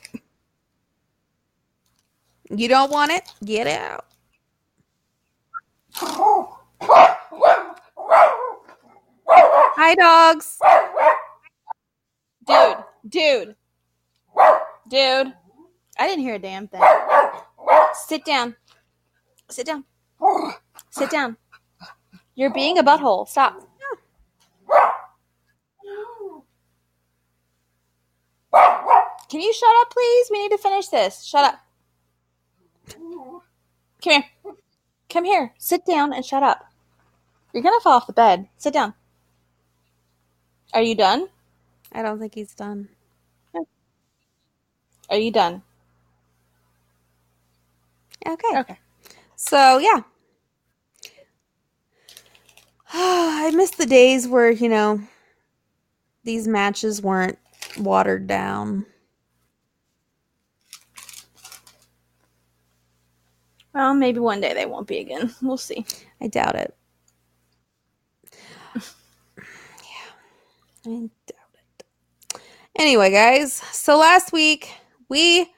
You 2.50 2.66
don't 2.66 2.90
want 2.90 3.12
it? 3.12 3.22
Get 3.44 3.68
out. 3.68 4.06
Hi, 9.76 9.94
dogs. 9.94 10.58
Dude, 12.44 12.76
dude, 13.08 13.56
dude. 14.88 15.32
I 15.96 16.08
didn't 16.08 16.24
hear 16.24 16.34
a 16.34 16.38
damn 16.40 16.66
thing. 16.66 16.82
Sit 17.94 18.24
down. 18.24 18.56
Sit 19.48 19.66
down. 19.66 19.84
Sit 20.90 21.10
down. 21.10 21.36
You're 22.34 22.52
being 22.52 22.78
a 22.78 22.82
butthole. 22.82 23.28
Stop. 23.28 23.60
Can 29.28 29.40
you 29.40 29.52
shut 29.52 29.74
up, 29.80 29.90
please? 29.90 30.28
We 30.30 30.42
need 30.42 30.50
to 30.50 30.58
finish 30.58 30.88
this. 30.88 31.24
Shut 31.24 31.44
up. 31.44 31.60
Come 32.88 34.12
here. 34.12 34.24
Come 35.08 35.24
here. 35.24 35.52
Sit 35.58 35.84
down 35.86 36.12
and 36.12 36.24
shut 36.24 36.42
up. 36.42 36.70
You're 37.52 37.62
gonna 37.62 37.80
fall 37.80 37.94
off 37.94 38.06
the 38.06 38.12
bed. 38.12 38.48
Sit 38.58 38.74
down. 38.74 38.94
Are 40.72 40.82
you 40.82 40.94
done? 40.94 41.28
I 41.92 42.02
don't 42.02 42.18
think 42.18 42.34
he's 42.34 42.54
done. 42.54 42.88
Are 45.08 45.16
you 45.16 45.30
done? 45.30 45.62
Okay. 48.26 48.58
Okay. 48.58 48.78
So, 49.36 49.78
yeah. 49.78 50.00
I 52.92 53.50
miss 53.54 53.70
the 53.70 53.86
days 53.86 54.26
where, 54.26 54.50
you 54.50 54.68
know, 54.68 55.00
these 56.24 56.48
matches 56.48 57.02
weren't 57.02 57.38
watered 57.78 58.26
down. 58.26 58.86
Well, 63.74 63.94
maybe 63.94 64.20
one 64.20 64.40
day 64.40 64.54
they 64.54 64.66
won't 64.66 64.86
be 64.86 64.98
again. 64.98 65.34
We'll 65.42 65.56
see. 65.56 65.84
I 66.20 66.28
doubt 66.28 66.54
it. 66.54 66.74
yeah, 69.36 70.12
I 70.86 71.10
doubt 71.26 71.54
it. 71.54 72.40
Anyway, 72.76 73.10
guys, 73.10 73.52
so 73.52 73.98
last 73.98 74.32
week 74.32 74.70
we 75.08 75.50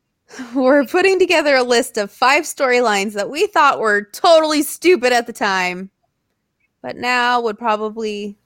were 0.54 0.86
putting 0.86 1.18
together 1.18 1.56
a 1.56 1.62
list 1.62 1.98
of 1.98 2.10
five 2.10 2.44
storylines 2.44 3.12
that 3.12 3.28
we 3.28 3.46
thought 3.46 3.80
were 3.80 4.02
totally 4.12 4.62
stupid 4.62 5.12
at 5.12 5.26
the 5.26 5.32
time, 5.32 5.90
but 6.80 6.96
now 6.96 7.40
would 7.40 7.58
probably 7.58 8.38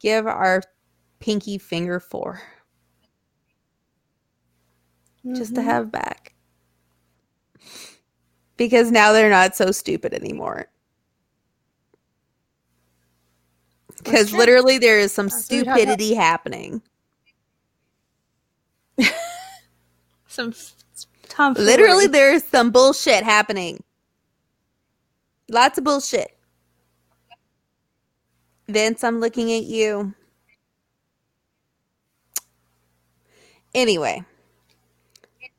give 0.00 0.26
our 0.26 0.62
pinky 1.20 1.58
finger 1.58 2.00
for 2.00 2.42
just 5.34 5.54
to 5.56 5.62
Mhm. 5.62 5.66
have 5.66 5.92
back. 5.92 6.34
Because 8.56 8.90
now 8.92 9.12
they're 9.12 9.30
not 9.30 9.56
so 9.56 9.72
stupid 9.72 10.14
anymore. 10.14 10.68
Because 13.98 14.32
literally 14.32 14.78
there 14.78 14.98
is 14.98 15.12
some 15.12 15.28
That's 15.28 15.48
talking 15.48 15.62
about. 15.62 15.76
stupidity 15.76 16.14
happening. 16.14 16.82
some 20.28 20.54
tomfoolery. 21.28 21.66
Literally 21.66 22.06
there 22.08 22.32
is 22.34 22.44
some 22.44 22.70
bullshit 22.70 23.24
happening. 23.24 23.82
Lots 25.50 25.78
of 25.78 25.84
bullshit. 25.84 26.36
Vince, 28.68 29.04
I'm 29.04 29.20
looking 29.20 29.52
at 29.52 29.64
you. 29.64 30.14
Anyway. 33.74 34.24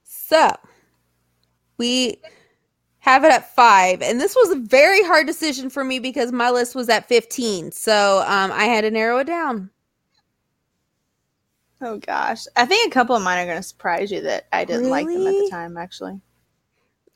So 0.04 0.56
we 1.78 2.20
have 3.00 3.24
it 3.24 3.32
at 3.32 3.56
five. 3.56 4.02
And 4.02 4.20
this 4.20 4.36
was 4.36 4.52
a 4.52 4.60
very 4.60 5.04
hard 5.04 5.26
decision 5.26 5.70
for 5.70 5.84
me 5.84 6.00
because 6.00 6.32
my 6.32 6.52
list 6.52 6.76
was 6.76 6.90
at 6.90 7.08
15. 7.08 7.72
So 7.72 8.24
um, 8.28 8.52
I 8.52 8.66
had 8.66 8.82
to 8.82 8.92
narrow 8.92 9.20
it 9.20 9.28
down. 9.28 9.70
Oh 11.82 11.98
gosh, 11.98 12.46
I 12.58 12.66
think 12.66 12.92
a 12.92 12.94
couple 12.94 13.16
of 13.16 13.22
mine 13.22 13.38
are 13.38 13.46
going 13.46 13.58
to 13.58 13.64
surprise 13.64 14.12
you 14.12 14.22
that 14.22 14.48
I 14.52 14.66
didn't 14.66 14.90
like 14.90 15.08
them 15.08 15.26
at 15.26 15.32
the 15.32 15.48
time. 15.50 15.78
Actually, 15.78 16.20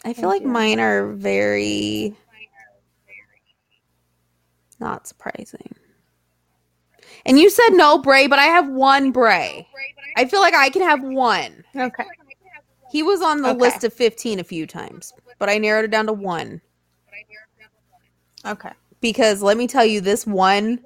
I 0.05 0.13
feel 0.13 0.29
Thank 0.29 0.41
like 0.41 0.41
you. 0.43 0.47
mine 0.47 0.79
are 0.79 1.11
very 1.11 2.15
not 4.79 5.05
surprising. 5.05 5.75
And 7.25 7.39
you 7.39 7.49
said 7.49 7.71
no 7.71 7.97
Bray, 7.97 8.27
but 8.27 8.39
I 8.39 8.45
have 8.45 8.69
one 8.69 9.11
Bray. 9.11 9.67
I 10.15 10.25
feel 10.25 10.41
like 10.41 10.53
I 10.53 10.69
can 10.69 10.81
have 10.81 11.03
one. 11.03 11.63
Okay. 11.75 12.05
He 12.91 13.01
was 13.03 13.21
on 13.21 13.41
the 13.41 13.49
Okay. 13.49 13.59
list 13.59 13.83
of 13.83 13.93
15 13.93 14.39
a 14.39 14.43
few 14.43 14.67
times, 14.67 15.13
but 15.39 15.49
I 15.49 15.57
narrowed 15.57 15.85
it 15.85 15.91
down 15.91 16.05
to 16.07 16.13
one 16.13 16.61
Okay. 18.45 18.71
because 19.01 19.41
let 19.41 19.57
me 19.57 19.67
tell 19.67 19.85
you, 19.85 20.01
this 20.01 20.27
one 20.27 20.79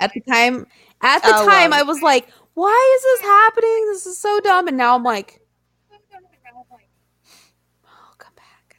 at 0.00 0.12
the 0.12 0.20
time, 0.20 0.66
at 1.02 1.22
the 1.24 1.32
Oh, 1.32 1.46
time, 1.46 1.70
well. 1.70 1.80
I 1.80 1.82
was 1.82 2.00
like, 2.02 2.28
why 2.54 2.96
is 2.96 3.02
this 3.02 3.20
happening? 3.22 3.86
This 3.92 4.06
is 4.06 4.18
so 4.18 4.40
dumb. 4.40 4.68
And 4.68 4.76
now 4.76 4.94
I'm 4.94 5.02
like, 5.02 5.40
oh, 7.84 8.14
come 8.18 8.32
back. 8.36 8.76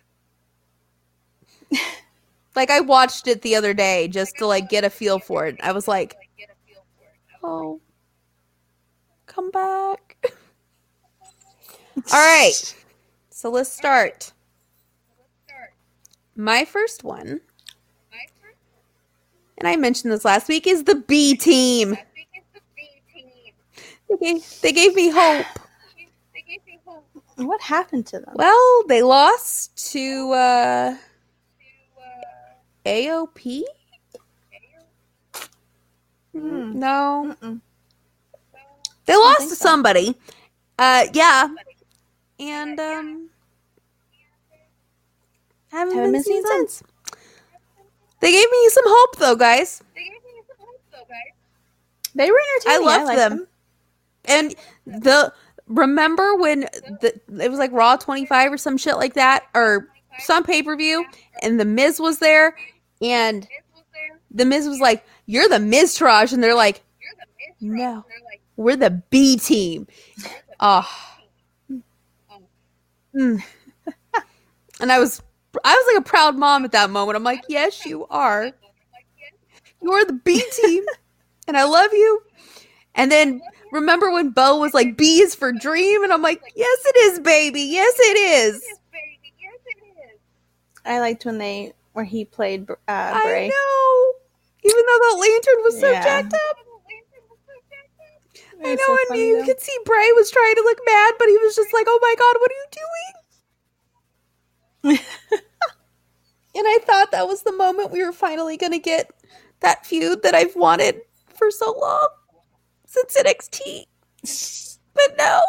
like 2.55 2.69
I 2.71 2.79
watched 2.79 3.27
it 3.27 3.41
the 3.41 3.55
other 3.55 3.73
day 3.73 4.07
just 4.07 4.37
to 4.39 4.47
like 4.47 4.69
get 4.69 4.83
a 4.83 4.89
feel 4.89 5.19
for 5.19 5.45
it. 5.47 5.57
I 5.61 5.71
was 5.73 5.87
like, 5.87 6.17
oh, 7.43 7.79
come 9.39 9.51
back. 9.51 10.17
All 11.97 12.19
right. 12.19 12.75
So 13.29 13.49
let's 13.49 13.71
start. 13.71 14.33
My 16.35 16.65
first 16.65 17.03
one, 17.03 17.41
and 19.57 19.67
I 19.67 19.75
mentioned 19.75 20.13
this 20.13 20.23
last 20.23 20.47
week, 20.47 20.67
is 20.67 20.83
the 20.85 20.95
B 20.95 21.35
team. 21.35 21.97
They 24.09 24.17
gave, 24.17 24.45
they 24.61 24.71
gave 24.71 24.95
me 24.95 25.09
hope. 25.09 25.45
What 27.35 27.61
happened 27.61 28.05
to 28.07 28.19
them? 28.19 28.33
Well, 28.35 28.83
they 28.87 29.01
lost 29.01 29.91
to 29.93 30.31
uh, 30.31 30.97
AOP. 32.85 33.63
Hmm. 36.33 36.79
No, 36.79 37.35
Mm-mm. 37.41 37.61
They 39.09 39.17
lost 39.17 39.39
think 39.39 39.49
to 39.51 39.55
so. 39.55 39.65
somebody. 39.65 40.15
Uh, 40.77 41.05
yeah, 41.13 41.49
and 42.39 42.79
um, 42.79 43.29
haven't, 45.71 45.95
Haven't 45.95 45.95
been 45.95 46.11
been 46.13 46.23
seen 46.23 46.43
seen 46.43 46.67
since. 46.67 46.83
They 48.21 48.31
gave 48.31 48.49
me 48.51 48.69
some 48.69 48.83
hope, 48.87 49.15
though, 49.17 49.35
guys. 49.35 49.81
They 52.15 52.29
were 52.29 52.37
I 52.37 52.59
entertaining. 52.75 52.85
loved 52.85 53.05
liked 53.05 53.17
them. 53.17 53.47
And 54.25 54.55
the 54.85 55.33
remember 55.67 56.35
when 56.35 56.61
the 57.01 57.19
it 57.41 57.49
was 57.49 57.59
like 57.59 57.71
Raw 57.71 57.95
25 57.95 58.53
or 58.53 58.57
some 58.57 58.77
shit 58.77 58.97
like 58.97 59.13
that 59.13 59.43
or 59.53 59.87
some 60.19 60.43
pay-per-view 60.43 61.05
and 61.41 61.59
the 61.59 61.65
Miz 61.65 61.99
was 61.99 62.19
there 62.19 62.55
and 63.01 63.47
the 64.31 64.45
Miz 64.45 64.67
was 64.67 64.79
like, 64.79 65.05
"You're 65.25 65.47
the 65.47 65.55
Miztourage," 65.57 66.33
and 66.33 66.43
they're 66.43 66.55
like, 66.55 66.81
"No, 67.61 68.03
we're 68.63 68.75
the 68.75 69.01
B 69.09 69.37
team." 69.37 69.87
Oh. 70.59 70.87
Mm. 73.15 73.41
and 74.79 74.91
I 74.91 74.99
was 74.99 75.21
I 75.63 75.73
was 75.75 75.93
like 75.95 76.05
a 76.05 76.09
proud 76.09 76.37
mom 76.37 76.65
at 76.65 76.71
that 76.73 76.89
moment. 76.89 77.15
I'm 77.15 77.23
like, 77.23 77.43
"Yes, 77.47 77.85
you 77.85 78.05
are. 78.07 78.51
You're 79.81 80.05
the 80.05 80.13
B 80.13 80.43
team." 80.53 80.83
and 81.47 81.57
I 81.57 81.63
love 81.63 81.91
you. 81.91 82.21
And 82.95 83.11
then 83.11 83.41
remember 83.71 84.11
when 84.11 84.29
Bo 84.31 84.57
was 84.57 84.73
like, 84.73 84.97
B 84.97 85.21
is 85.21 85.35
for 85.35 85.51
dream? 85.51 86.03
And 86.03 86.11
I'm 86.11 86.21
like, 86.21 86.41
yes, 86.55 86.79
it 86.85 86.97
is, 87.11 87.19
baby. 87.19 87.61
Yes, 87.61 87.93
it 87.97 88.17
is. 88.17 88.61
Yes 88.61 88.77
it 89.65 89.83
is. 90.13 90.19
I 90.85 90.99
liked 90.99 91.25
when 91.25 91.37
they 91.37 91.73
where 91.93 92.05
he 92.05 92.25
played 92.25 92.69
uh, 92.69 92.75
I 92.87 93.21
Bray. 93.23 93.47
know. 93.47 94.13
Even 94.63 94.85
though 94.85 94.99
that 94.99 95.17
lantern 95.19 95.63
was 95.63 95.79
so 95.79 95.91
Yeah. 95.91 96.03
jacked 96.03 96.33
up. 96.33 96.57
I 98.63 98.75
know, 98.75 98.77
so 98.85 98.91
and 98.93 98.99
funny, 99.07 99.27
you 99.29 99.37
though. 99.39 99.45
could 99.45 99.61
see 99.61 99.77
Bray 99.85 100.11
was 100.15 100.31
trying 100.31 100.55
to 100.55 100.61
look 100.61 100.79
mad, 100.85 101.13
but 101.19 101.27
he 101.29 101.37
was 101.37 101.55
just 101.55 101.73
like, 101.73 101.85
oh 101.89 101.99
my 102.01 102.15
God, 102.17 102.35
what 102.39 102.51
are 102.51 102.55
you 102.55 102.67
doing? 104.91 104.99
and 106.55 106.65
I 106.67 106.79
thought 106.85 107.11
that 107.11 107.27
was 107.27 107.43
the 107.43 107.51
moment 107.51 107.91
we 107.91 108.03
were 108.03 108.11
finally 108.13 108.57
going 108.57 108.71
to 108.73 108.79
get 108.79 109.11
that 109.61 109.85
feud 109.85 110.23
that 110.23 110.35
I've 110.35 110.55
wanted 110.55 111.01
for 111.35 111.51
so 111.51 111.75
long 111.79 112.07
since 112.85 113.17
NXT. 113.17 113.83
But 114.95 115.17
no, 115.17 115.41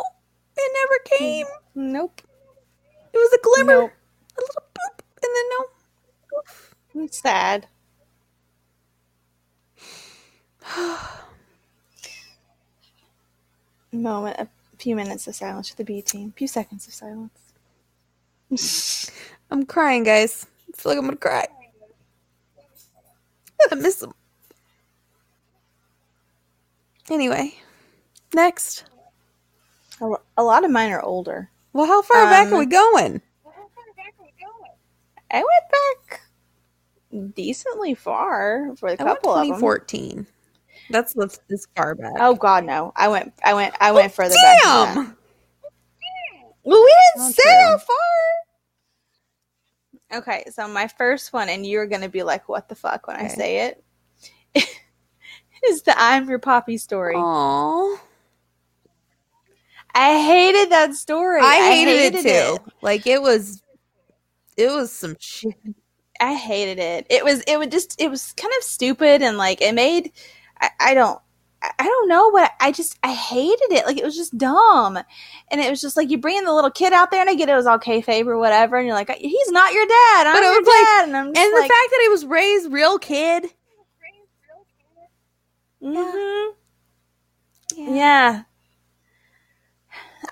it 0.57 0.73
never 0.75 1.19
came. 1.19 1.47
Nope. 1.75 2.21
It 3.13 3.17
was 3.17 3.33
a 3.33 3.39
glimmer, 3.43 3.81
Nope. 3.83 3.93
a 4.39 4.41
little 4.41 4.63
boop, 4.75 5.01
and 5.23 5.33
then 5.35 5.45
no. 5.51 5.67
Poof. 6.31 6.75
It's 6.95 7.19
sad. 7.19 7.67
Moment, 13.93 14.37
a 14.39 14.49
few 14.79 14.95
minutes 14.97 15.27
of 15.27 15.35
silence 15.35 15.69
for 15.69 15.77
the 15.77 15.85
B 15.85 16.01
team. 16.03 16.31
A 16.35 16.39
few 16.39 16.49
seconds 16.49 16.87
of 16.87 16.95
silence. 16.95 17.33
I'm 19.51 19.67
crying, 19.67 20.05
guys. 20.05 20.47
I 20.73 20.77
feel 20.77 20.93
like 20.93 20.99
I'm 20.99 21.05
gonna 21.07 21.17
cry. 21.17 21.47
I 23.71 23.75
miss 23.75 23.97
them. 23.97 24.13
Anyway, 27.11 27.55
next. 28.33 28.85
A, 30.01 30.11
a 30.39 30.43
lot 30.43 30.65
of 30.65 30.71
mine 30.71 30.93
are 30.93 31.03
older. 31.03 31.51
Well, 31.73 31.87
how 31.87 32.03
far 32.03 32.25
back 32.25 32.49
Um, 32.49 32.55
are 32.55 32.59
we 32.59 32.67
going? 32.67 33.21
I 35.31 35.37
went 35.39 36.11
back 36.11 37.35
decently 37.35 37.95
far 37.95 38.75
for 38.77 38.89
a 38.89 38.93
I 38.93 38.97
couple 38.97 39.33
of 39.33 39.47
them. 39.47 39.47
2014. 39.59 40.27
That's 40.91 41.15
this 41.49 41.67
far 41.77 41.95
back. 41.95 42.13
Oh 42.19 42.35
God, 42.35 42.65
no! 42.65 42.93
I 42.97 43.09
went, 43.09 43.33
I 43.45 43.55
went, 43.55 43.75
I 43.81 43.93
went 43.93 44.13
further 44.13 44.35
back. 44.35 44.63
damn! 44.65 45.17
Well, 46.65 46.81
we 46.83 46.95
didn't 47.15 47.27
Not 47.29 47.35
say 47.35 47.43
true. 47.43 47.53
how 47.53 47.79
far. 47.79 47.97
Okay, 50.19 50.45
so 50.53 50.67
my 50.69 50.89
first 50.89 51.33
one, 51.33 51.49
and 51.49 51.65
you're 51.65 51.87
gonna 51.87 52.09
be 52.09 52.23
like, 52.23 52.49
"What 52.49 52.69
the 52.69 52.75
fuck?" 52.75 53.07
when 53.07 53.17
I 53.17 53.29
say 53.29 53.69
it, 53.69 53.85
is 55.69 55.83
the 55.83 55.95
"I'm 55.97 56.29
Your 56.29 56.41
Papi" 56.41 56.79
story. 56.81 57.15
Aww. 57.15 57.99
I 59.95 60.21
hated 60.23 60.71
that 60.71 60.95
story. 60.95 61.41
I 61.43 61.57
hated, 61.57 62.15
it 62.15 62.15
hated 62.15 62.23
too. 62.23 62.73
Like 62.81 63.07
it 63.07 63.21
was, 63.23 63.63
it 64.57 64.71
was 64.71 64.93
some 64.93 65.17
shit. 65.19 65.55
I 66.21 66.35
hated 66.35 66.79
it. 66.79 67.07
It 67.11 67.25
was 67.25 67.43
it 67.49 67.59
would 67.59 67.71
just 67.73 68.01
it 68.01 68.11
was 68.11 68.33
kind 68.35 68.53
of 68.59 68.63
stupid 68.65 69.23
and 69.23 69.39
like 69.39 69.63
it 69.63 69.75
made 69.75 70.13
I, 70.61 70.71
I 70.81 70.95
don't 70.95 71.19
I 71.63 71.85
don't 71.85 72.09
know 72.09 72.31
but 72.33 72.53
I 72.61 72.73
just 72.73 72.99
I 73.03 73.13
hated 73.13 73.71
it. 73.73 73.85
Like 73.85 73.99
it 73.99 74.05
was 74.05 74.17
just 74.17 74.37
dumb. 74.39 74.99
And 75.51 75.61
it 75.61 75.69
was 75.69 75.81
just 75.81 75.97
like 75.97 76.11
you 76.11 76.17
bring 76.19 76.39
in 76.39 76.45
the 76.45 76.55
little 76.55 76.71
kid 76.71 76.93
out 76.93 77.11
there 77.11 77.21
and 77.21 77.29
I 77.29 77.35
get 77.35 77.49
it 77.49 77.55
was 77.55 77.67
all 77.67 77.79
kayfabe 77.79 78.27
or 78.27 78.39
whatever 78.39 78.77
and 78.77 78.87
you're 78.87 78.95
like 78.97 79.11
he's 79.17 79.51
not 79.51 79.73
your 79.73 79.87
dad. 79.87 80.27
I'm 80.29 80.35
But 80.35 80.43
it 80.43 80.47
your 80.47 80.61
was 80.61 80.69
like- 80.69 81.05
and 81.09 81.17
I'm 81.17 81.27
And 81.27 81.35
just 81.37 81.55
the 81.55 81.61
fact 81.61 81.71
that 81.91 81.99
he 82.03 82.09
was 82.09 82.25
raised 82.27 82.73
real 82.73 82.99
kid. 82.99 83.47
mhm. 85.83 86.53
yeah. 87.77 88.43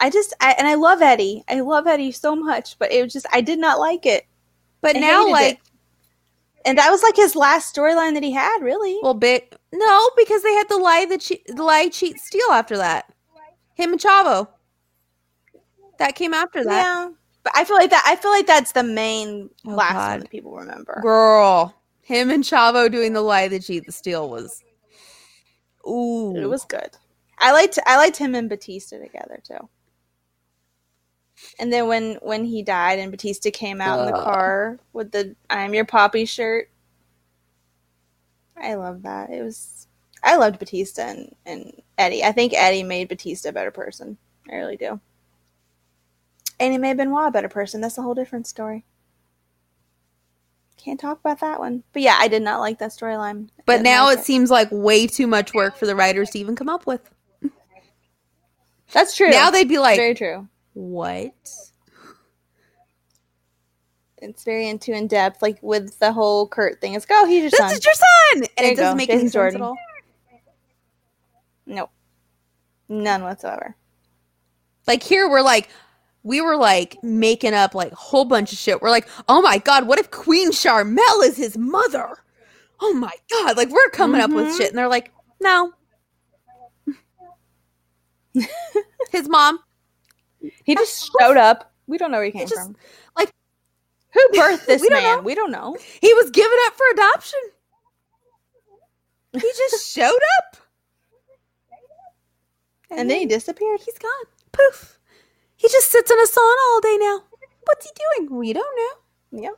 I 0.01 0.11
just 0.11 0.33
I 0.41 0.55
and 0.59 0.66
I 0.68 0.74
love 0.74 1.03
Eddie. 1.03 1.43
I 1.49 1.61
love 1.61 1.87
Eddie 1.87 2.12
so 2.12 2.37
much, 2.37 2.79
but 2.79 2.93
it 2.93 3.03
was 3.03 3.12
just 3.12 3.26
I 3.33 3.41
did 3.41 3.59
not 3.59 3.79
like 3.81 4.07
it. 4.07 4.26
But 4.81 4.97
I 4.97 5.01
now, 5.01 5.29
like, 5.31 5.55
it. 5.55 5.61
And 6.65 6.77
that 6.79 6.91
was 6.91 7.03
like 7.03 7.17
his 7.17 7.35
last 7.37 7.75
storyline 7.75 8.15
that 8.15 8.23
he 8.23 8.33
had, 8.33 8.59
really. 8.63 8.99
well, 9.03 9.15
big 9.15 9.55
no, 9.73 10.11
because 10.17 10.43
they 10.43 10.53
had 10.55 10.69
the 10.69 10.77
lie 10.79 11.05
that 11.07 11.21
che- 11.21 11.43
the 11.47 11.63
lie, 11.63 11.89
cheat, 11.89 12.19
steal 12.19 12.51
after 12.51 12.77
that. 12.79 13.13
Him 13.75 13.93
and 13.93 14.01
Chavo. 14.01 14.49
That 15.99 16.15
came 16.15 16.35
after 16.35 16.65
that. 16.65 16.83
Yeah, 16.85 17.09
but 17.43 17.53
I 17.57 17.65
feel 17.65 17.77
like 17.77 17.91
that. 17.91 18.03
I 18.07 18.17
feel 18.17 18.31
like 18.31 18.47
that's 18.47 18.73
the 18.73 18.83
main 18.83 19.51
Oh, 19.67 19.71
last 19.71 19.93
God. 19.93 20.11
one 20.11 20.21
that 20.21 20.31
people 20.31 20.55
remember. 20.57 21.01
Girl, 21.03 21.75
him 22.03 22.31
and 22.31 22.43
Chavo 22.45 22.91
doing 22.91 23.13
the 23.13 23.21
lie, 23.21 23.49
the 23.49 23.61
cheat, 23.61 23.85
the 23.87 23.93
steal 23.93 24.29
was. 24.31 24.63
Ooh, 25.87 26.35
It 26.37 26.47
was 26.47 26.65
good. 26.65 26.91
I 27.39 27.53
liked. 27.53 27.79
I 27.87 27.97
liked 27.97 28.17
him 28.17 28.35
and 28.35 28.49
Batista 28.49 28.99
together 28.99 29.41
too. 29.47 29.69
And 31.59 31.72
then 31.72 31.89
when 31.89 32.14
when 32.22 32.45
he 32.45 32.62
died 32.62 32.99
and 32.99 33.11
Batista 33.11 33.51
came 33.51 33.80
out 33.80 34.01
in 34.01 34.07
the 34.07 34.20
car 34.20 34.78
with 34.93 35.12
the 35.12 35.34
"I'm 35.51 35.74
Your 35.74 35.84
Papi" 35.84 36.28
shirt, 36.28 36.70
I 38.57 38.74
love 38.74 39.03
that. 39.03 39.30
It 39.30 39.43
was. 39.43 39.86
I 40.22 40.36
loved 40.36 40.59
Batista 40.59 41.03
and, 41.03 41.34
and 41.47 41.72
Eddie. 41.97 42.24
I 42.24 42.32
think 42.32 42.53
Eddie 42.53 42.82
made 42.82 43.09
Batista 43.09 43.51
a 43.51 43.53
better 43.53 43.70
person. 43.70 44.18
I 44.51 44.57
really 44.57 44.76
do. 44.76 45.01
And 46.59 46.72
he 46.72 46.78
made 46.78 46.97
Benoit 46.97 47.28
a 47.28 47.30
better 47.30 47.49
person. 47.49 47.80
That's 47.80 47.99
a 47.99 48.03
whole 48.03 48.14
different 48.14 48.49
story. 48.49 48.84
Can't 50.76 50.99
talk 50.99 51.20
about 51.20 51.41
that 51.41 51.61
one. 51.61 51.84
But 51.93 52.03
yeah, 52.03 52.16
I 52.18 52.28
did 52.28 52.43
not 52.43 52.61
like 52.61 52.78
that 52.78 52.91
storyline. 52.91 53.49
But 53.64 53.82
now 53.82 54.07
like 54.07 54.18
it 54.18 54.24
seems 54.24 54.51
like 54.51 54.68
way 54.72 55.07
too 55.07 55.26
much 55.26 55.55
work 55.55 55.76
for 55.76 55.86
the 55.86 55.95
writers 55.95 56.30
to 56.30 56.39
even 56.39 56.57
come 56.57 56.68
up 56.68 56.86
with. 56.86 57.01
That's 58.93 59.14
true. 59.14 59.30
Now 59.30 59.51
they'd 59.51 59.68
be 59.68 59.78
like, 59.78 59.99
very 59.99 60.14
true. 60.14 60.49
"What?" 60.79 61.33
It's 64.20 64.45
very 64.45 64.68
into 64.68 64.93
in 64.93 65.07
depth, 65.07 65.43
like 65.43 65.59
with 65.62 65.99
the 65.99 66.12
whole 66.12 66.49
Kurt 66.49 66.81
thing. 66.81 66.95
It's 66.95 67.09
like, 67.09 67.18
oh, 67.20 67.26
he's 67.26 67.43
your 67.43 67.51
This 67.51 67.59
son. 67.61 67.72
is 67.72 67.85
your 67.85 67.95
son, 67.95 68.07
and 68.35 68.49
There 68.59 68.72
it 68.72 68.76
doesn't 68.76 68.93
go, 68.93 68.97
make 68.97 69.09
Jason 69.09 69.20
any 69.20 69.29
sense 69.31 69.55
at 69.55 69.61
all. 69.61 69.76
Nope. 71.66 71.91
None 72.89 73.22
whatsoever. 73.22 73.76
Like 74.87 75.03
here, 75.03 75.29
we're 75.29 75.43
like, 75.43 75.68
we 76.24 76.41
were 76.41 76.57
like 76.57 76.97
making 77.03 77.55
up 77.55 77.74
like 77.76 77.93
a 77.93 77.97
whole 77.97 78.24
bunch 78.24 78.53
of 78.53 78.59
shit. 78.59 78.81
We're 78.83 78.91
like, 78.91 79.09
oh 79.29 79.41
my 79.43 79.59
god, 79.59 79.87
what 79.87 79.99
if 80.01 80.11
Queen 80.11 80.51
Sharmell 80.51 81.22
is 81.24 81.37
his 81.37 81.57
mother? 81.59 82.16
Oh 82.81 82.95
my 82.95 83.12
god, 83.31 83.57
like 83.57 83.70
we're 83.70 83.91
coming 83.91 84.20
up 84.20 84.31
with 84.33 84.47
Mhm. 84.49 84.57
shit, 84.57 84.68
and 84.70 84.79
they're 84.79 84.89
like, 84.89 85.12
no, 85.41 85.72
his 89.12 89.29
mom. 89.29 89.61
He 90.64 90.74
just 90.74 91.11
showed 91.20 91.36
up. 91.36 91.72
We 91.86 91.99
don't 91.99 92.11
know 92.11 92.18
where 92.18 92.26
he 92.26 92.32
came 92.32 92.47
just, 92.47 92.61
from. 92.61 92.76
like- 93.16 93.32
who 94.12 94.20
birthed 94.39 94.66
this 94.66 94.82
We 94.89 94.89
man? 94.91 95.03
know. 95.18 95.22
We 95.22 95.34
don't 95.34 95.51
know. 95.51 95.76
He 96.01 96.12
was 96.14 96.30
given 96.30 96.57
up 96.66 96.74
for 96.74 96.84
adoption. 96.93 97.41
He 99.34 99.41
just 99.41 99.93
showed 99.95 100.20
up, 100.39 100.57
And 102.91 103.11
then 103.11 103.20
he 103.20 103.26
disappeared. 103.26 103.80
he's 103.80 103.99
gone. 103.99 104.24
Poof. 104.53 104.99
He 105.57 105.68
just 105.68 105.91
sits 105.91 106.11
in 106.11 106.18
a 106.18 106.22
sauna 106.26 106.62
all 106.70 106.80
day 106.80 106.97
now. 106.99 107.20
What's 107.64 107.84
he 107.86 107.91
doing? 108.20 108.34
We 108.39 108.53
don't 108.55 108.76
know. 108.76 109.43
Yep. 109.43 109.55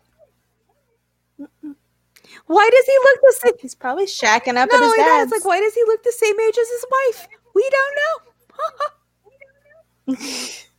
Why 2.47 2.71
does 2.71 2.85
he 2.87 2.99
look 3.05 3.21
the 3.23 3.35
same? 3.43 3.53
He's 3.61 3.75
probably 3.75 4.07
shacking 4.07 4.57
up 4.57 4.73
at 4.73 4.81
his 4.81 4.93
dad's. 4.95 5.33
it's 5.33 5.45
like, 5.45 5.49
why 5.49 5.61
does 5.61 5.75
he 5.75 5.83
look 5.85 6.03
the 6.03 6.13
same 6.13 6.39
age 6.41 6.59
as 6.59 6.69
his 6.69 6.85
wife? 6.91 7.29
We 7.55 7.71
don't 7.71 7.99
know. 10.17 10.17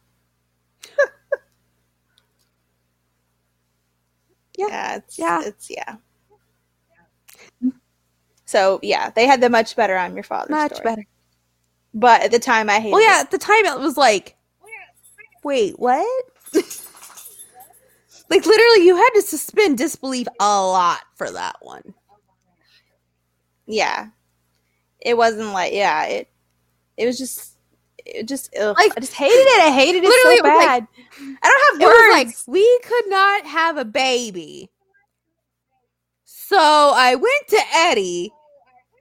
Yeah. 4.67 4.67
yeah, 4.69 4.95
it's, 4.97 5.19
Yeah. 5.19 5.41
it's 5.45 5.69
yeah. 5.69 5.95
So 8.45 8.79
yeah, 8.83 9.09
they 9.11 9.27
had 9.27 9.41
the 9.41 9.49
much 9.49 9.75
better 9.75 9.97
I'm 9.97 10.13
your 10.15 10.23
father. 10.23 10.51
Much 10.51 10.73
story. 10.73 10.83
better. 10.83 11.05
But 11.93 12.21
at 12.23 12.31
the 12.31 12.39
time, 12.39 12.69
I 12.69 12.79
hated. 12.79 12.93
Well, 12.93 13.01
yeah, 13.01 13.19
it. 13.19 13.25
at 13.25 13.31
the 13.31 13.37
time 13.37 13.65
it 13.65 13.79
was 13.79 13.97
like, 13.97 14.35
wait, 15.43 15.77
what? 15.79 16.25
like, 18.29 18.45
literally, 18.45 18.85
you 18.85 18.95
had 18.95 19.09
to 19.15 19.21
suspend 19.21 19.77
disbelief 19.77 20.27
a 20.39 20.61
lot 20.61 20.99
for 21.15 21.31
that 21.31 21.55
one. 21.61 21.93
yeah. 23.65 24.07
It 24.99 25.17
wasn't 25.17 25.53
like 25.53 25.73
yeah. 25.73 26.05
It 26.05 26.29
it 26.97 27.05
was 27.07 27.17
just 27.17 27.57
it 28.05 28.27
just 28.27 28.53
ugh. 28.59 28.75
Like- 28.77 28.91
I 28.95 28.99
just 28.99 29.13
hated 29.13 29.33
it. 29.33 29.61
I 29.61 29.71
hated 29.71 30.03
it 30.03 30.23
so 30.23 30.29
it 30.31 30.43
like- 30.43 30.59
bad. 30.59 30.87
I 31.43 31.47
don't 31.47 31.81
have 31.81 31.89
words. 31.89 32.47
like, 32.47 32.53
we 32.53 32.79
could 32.83 33.07
not 33.09 33.45
have 33.45 33.77
a 33.77 33.85
baby. 33.85 34.69
So 36.25 36.57
I 36.59 37.15
went 37.15 37.47
to 37.49 37.61
Eddie 37.73 38.31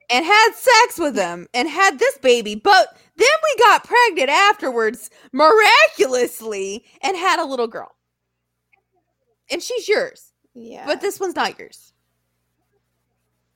and 0.08 0.24
had 0.24 0.52
sex 0.54 0.98
with 0.98 1.16
him 1.16 1.48
and 1.54 1.68
had 1.68 1.98
this 1.98 2.18
baby, 2.18 2.54
but 2.54 2.96
then 3.16 3.28
we 3.42 3.62
got 3.64 3.84
pregnant 3.84 4.28
afterwards, 4.28 5.10
miraculously, 5.32 6.84
and 7.02 7.16
had 7.16 7.38
a 7.40 7.44
little 7.44 7.66
girl. 7.66 7.90
And 9.50 9.62
she's 9.62 9.88
yours, 9.88 10.32
yeah. 10.54 10.86
but 10.86 11.00
this 11.00 11.18
one's 11.18 11.34
not 11.36 11.58
yours. 11.58 11.92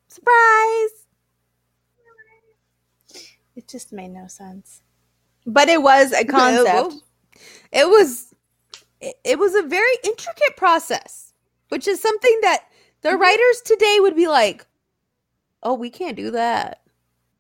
Surprise! 0.09 0.91
it 3.57 3.69
just 3.69 3.93
made 3.93 4.09
no 4.11 4.27
sense. 4.27 4.83
But 5.47 5.69
it 5.69 5.83
was 5.83 6.13
a 6.13 6.25
concept. 6.27 6.95
It 7.73 7.89
was 7.89 8.35
it, 9.01 9.17
was 9.39 9.55
a 9.55 9.63
very 9.63 9.95
intricate 10.05 10.57
process, 10.57 11.33
which 11.71 11.89
is 11.89 12.01
something 12.01 12.39
that 12.43 12.65
the 13.03 13.17
Mhm. 13.17 13.19
writers 13.19 13.63
today 13.65 13.99
would 14.01 14.17
be 14.17 14.29
like, 14.29 14.67
"Oh, 15.63 15.75
we 15.75 15.91
can't 15.91 16.17
do 16.17 16.31
that. 16.33 16.83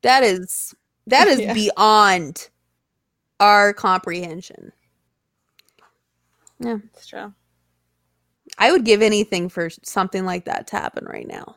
That 0.02 0.24
is 0.24 0.74
that 1.08 1.28
is 1.28 1.42
Yeah. 1.46 1.54
beyond 1.54 2.50
our 3.40 3.72
comprehension." 3.74 4.72
Yeah, 6.60 6.78
It's 6.92 7.06
true. 7.06 7.34
I 8.58 8.72
would 8.72 8.84
give 8.84 9.02
anything 9.02 9.48
for 9.50 9.70
something 9.84 10.24
like 10.26 10.46
that 10.46 10.68
to 10.68 10.76
happen 10.78 11.06
right 11.06 11.28
now. 11.28 11.56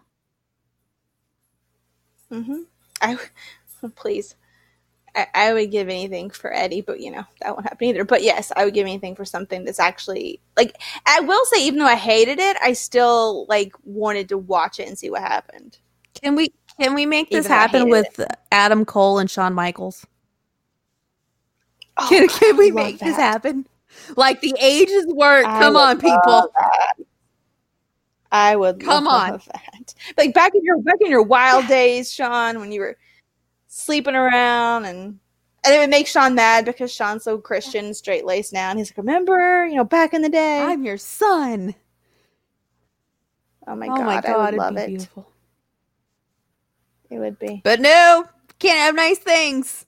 Mm-hmm. 2.31 2.61
I 3.01 3.17
please. 3.95 4.35
I, 5.17 5.27
I 5.33 5.53
would 5.53 5.71
give 5.71 5.89
anything 5.89 6.29
for 6.29 6.53
Eddie, 6.53 6.81
but 6.81 6.99
you 6.99 7.11
know 7.11 7.23
that 7.41 7.53
won't 7.53 7.63
happen 7.67 7.87
either. 7.87 8.05
But 8.05 8.21
yes, 8.21 8.51
I 8.55 8.65
would 8.65 8.75
give 8.75 8.85
anything 8.85 9.15
for 9.15 9.25
something 9.25 9.65
that's 9.65 9.79
actually 9.79 10.39
like. 10.55 10.79
I 11.07 11.21
will 11.21 11.43
say, 11.45 11.65
even 11.65 11.79
though 11.79 11.85
I 11.85 11.95
hated 11.95 12.39
it, 12.39 12.55
I 12.61 12.73
still 12.73 13.45
like 13.49 13.73
wanted 13.83 14.29
to 14.29 14.37
watch 14.37 14.79
it 14.79 14.87
and 14.87 14.97
see 14.97 15.09
what 15.09 15.21
happened. 15.21 15.79
Can 16.13 16.35
we 16.35 16.53
can 16.79 16.93
we 16.93 17.05
make 17.07 17.31
this 17.31 17.45
Even 17.45 17.57
happen 17.57 17.89
with 17.89 18.21
Adam 18.51 18.85
Cole 18.85 19.17
and 19.17 19.29
Shawn 19.29 19.53
Michaels? 19.53 20.05
Oh, 21.97 22.05
Can, 22.07 22.27
can 22.27 22.57
we 22.57 22.69
make 22.71 22.99
this 22.99 23.15
happen? 23.15 23.65
Like 24.15 24.39
the 24.41 24.53
ages 24.59 25.07
work. 25.07 25.45
I 25.47 25.59
Come 25.59 25.75
on, 25.75 25.99
people. 25.99 26.51
that. 26.55 26.93
I 28.31 28.55
would 28.55 28.79
Come 28.79 29.05
love 29.05 29.45
that. 29.51 29.95
Like 30.17 30.33
back 30.33 30.53
in 30.53 30.63
your 30.63 30.79
back 30.81 30.97
in 31.01 31.09
your 31.09 31.23
wild 31.23 31.67
days, 31.67 32.13
Shawn, 32.13 32.59
when 32.59 32.71
you 32.71 32.81
were 32.81 32.97
sleeping 33.77 34.15
around 34.15 34.85
and 34.85 35.19
and 35.63 35.75
it 35.75 35.79
would 35.79 35.89
make 35.89 36.07
Shawn 36.07 36.33
mad 36.33 36.65
because 36.65 36.91
Shawn's 36.93 37.23
so 37.23 37.37
Christian, 37.37 37.93
straight 37.93 38.25
laced 38.25 38.53
now, 38.53 38.69
and 38.69 38.79
he's 38.79 38.89
like, 38.91 38.97
"Remember, 38.97 39.65
you 39.65 39.75
know, 39.75 39.83
back 39.83 40.13
in 40.13 40.21
the 40.21 40.29
day." 40.29 40.61
I'm 40.61 40.83
your 40.83 40.97
son. 40.97 41.75
oh 43.67 43.75
my 43.75 43.87
oh 43.87 43.97
god, 43.97 44.05
my 44.05 44.17
I 44.17 44.21
god, 44.21 44.37
would 44.37 44.47
it'd 44.47 44.59
love 44.59 44.75
be 44.75 44.81
it. 44.81 44.87
beautiful. 44.87 45.31
It 47.09 47.19
would 47.19 47.39
be. 47.39 47.61
But 47.63 47.79
no, 47.79 48.25
can't 48.59 48.79
have 48.79 48.95
nice 48.95 49.19
things. 49.19 49.85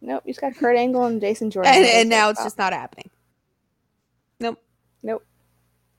Nope, 0.00 0.22
you 0.24 0.32
just 0.32 0.40
got 0.40 0.54
Kurt 0.54 0.76
Angle 0.76 1.04
and 1.04 1.20
Jason 1.20 1.50
Jordan. 1.50 1.72
And, 1.74 1.84
and 1.84 2.08
now 2.08 2.28
it. 2.28 2.32
it's 2.32 2.42
just 2.42 2.58
not 2.58 2.72
happening. 2.72 3.10
Nope. 4.40 4.62
Nope. 5.02 5.24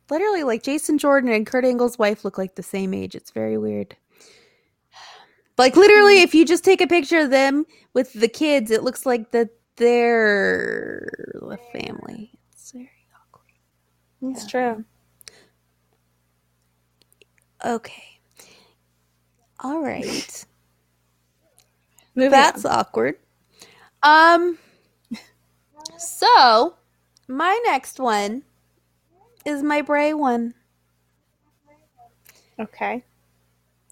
Literally, 0.09 0.43
like 0.43 0.63
Jason 0.63 0.97
Jordan 0.97 1.31
and 1.31 1.45
Kurt 1.45 1.65
Angle's 1.65 1.99
wife 1.99 2.23
look 2.23 2.37
like 2.37 2.55
the 2.55 2.63
same 2.63 2.93
age. 2.93 3.15
It's 3.15 3.31
very 3.31 3.57
weird. 3.57 3.95
Like 5.57 5.75
literally, 5.75 6.21
if 6.21 6.35
you 6.35 6.45
just 6.45 6.63
take 6.63 6.81
a 6.81 6.87
picture 6.87 7.19
of 7.19 7.31
them 7.31 7.65
with 7.93 8.13
the 8.13 8.27
kids, 8.27 8.71
it 8.71 8.83
looks 8.83 9.05
like 9.05 9.31
that 9.31 9.49
they're 9.77 11.07
the 11.35 11.57
family. 11.73 12.31
It's 12.53 12.71
very 12.71 12.89
awkward. 13.15 13.53
It's 14.21 14.45
true. 14.45 14.85
Okay. 17.65 18.19
All 19.59 19.81
right. 19.81 20.45
That's 22.15 22.65
on. 22.65 22.71
awkward. 22.79 23.17
Um 24.03 24.57
so 25.97 26.75
my 27.27 27.59
next 27.65 27.99
one 27.99 28.43
is 29.45 29.63
my 29.63 29.81
Bray 29.81 30.13
one. 30.13 30.53
okay. 32.59 33.03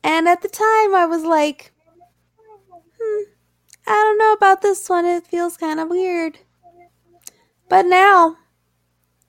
And 0.06 0.28
at 0.28 0.43
the 0.43 0.47
time 0.47 0.93
I 0.93 1.08
was 1.10 1.24
like, 1.24 1.74
hmm, 3.01 3.24
I 3.88 3.91
don't 3.91 4.20
know 4.20 4.34
about 4.34 4.62
this 4.62 4.88
one. 4.88 5.03
It 5.03 5.26
feels 5.26 5.58
kind 5.58 5.80
of 5.80 5.89
weird. 5.89 6.38
But 7.68 7.88
now 7.88 8.38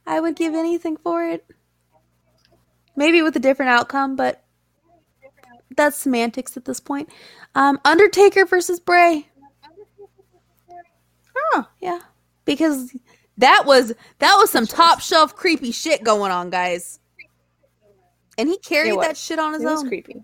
I 0.06 0.20
would 0.20 0.36
give 0.36 0.52
anything 0.54 0.98
for 0.98 1.24
it. 1.24 1.46
Maybe 2.94 3.22
with 3.22 3.34
a 3.36 3.40
different 3.40 3.70
outcome, 3.70 4.16
but 4.16 4.44
that's 5.74 5.96
semantics 5.96 6.58
at 6.58 6.66
this 6.66 6.78
point. 6.78 7.08
Um, 7.54 7.80
Undertaker 7.86 8.44
versus 8.44 8.78
Bray. 8.78 9.28
Oh, 11.54 11.64
Yeah, 11.80 12.00
because 12.44 12.94
that 13.38 13.64
was 13.64 13.94
that 14.18 14.36
was 14.36 14.50
some 14.50 14.66
top 14.66 15.00
shelf 15.00 15.34
creepy 15.34 15.72
shit 15.72 16.04
going 16.04 16.32
on, 16.32 16.50
guys. 16.50 17.00
And 18.36 18.50
he 18.50 18.58
carried 18.58 19.00
that 19.00 19.16
shit 19.16 19.38
on 19.38 19.54
his 19.54 19.62
it 19.62 19.66
was 19.66 19.82
own. 19.82 19.88
creepy. 19.88 20.22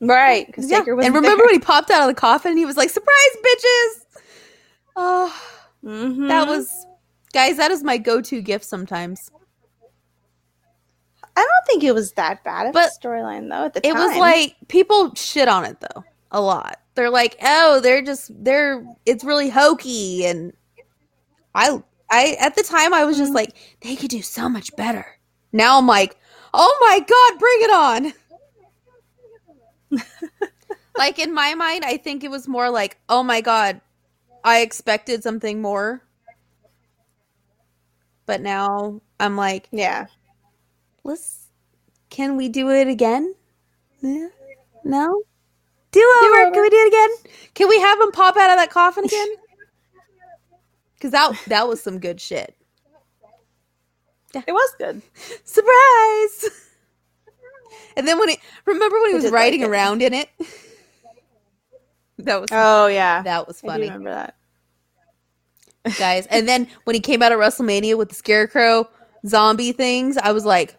Right. 0.00 0.52
Yeah. 0.58 0.82
And 0.86 1.14
remember 1.14 1.44
when 1.44 1.54
he 1.54 1.58
popped 1.58 1.90
out 1.90 2.02
of 2.02 2.08
the 2.14 2.20
coffin 2.20 2.50
and 2.50 2.58
he 2.58 2.66
was 2.66 2.76
like, 2.76 2.90
"Surprise, 2.90 3.36
bitches!" 3.44 4.20
Oh, 4.96 5.42
hmm 5.82 6.28
that 6.28 6.46
was, 6.46 6.86
guys. 7.32 7.56
That 7.56 7.70
is 7.70 7.82
my 7.82 7.98
go-to 7.98 8.40
gift 8.42 8.64
sometimes. 8.64 9.30
I 11.36 11.40
don't 11.40 11.66
think 11.66 11.84
it 11.84 11.92
was 11.94 12.12
that 12.12 12.42
bad 12.44 12.66
of 12.66 12.74
a 12.74 12.78
storyline 12.78 13.50
though. 13.50 13.66
At 13.66 13.74
the 13.74 13.86
It 13.86 13.92
time, 13.92 14.00
was 14.02 14.16
like 14.18 14.56
people 14.68 15.14
shit 15.14 15.48
on 15.48 15.64
it 15.64 15.78
though 15.80 16.04
a 16.30 16.40
lot. 16.40 16.80
They're 16.94 17.10
like, 17.10 17.36
"Oh, 17.42 17.80
they're 17.80 18.02
just 18.02 18.30
they're 18.42 18.84
it's 19.04 19.22
really 19.24 19.50
hokey," 19.50 20.24
and 20.26 20.52
I 21.54 21.82
I 22.10 22.36
at 22.40 22.54
the 22.54 22.62
time 22.62 22.94
I 22.94 23.04
was 23.04 23.18
just 23.18 23.32
Mhm. 23.32 23.36
like, 23.36 23.54
they 23.82 23.96
could 23.96 24.10
do 24.10 24.22
so 24.22 24.48
much 24.48 24.74
better. 24.76 25.06
Now 25.52 25.78
I'm 25.78 25.86
like, 25.86 26.16
oh 26.54 26.78
my 26.80 27.00
god, 27.00 27.38
bring 27.38 27.58
it 27.60 27.70
on. 27.70 28.12
like 30.96 31.18
in 31.18 31.34
my 31.34 31.54
mind, 31.54 31.84
I 31.84 31.96
think 31.96 32.24
it 32.24 32.30
was 32.30 32.48
more 32.48 32.70
like, 32.70 32.98
oh 33.08 33.22
my 33.22 33.40
god, 33.40 33.80
I 34.44 34.60
expected 34.60 35.22
something 35.22 35.60
more. 35.60 36.02
But 38.26 38.40
now 38.40 39.00
I'm 39.20 39.36
like, 39.36 39.68
yeah. 39.70 40.06
let's 41.04 41.46
can 42.10 42.36
we 42.36 42.48
do 42.48 42.70
it 42.70 42.88
again? 42.88 43.34
Yeah. 44.00 44.28
No? 44.84 45.22
Do 45.92 46.00
over. 46.22 46.34
Do-over. 46.34 46.50
Can 46.52 46.62
we 46.62 46.70
do 46.70 46.76
it 46.76 46.88
again? 46.88 47.32
Can 47.54 47.68
we 47.68 47.80
have 47.80 48.00
him 48.00 48.12
pop 48.12 48.36
out 48.36 48.50
of 48.50 48.56
that 48.56 48.70
coffin 48.70 49.04
again? 49.06 49.28
Because 50.94 51.10
that 51.12 51.38
that 51.48 51.68
was 51.68 51.82
some 51.82 51.98
good 51.98 52.20
shit. 52.20 52.54
Yeah. 54.34 54.42
It 54.46 54.52
was 54.52 54.74
good. 54.78 55.02
Surprise! 55.44 56.50
And 57.96 58.06
then 58.06 58.18
when 58.18 58.28
he 58.28 58.38
remember 58.66 59.00
when 59.00 59.10
he 59.10 59.14
was 59.14 59.30
riding 59.30 59.62
like 59.62 59.70
around 59.70 60.02
in 60.02 60.14
it. 60.14 60.28
That 62.18 62.40
was 62.40 62.48
Oh 62.50 62.86
yeah, 62.86 63.22
that 63.22 63.46
was 63.46 63.60
funny, 63.60 63.88
remember 63.88 64.10
that. 64.10 64.36
guys. 65.98 66.26
And 66.28 66.48
then 66.48 66.66
when 66.84 66.94
he 66.94 67.00
came 67.00 67.22
out 67.22 67.30
of 67.30 67.38
WrestleMania 67.38 67.98
with 67.98 68.08
the 68.08 68.14
scarecrow 68.14 68.88
zombie 69.26 69.72
things, 69.72 70.16
I 70.16 70.32
was 70.32 70.46
like, 70.46 70.78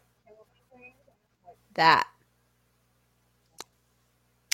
that 1.75 2.07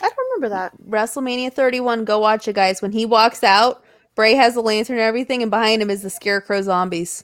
I 0.02 0.10
don't 0.10 0.18
remember 0.34 0.50
that. 0.50 0.74
WrestleMania 0.90 1.54
31. 1.54 2.04
Go 2.04 2.20
watch 2.20 2.48
it, 2.50 2.56
guys. 2.56 2.82
When 2.82 2.92
he 2.92 3.06
walks 3.06 3.42
out, 3.44 3.84
Bray 4.16 4.36
has 4.36 4.54
the 4.54 4.62
lantern 4.62 4.98
and 4.98 5.04
everything, 5.04 5.42
and 5.42 5.50
behind 5.50 5.82
him 5.82 5.90
is 5.90 6.02
the 6.02 6.10
scarecrow 6.10 6.62
zombies. 6.62 7.24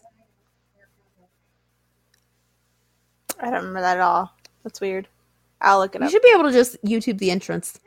I 3.40 3.46
don't 3.46 3.56
remember 3.56 3.82
that 3.82 3.98
at 3.98 4.02
all. 4.02 4.34
That's 4.64 4.80
weird. 4.80 5.10
I'll 5.62 5.80
look 5.80 5.96
it 5.96 6.02
You 6.02 6.06
up. 6.06 6.12
should 6.12 6.22
be 6.22 6.32
able 6.34 6.44
to 6.46 6.52
just 6.52 6.82
YouTube 6.84 7.18
the 7.20 7.32
entrance. 7.32 7.80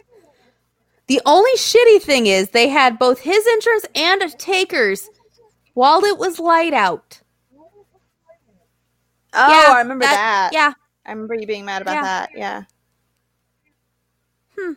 The 1.06 1.20
only 1.26 1.50
shitty 1.56 2.00
thing 2.02 2.26
is 2.26 2.50
they 2.50 2.68
had 2.68 2.98
both 2.98 3.20
his 3.20 3.46
entrance 3.46 3.86
and 3.94 4.38
Taker's 4.38 5.08
while 5.74 6.04
it 6.04 6.18
was 6.18 6.38
light 6.38 6.72
out. 6.74 7.20
Oh, 9.34 9.48
Yeah, 9.50 9.72
I 9.74 9.78
remember 9.78 10.04
that. 10.04 10.50
Yeah. 10.52 10.72
I 11.06 11.10
remember 11.10 11.34
you 11.34 11.46
being 11.46 11.64
mad 11.64 11.82
about 11.82 11.94
Yeah. 11.94 12.02
that. 12.02 12.30
Yeah. 12.36 12.62
Hmm. 14.58 14.72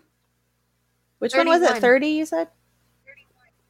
Which 1.19 1.33
one 1.35 1.47
was 1.47 1.61
it? 1.61 1.77
30, 1.77 2.07
you 2.07 2.25
said? 2.25 2.47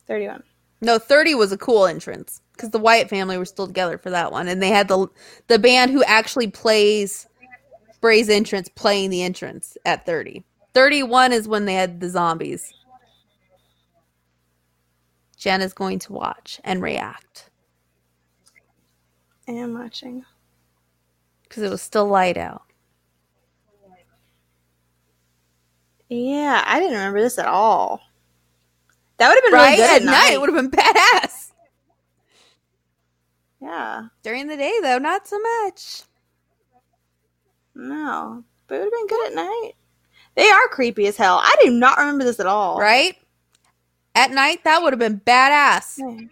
31. 0.07 0.43
No, 0.81 0.99
30 0.99 1.35
was 1.35 1.51
a 1.51 1.57
cool 1.57 1.85
entrance 1.87 2.41
because 2.53 2.69
the 2.69 2.77
Wyatt 2.79 3.09
family 3.09 3.37
were 3.37 3.45
still 3.45 3.65
together 3.65 3.97
for 3.97 4.11
that 4.11 4.31
one. 4.31 4.47
And 4.47 4.61
they 4.61 4.69
had 4.69 4.87
the 4.87 5.07
the 5.47 5.57
band 5.57 5.89
who 5.91 6.03
actually 6.03 6.47
plays 6.47 7.27
Bray's 8.01 8.29
entrance 8.29 8.69
playing 8.69 9.09
the 9.09 9.23
entrance 9.23 9.77
at 9.85 10.05
30. 10.05 10.43
31 10.73 11.31
is 11.33 11.47
when 11.47 11.65
they 11.65 11.73
had 11.75 11.99
the 11.99 12.09
zombies. 12.09 12.73
Jen 15.37 15.61
is 15.61 15.73
going 15.73 15.99
to 15.99 16.13
watch 16.13 16.59
and 16.63 16.81
react 16.81 17.49
I 19.47 19.51
am 19.51 19.73
watching. 19.75 20.25
because 21.43 21.63
it 21.63 21.69
was 21.69 21.81
still 21.81 22.07
light 22.07 22.37
out. 22.37 22.63
Yeah, 26.09 26.63
I 26.65 26.79
didn't 26.79 26.93
remember 26.95 27.21
this 27.21 27.37
at 27.39 27.47
all. 27.47 28.01
That 29.17 29.29
would 29.29 29.35
have 29.35 29.43
been 29.43 29.53
really 29.53 29.71
Right? 29.71 29.77
good 29.77 29.89
At 29.89 30.01
at, 30.01 30.03
night, 30.03 30.33
it 30.33 30.39
would 30.41 30.53
have 30.53 30.71
been 30.71 30.71
badass. 30.71 31.51
Yeah. 33.61 34.03
During 34.23 34.47
the 34.47 34.57
day, 34.57 34.73
though, 34.81 34.97
not 34.99 35.27
so 35.27 35.39
much. 35.39 36.03
No. 37.75 38.43
But 38.67 38.75
it 38.75 38.77
would 38.79 38.85
have 38.85 38.91
been 38.93 39.07
good 39.07 39.27
at 39.27 39.35
night. 39.35 39.71
They 40.35 40.49
are 40.49 40.67
creepy 40.69 41.07
as 41.07 41.17
hell. 41.17 41.39
I 41.43 41.55
do 41.63 41.71
not 41.71 41.97
remember 41.97 42.23
this 42.23 42.39
at 42.39 42.47
all. 42.47 42.79
Right? 42.79 43.15
At 44.15 44.31
night, 44.31 44.63
that 44.63 44.81
would 44.81 44.93
have 44.93 44.99
been 44.99 45.19
badass. 45.19 45.97
Yeah. 45.97 46.27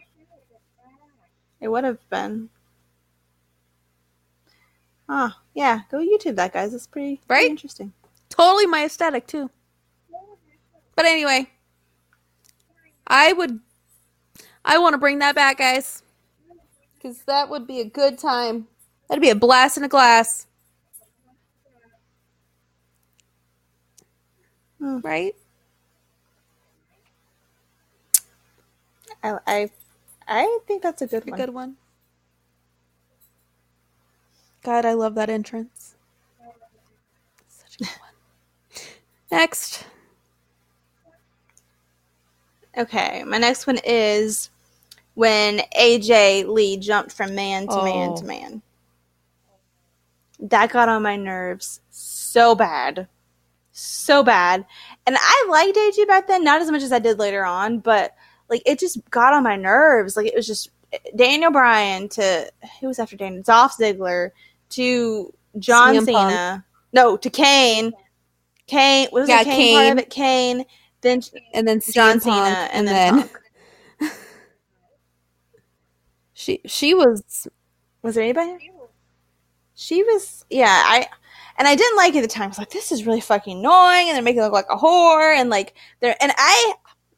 It 1.61 1.67
would 1.67 1.83
have 1.83 1.99
been. 2.09 2.49
Oh, 5.07 5.31
yeah. 5.53 5.81
Go 5.91 5.99
YouTube 5.99 6.35
that, 6.37 6.53
guys. 6.53 6.73
It's 6.73 6.87
pretty, 6.87 7.21
pretty 7.27 7.47
interesting. 7.47 7.93
Totally 8.29 8.65
my 8.65 8.85
aesthetic, 8.85 9.27
too. 9.27 9.49
But 10.95 11.05
anyway, 11.05 11.49
I 13.07 13.33
would. 13.33 13.59
I 14.65 14.77
want 14.77 14.93
to 14.93 14.97
bring 14.97 15.19
that 15.19 15.35
back, 15.35 15.57
guys. 15.57 16.03
Because 16.95 17.19
that 17.23 17.49
would 17.49 17.67
be 17.67 17.81
a 17.81 17.85
good 17.85 18.17
time. 18.17 18.67
That'd 19.09 19.21
be 19.21 19.29
a 19.29 19.35
blast 19.35 19.77
in 19.77 19.83
a 19.83 19.89
glass. 19.89 20.47
Hmm. 24.83 24.99
Right? 25.03 25.35
I, 29.23 29.35
I, 29.47 29.71
I 30.27 30.59
think 30.67 30.83
that's 30.83 31.01
a 31.01 31.07
good 31.07 31.25
A 31.27 31.31
one. 31.31 31.37
good 31.37 31.51
one. 31.51 31.77
God, 34.63 34.85
I 34.85 34.93
love 34.93 35.15
that 35.15 35.29
entrance. 35.29 35.95
Such 37.47 37.75
a 37.77 37.79
good 37.79 37.89
one. 37.99 38.11
Next. 39.31 39.85
Okay, 42.77 43.23
my 43.25 43.37
next 43.39 43.67
one 43.67 43.79
is 43.85 44.49
when 45.15 45.59
AJ 45.79 46.47
Lee 46.47 46.77
jumped 46.77 47.13
from 47.13 47.35
man 47.35 47.69
to 47.69 47.81
man 47.81 48.13
Oh. 48.13 48.15
to 48.15 48.25
man. 48.25 48.63
That 50.39 50.71
got 50.71 50.89
on 50.89 51.03
my 51.03 51.15
nerves 51.17 51.81
so 51.89 52.55
bad. 52.55 53.07
So 53.75 54.23
bad. 54.23 54.65
And 55.07 55.17
I 55.19 55.47
liked 55.49 55.75
AJ 55.75 56.07
back 56.07 56.27
then, 56.27 56.43
not 56.43 56.61
as 56.61 56.69
much 56.71 56.83
as 56.83 56.91
I 56.91 56.99
did 56.99 57.17
later 57.19 57.43
on, 57.43 57.79
but 57.79 58.13
like 58.49 58.61
it 58.67 58.79
just 58.79 58.99
got 59.09 59.33
on 59.33 59.43
my 59.43 59.55
nerves. 59.55 60.15
Like 60.15 60.27
it 60.27 60.35
was 60.35 60.45
just 60.47 60.69
Daniel 61.15 61.51
Bryan 61.51 62.07
to 62.09 62.51
who 62.79 62.87
was 62.87 62.99
after 62.99 63.15
Daniel? 63.17 63.41
Dolph 63.41 63.75
Ziggler 63.77 64.29
to 64.69 65.33
John 65.57 65.95
CM 65.95 66.11
Punk. 66.13 66.29
Cena. 66.31 66.65
No, 66.93 67.17
to 67.17 67.29
Kane. 67.31 67.93
Kane 68.67 69.07
what 69.09 69.21
was 69.21 69.29
Yeah, 69.29 69.39
the 69.43 69.49
Kane, 69.49 69.75
part 69.75 69.83
Kane. 69.85 69.91
of 69.91 69.97
it? 69.97 70.09
Kane. 70.11 70.65
Then 71.01 71.21
And 71.55 71.67
then 71.67 71.81
John 71.81 72.17
CM 72.19 72.21
Cena 72.21 72.35
Punk, 72.55 72.69
and, 72.73 72.87
then, 72.87 73.29
Punk. 73.99 74.11
she 76.33 76.61
she 76.65 76.93
was 76.93 77.47
Was 78.03 78.13
there 78.15 78.23
anybody? 78.23 78.69
She 79.75 80.03
was, 80.03 80.45
yeah. 80.51 80.83
I 80.85 81.07
and 81.57 81.67
I 81.67 81.75
didn't 81.75 81.97
like 81.97 82.15
it 82.15 82.19
at 82.19 82.21
the 82.21 82.27
time. 82.27 82.45
I 82.45 82.47
was 82.47 82.57
like, 82.57 82.71
this 82.71 82.91
is 82.91 83.05
really 83.05 83.21
fucking 83.21 83.59
annoying, 83.59 84.07
and 84.09 84.15
they're 84.15 84.23
making 84.23 84.41
it 84.41 84.45
look 84.45 84.53
like 84.53 84.65
a 84.69 84.77
whore, 84.77 85.35
and 85.35 85.49
like 85.49 85.75
they're 86.01 86.15
and 86.21 86.31
I, 86.37 86.73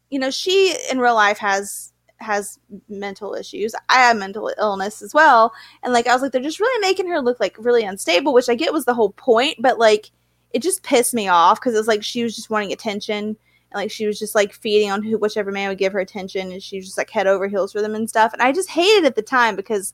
you 0.09 0.19
know, 0.19 0.31
she 0.31 0.75
in 0.91 0.99
real 0.99 1.15
life 1.15 1.37
has 1.37 1.93
has 2.17 2.59
mental 2.89 3.35
issues. 3.35 3.75
I 3.89 3.95
have 3.95 4.17
mental 4.17 4.51
illness 4.57 5.01
as 5.01 5.13
well, 5.13 5.53
and 5.83 5.93
like 5.93 6.07
I 6.07 6.13
was 6.13 6.21
like, 6.21 6.31
they're 6.31 6.41
just 6.41 6.59
really 6.59 6.81
making 6.81 7.07
her 7.07 7.21
look 7.21 7.39
like 7.39 7.55
really 7.59 7.83
unstable, 7.83 8.33
which 8.33 8.49
I 8.49 8.55
get 8.55 8.73
was 8.73 8.85
the 8.85 8.93
whole 8.93 9.11
point, 9.11 9.57
but 9.59 9.79
like 9.79 10.11
it 10.51 10.61
just 10.61 10.83
pissed 10.83 11.13
me 11.13 11.27
off 11.27 11.59
because 11.59 11.73
it 11.73 11.77
was 11.77 11.87
like 11.87 12.03
she 12.03 12.23
was 12.23 12.35
just 12.35 12.49
wanting 12.49 12.71
attention. 12.71 13.37
And 13.71 13.81
like 13.81 13.91
she 13.91 14.07
was 14.07 14.17
just 14.17 14.35
like 14.35 14.53
feeding 14.53 14.89
on 14.89 15.03
who 15.03 15.17
whichever 15.17 15.51
man 15.51 15.67
would 15.67 15.77
give 15.77 15.91
her 15.93 15.99
attention, 15.99 16.51
and 16.51 16.63
she 16.63 16.77
was 16.77 16.85
just 16.85 16.97
like 16.97 17.09
head 17.09 17.27
over 17.27 17.47
heels 17.47 17.73
for 17.73 17.81
them 17.81 17.95
and 17.95 18.09
stuff. 18.09 18.31
And 18.31 18.41
I 18.41 18.51
just 18.51 18.69
hated 18.69 19.03
it 19.03 19.07
at 19.07 19.15
the 19.15 19.21
time 19.21 19.55
because 19.55 19.93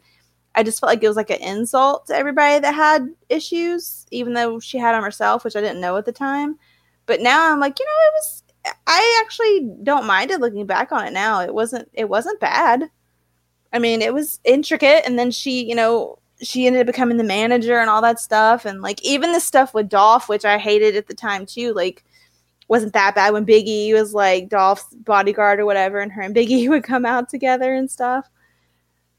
I 0.56 0.64
just 0.64 0.80
felt 0.80 0.90
like 0.90 1.04
it 1.04 1.08
was 1.08 1.18
like 1.18 1.30
an 1.30 1.42
insult 1.42 2.08
to 2.08 2.16
everybody 2.16 2.60
that 2.60 2.76
had 2.76 3.08
issues, 3.30 4.06
even 4.12 4.34
though 4.34 4.60
she 4.60 4.78
had 4.78 4.94
them 4.94 5.04
herself, 5.04 5.44
which 5.44 5.56
I 5.56 5.62
didn't 5.62 5.82
know 5.82 5.96
at 5.98 6.06
the 6.06 6.12
time. 6.12 6.58
But 7.06 7.22
now 7.22 7.52
I'm 7.52 7.60
like, 7.60 7.80
you 7.80 7.86
know, 7.86 7.92
it 8.08 8.14
was. 8.16 8.44
I 8.86 9.22
actually 9.24 9.72
don't 9.82 10.06
mind 10.06 10.30
it 10.30 10.40
looking 10.40 10.68
back 10.68 10.92
on 10.92 11.06
it 11.08 11.14
now. 11.14 11.42
It 11.42 11.54
wasn't. 11.54 11.90
It 11.94 12.10
wasn't 12.10 12.40
bad. 12.40 12.90
I 13.74 13.80
mean, 13.80 14.02
it 14.02 14.14
was 14.14 14.40
intricate, 14.44 15.04
and 15.06 15.18
then 15.18 15.32
she, 15.32 15.64
you 15.64 15.76
know, 15.76 16.20
she 16.42 16.68
ended 16.68 16.82
up 16.82 16.88
becoming 16.88 17.18
the 17.18 17.24
manager 17.24 17.80
and 17.80 17.90
all 17.90 18.02
that 18.02 18.20
stuff, 18.20 18.66
and 18.66 18.82
like 18.82 19.02
even 19.04 19.32
the 19.32 19.40
stuff 19.40 19.74
with 19.74 19.90
Dolph, 19.90 20.28
which 20.30 20.46
I 20.46 20.58
hated 20.58 20.96
at 20.96 21.08
the 21.08 21.14
time 21.14 21.46
too, 21.46 21.74
like 21.74 22.04
wasn't 22.68 22.94
that 22.94 23.16
bad 23.16 23.34
when 23.34 23.44
Big 23.44 23.68
E 23.68 23.94
was 23.94 24.14
like 24.14 24.50
Dolph's 24.50 24.94
bodyguard 24.94 25.60
or 25.60 25.66
whatever, 25.66 26.00
and 26.00 26.12
her 26.12 26.22
and 26.22 26.34
Big 26.34 26.52
E 26.52 26.70
would 26.70 26.84
come 26.84 27.06
out 27.06 27.30
together 27.30 27.74
and 27.74 27.90
stuff. 27.90 28.30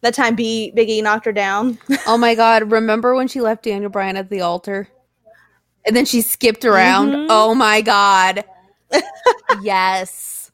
That 0.03 0.14
time, 0.14 0.34
B 0.34 0.72
Big 0.74 0.90
E 0.90 1.00
knocked 1.00 1.24
her 1.26 1.32
down. 1.32 1.78
Oh 2.07 2.18
my 2.18 2.34
god, 2.34 2.70
remember 2.70 3.14
when 3.14 3.28
she 3.28 3.40
left 3.40 3.62
Daniel 3.64 3.90
Bryan 3.90 4.16
at 4.16 4.28
the 4.30 4.40
altar? 4.40 4.88
And 5.86 5.96
then 5.96 6.05
she 6.05 6.20
skipped 6.20 6.64
around. 6.64 7.12
Mhm. 7.12 7.26
Oh 7.30 7.55
my 7.55 7.80
god. 7.80 8.44
yes. 9.62 10.50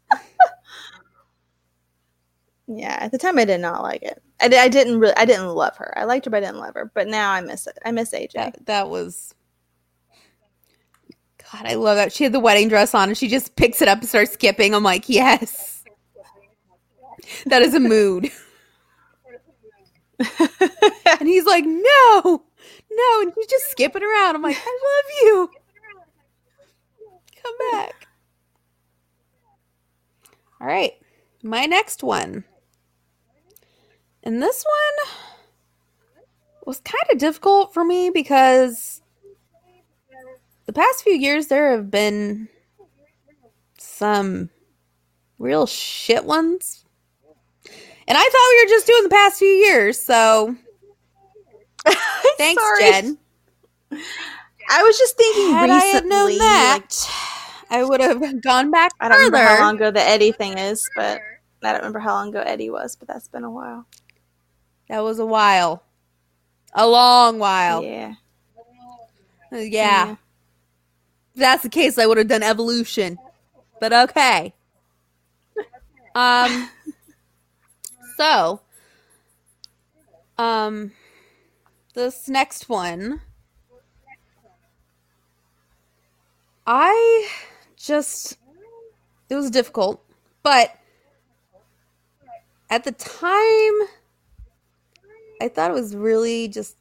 Yeah, 2.66 2.99
at 3.01 3.11
the 3.12 3.18
time 3.18 3.38
I 3.38 3.46
did 3.46 3.61
not 3.61 3.82
like 3.82 4.03
it. 4.03 4.22
I, 4.40 4.46
I 4.46 4.68
didn't 4.68 5.01
really, 5.01 5.14
I 5.16 5.24
didn't 5.24 5.49
love 5.49 5.76
her. 5.78 5.96
I 5.96 6.05
liked 6.05 6.26
her, 6.26 6.30
but 6.30 6.38
I 6.38 6.46
didn't 6.46 6.61
love 6.61 6.74
her. 6.74 6.90
But 6.94 7.09
now 7.09 7.32
I 7.32 7.40
miss 7.40 7.66
it. 7.66 7.78
I 7.84 7.90
miss 7.92 8.12
AJ. 8.12 8.32
That 8.32 8.66
that 8.66 8.88
was 8.90 9.34
God, 11.51 11.64
I 11.64 11.74
love 11.74 11.96
that. 11.96 12.12
She 12.12 12.24
had 12.24 12.34
the 12.34 12.40
wedding 12.40 12.68
dress 12.68 12.94
on 12.94 13.09
and 13.09 13.16
she 13.16 13.28
just 13.28 13.57
picks 13.57 13.80
it 13.80 13.88
up 13.88 14.01
and 14.01 14.09
starts 14.09 14.32
skipping. 14.32 14.74
I'm 14.74 14.82
like, 14.82 15.09
yes. 15.09 15.82
That 17.46 17.62
is 17.62 17.72
a 17.74 17.80
mood. 17.80 18.30
And 21.21 21.29
he's 21.29 21.47
like, 21.47 21.64
no, 21.64 22.23
no. 22.23 23.21
And 23.23 23.33
he's 23.35 23.47
just 23.47 23.71
skipping 23.71 24.03
around. 24.03 24.37
I'm 24.37 24.43
like, 24.43 24.57
I 24.59 24.79
love 24.85 25.05
you. 25.23 25.51
Come 27.43 27.55
back. 27.73 28.07
All 30.61 30.66
right. 30.66 30.93
My 31.43 31.66
next 31.66 32.03
one. 32.03 32.45
And 34.23 34.43
this 34.43 34.64
one 34.64 35.14
was 36.66 36.81
kind 36.81 37.05
of 37.11 37.19
difficult 37.19 37.73
for 37.73 37.85
me 37.85 38.11
because 38.11 39.01
the 40.66 40.73
past 40.73 41.03
few 41.03 41.14
years 41.14 41.47
there 41.47 41.73
have 41.73 41.91
been 41.91 42.49
some 43.79 44.51
real 45.39 45.66
shit 45.66 46.25
ones. 46.25 46.78
And 48.09 48.16
I 48.16 48.22
thought 48.22 48.48
we 48.50 48.64
were 48.64 48.68
just 48.70 48.86
doing 48.86 49.02
the 49.02 49.09
past 49.11 49.38
few 49.38 49.48
years, 49.48 50.00
so 50.00 50.56
thanks, 52.38 52.62
Sorry. 52.62 52.80
Jen. 52.80 53.18
I 54.70 54.82
was 54.82 54.98
just 54.98 55.16
thinking 55.16 55.50
Had 55.52 55.70
I 55.70 55.74
had 55.74 56.04
recently. 56.04 56.09
known 56.11 56.38
that, 56.38 56.78
like, 57.70 57.70
I 57.70 57.84
would 57.84 58.00
have 58.00 58.42
gone 58.42 58.70
back 58.70 58.92
I 59.00 59.09
don't 59.09 59.18
further. 59.18 59.36
remember 59.36 59.56
how 59.56 59.61
long 59.66 59.76
ago 59.76 59.90
the 59.90 60.00
Eddie 60.00 60.32
thing 60.32 60.56
is, 60.59 60.88
but 60.96 61.20
I 61.62 61.72
don't 61.72 61.80
remember 61.80 61.98
how 61.98 62.14
long 62.14 62.28
ago 62.30 62.40
Eddie 62.40 62.70
was, 62.70 62.96
but 62.96 63.09
that's 63.09 63.28
been 63.28 63.44
a 63.44 63.50
while. 63.50 63.86
That 64.88 65.00
was 65.04 65.18
a 65.18 65.26
while, 65.26 65.82
a 66.74 66.86
long 66.88 67.38
while. 67.38 67.82
Yeah. 67.84 68.14
Uh, 69.52 69.59
yeah. 69.59 70.12
If 71.34 71.40
that's 71.40 71.62
the 71.62 71.68
case, 71.68 71.98
I 71.98 72.06
would 72.06 72.16
have 72.18 72.28
done 72.28 72.42
evolution. 72.42 73.18
But 73.80 73.92
okay. 73.92 74.54
Um 76.14 76.70
so 78.19 78.61
um 80.39 80.91
this 81.95 82.29
next 82.29 82.69
one 82.69 83.21
I 86.66 87.27
just 87.79 88.37
it 89.31 89.35
was 89.35 89.51
difficult, 89.51 90.05
but 90.43 90.77
at 92.69 92.85
the 92.85 92.93
time 92.93 93.89
I 95.41 95.49
thought 95.49 95.71
it 95.71 95.75
was 95.75 95.97
really 95.97 96.49
just 96.49 96.77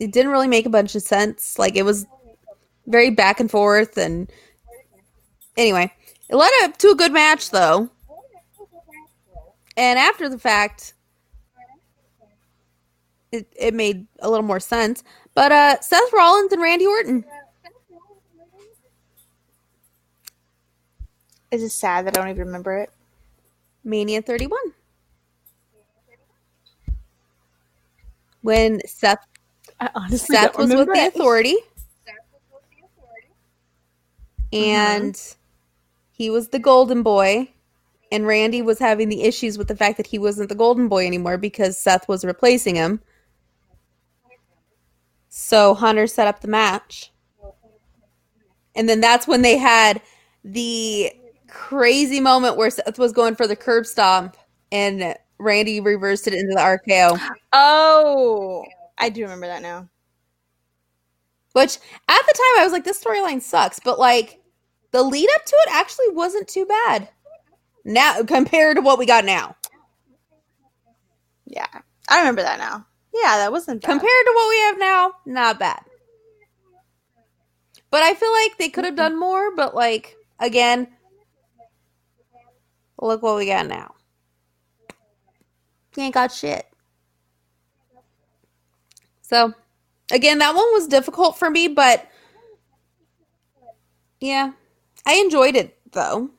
it 0.00 0.12
didn't 0.12 0.32
really 0.32 0.48
make 0.48 0.64
a 0.64 0.70
bunch 0.70 0.94
of 0.94 1.02
sense. 1.02 1.58
Like 1.58 1.76
it 1.76 1.84
was 1.84 2.06
very 2.86 3.10
back 3.10 3.38
and 3.38 3.50
forth 3.50 3.98
and 3.98 4.32
anyway, 5.58 5.92
it 6.30 6.36
led 6.36 6.52
up 6.62 6.78
to 6.78 6.88
a 6.88 6.94
good 6.94 7.12
match 7.12 7.50
though. 7.50 7.90
And 9.76 9.98
after 9.98 10.28
the 10.28 10.38
fact 10.38 10.94
it, 13.32 13.52
it 13.56 13.74
made 13.74 14.06
a 14.20 14.30
little 14.30 14.46
more 14.46 14.60
sense. 14.60 15.02
But 15.34 15.52
uh 15.52 15.80
Seth 15.80 16.12
Rollins 16.12 16.52
and 16.52 16.62
Randy 16.62 16.86
Orton. 16.86 17.24
It's 21.50 21.62
just 21.62 21.78
sad 21.78 22.06
that 22.06 22.16
I 22.16 22.20
don't 22.20 22.30
even 22.30 22.46
remember 22.46 22.78
it. 22.78 22.90
Mania 23.84 24.22
31. 24.22 24.58
When 28.42 28.80
Seth 28.86 29.24
I 29.80 29.90
honestly 29.94 30.36
Seth 30.36 30.52
don't 30.52 30.58
was 30.58 30.68
with 30.74 30.88
remember 30.88 30.94
the 30.94 31.00
it. 31.00 31.14
authority 31.14 31.56
Mm-hmm. 34.52 35.06
and 35.06 35.34
he 36.12 36.30
was 36.30 36.48
the 36.48 36.60
golden 36.60 37.02
boy 37.02 37.48
and 38.14 38.28
Randy 38.28 38.62
was 38.62 38.78
having 38.78 39.08
the 39.08 39.24
issues 39.24 39.58
with 39.58 39.66
the 39.66 39.74
fact 39.74 39.96
that 39.96 40.06
he 40.06 40.20
wasn't 40.20 40.48
the 40.48 40.54
golden 40.54 40.86
boy 40.86 41.04
anymore 41.04 41.36
because 41.36 41.76
Seth 41.76 42.06
was 42.06 42.24
replacing 42.24 42.76
him. 42.76 43.00
So 45.28 45.74
Hunter 45.74 46.06
set 46.06 46.28
up 46.28 46.40
the 46.40 46.46
match. 46.46 47.10
And 48.76 48.88
then 48.88 49.00
that's 49.00 49.26
when 49.26 49.42
they 49.42 49.58
had 49.58 50.00
the 50.44 51.12
crazy 51.48 52.20
moment 52.20 52.56
where 52.56 52.70
Seth 52.70 53.00
was 53.00 53.10
going 53.10 53.34
for 53.34 53.48
the 53.48 53.56
curb 53.56 53.84
stomp 53.84 54.36
and 54.70 55.16
Randy 55.38 55.80
reversed 55.80 56.28
it 56.28 56.34
into 56.34 56.54
the 56.54 56.60
RKO. 56.60 57.18
Oh, 57.52 58.64
I 58.96 59.08
do 59.08 59.22
remember 59.22 59.48
that 59.48 59.60
now. 59.60 59.88
Which 61.50 61.78
at 62.08 62.26
the 62.28 62.34
time 62.34 62.60
I 62.60 62.62
was 62.62 62.72
like, 62.72 62.84
this 62.84 63.02
storyline 63.02 63.42
sucks, 63.42 63.80
but 63.80 63.98
like 63.98 64.40
the 64.92 65.02
lead 65.02 65.28
up 65.34 65.44
to 65.44 65.56
it 65.66 65.72
actually 65.72 66.10
wasn't 66.10 66.46
too 66.46 66.64
bad. 66.64 67.08
Now 67.84 68.22
compared 68.22 68.76
to 68.76 68.82
what 68.82 68.98
we 68.98 69.06
got 69.06 69.24
now. 69.24 69.56
Yeah, 71.46 71.66
I 72.08 72.18
remember 72.20 72.42
that 72.42 72.58
now. 72.58 72.86
Yeah, 73.12 73.36
that 73.38 73.52
wasn't 73.52 73.82
bad. 73.82 73.88
Compared 73.88 74.24
to 74.24 74.32
what 74.34 74.48
we 74.48 74.58
have 74.60 74.78
now, 74.78 75.12
not 75.26 75.58
bad. 75.58 75.82
But 77.90 78.02
I 78.02 78.14
feel 78.14 78.32
like 78.32 78.58
they 78.58 78.70
could 78.70 78.84
have 78.84 78.96
done 78.96 79.18
more, 79.18 79.54
but 79.54 79.74
like 79.74 80.16
again, 80.40 80.88
look 83.00 83.22
what 83.22 83.36
we 83.36 83.46
got 83.46 83.66
now. 83.66 83.94
You 85.96 86.04
ain't 86.04 86.14
got 86.14 86.32
shit. 86.32 86.66
So 89.22 89.52
again, 90.10 90.38
that 90.38 90.54
one 90.54 90.72
was 90.72 90.88
difficult 90.88 91.38
for 91.38 91.50
me, 91.50 91.68
but 91.68 92.08
yeah. 94.20 94.52
I 95.06 95.14
enjoyed 95.16 95.54
it 95.54 95.78
though. 95.92 96.30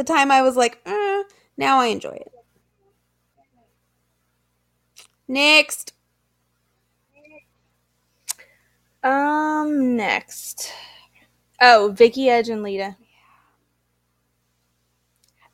The 0.00 0.04
time 0.04 0.30
I 0.30 0.40
was 0.40 0.56
like, 0.56 0.80
eh, 0.86 1.22
now 1.58 1.78
I 1.78 1.88
enjoy 1.88 2.12
it. 2.12 2.32
Next. 5.28 5.92
Um, 9.02 9.96
next. 9.96 10.72
Oh, 11.60 11.94
Vickie 11.94 12.28
Edge 12.28 12.48
and 12.48 12.62
Lita. 12.62 12.96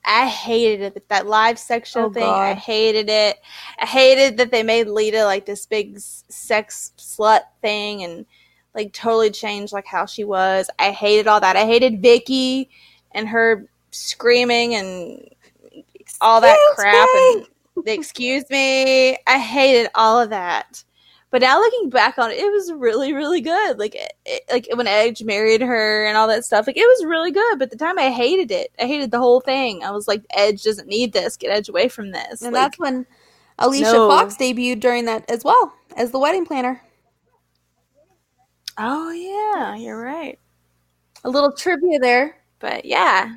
I 0.04 0.28
hated 0.28 0.94
it. 0.96 1.08
That 1.08 1.26
live 1.26 1.58
sex 1.58 1.90
show 1.90 2.04
Oh, 2.04 2.12
thing. 2.12 2.22
I 2.22 2.54
hated 2.54 3.10
it. 3.10 3.40
I 3.80 3.86
hated 3.86 4.36
that 4.36 4.52
they 4.52 4.62
made 4.62 4.86
Lita 4.86 5.24
like 5.24 5.44
this 5.44 5.66
big 5.66 5.98
sex 5.98 6.92
slut 6.96 7.40
thing 7.62 8.04
and 8.04 8.24
like 8.76 8.92
totally 8.92 9.32
changed 9.32 9.72
like 9.72 9.86
how 9.86 10.06
she 10.06 10.22
was. 10.22 10.70
I 10.78 10.92
hated 10.92 11.26
all 11.26 11.40
that. 11.40 11.56
I 11.56 11.64
hated 11.66 12.00
Vickie 12.00 12.68
and 13.10 13.28
her 13.28 13.68
screaming 13.90 14.74
and 14.74 15.28
all 16.20 16.40
that 16.40 16.56
Excuse 16.72 16.74
crap 16.76 17.08
me. 17.14 17.32
and 17.76 17.84
the 17.86 17.92
excuse 17.92 18.44
me. 18.50 19.16
I 19.26 19.38
hated 19.38 19.90
all 19.94 20.18
of 20.20 20.30
that. 20.30 20.82
But 21.30 21.42
now 21.42 21.58
looking 21.58 21.90
back 21.90 22.18
on 22.18 22.30
it, 22.30 22.38
it 22.38 22.50
was 22.50 22.72
really, 22.72 23.12
really 23.12 23.40
good. 23.40 23.78
Like, 23.78 23.94
it, 23.96 24.12
it- 24.24 24.44
like 24.50 24.68
when 24.74 24.86
Edge 24.86 25.22
married 25.24 25.60
her 25.60 26.06
and 26.06 26.16
all 26.16 26.28
that 26.28 26.44
stuff, 26.44 26.66
like 26.66 26.76
it 26.76 26.86
was 26.86 27.04
really 27.04 27.32
good. 27.32 27.58
But 27.58 27.64
at 27.66 27.70
the 27.72 27.76
time, 27.84 27.98
I 27.98 28.10
hated 28.10 28.50
it. 28.52 28.70
I 28.80 28.86
hated 28.86 29.10
the 29.10 29.18
whole 29.18 29.40
thing. 29.40 29.82
I 29.84 29.90
was 29.90 30.06
like, 30.08 30.24
Edge 30.30 30.62
doesn't 30.62 30.88
need 30.88 31.12
this. 31.12 31.36
Get 31.36 31.50
Edge 31.50 31.68
away 31.68 31.88
from 31.88 32.12
this. 32.12 32.42
And 32.42 32.52
Like, 32.54 32.62
that's 32.70 32.78
when 32.78 33.04
Alicia 33.58 33.92
no. 33.92 34.08
Fox 34.08 34.36
debuted 34.36 34.80
during 34.80 35.04
that 35.06 35.28
as 35.30 35.42
well 35.44 35.74
as 35.96 36.12
the 36.12 36.18
wedding 36.18 36.46
planner. 36.46 36.80
oh 38.78 39.10
yeah, 39.10 39.74
you're 39.76 40.00
right. 40.00 40.38
A 41.24 41.28
little 41.30 41.52
trivia 41.52 41.98
there. 41.98 42.36
But 42.60 42.84
yeah, 42.84 43.34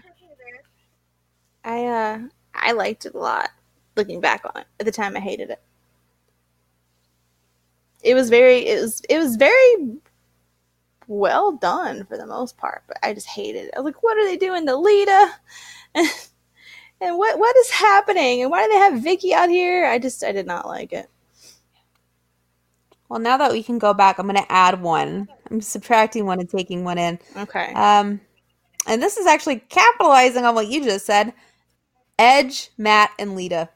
I 1.64 1.86
uh, 1.86 2.20
I 2.54 2.72
liked 2.74 3.06
it 3.06 3.16
a 3.16 3.20
lot. 3.20 3.50
Looking 3.96 4.22
back 4.22 4.44
on 4.46 4.62
it, 4.62 4.68
at 4.80 4.86
the 4.86 4.92
time, 4.92 5.16
I 5.18 5.20
hated 5.20 5.50
it. 5.50 5.62
It 8.02 8.14
was 8.14 8.30
very, 8.30 8.60
it 8.68 8.80
was, 8.80 9.02
it 9.10 9.18
was 9.18 9.36
very 9.36 9.98
well 11.08 11.52
done 11.52 12.06
for 12.06 12.18
the 12.18 12.26
most 12.26 12.58
part, 12.58 12.84
but 12.88 12.98
I 13.04 13.14
just 13.14 13.28
hated 13.28 13.66
it. 13.66 13.74
I 13.76 13.80
was 13.80 13.86
like, 13.86 14.04
what 14.04 14.18
are 14.18 14.26
they 14.26 14.38
doing 14.38 14.66
to 14.68 14.76
Lita? 14.78 15.32
and 15.96 17.18
what 17.18 17.38
what 17.40 17.58
is 17.58 17.72
happening? 17.72 18.42
And 18.42 18.52
why 18.52 18.64
do 18.64 18.70
they 18.70 18.78
have 18.78 19.04
Vickie 19.04 19.34
out 19.34 19.50
here? 19.50 19.86
I 19.86 20.00
just 20.00 20.24
I 20.24 20.32
did 20.32 20.48
not 20.48 20.68
like 20.68 20.94
it. 20.94 21.10
Well, 23.10 23.20
now 23.20 23.38
that 23.38 23.52
we 23.52 23.64
can 23.64 23.80
go 23.80 23.94
back, 23.94 24.20
I'm 24.20 24.28
going 24.28 24.42
to 24.42 24.52
add 24.52 24.84
one. 24.84 25.28
I'm 25.50 25.62
subtracting 25.62 26.28
one 26.28 26.40
and 26.40 26.48
taking 26.48 26.84
one 26.84 27.00
in. 27.00 27.18
Okay. 27.36 27.74
Um, 27.74 28.22
and 28.86 29.02
this 29.02 29.18
is 29.18 29.26
actually 29.26 29.58
capitalizing 29.68 30.46
on 30.46 30.54
what 30.54 30.68
you 30.68 30.84
just 30.84 31.08
said. 31.08 31.34
Edge, 32.20 32.70
Matt, 32.78 33.12
and 33.18 33.34
Lita. 33.36 33.70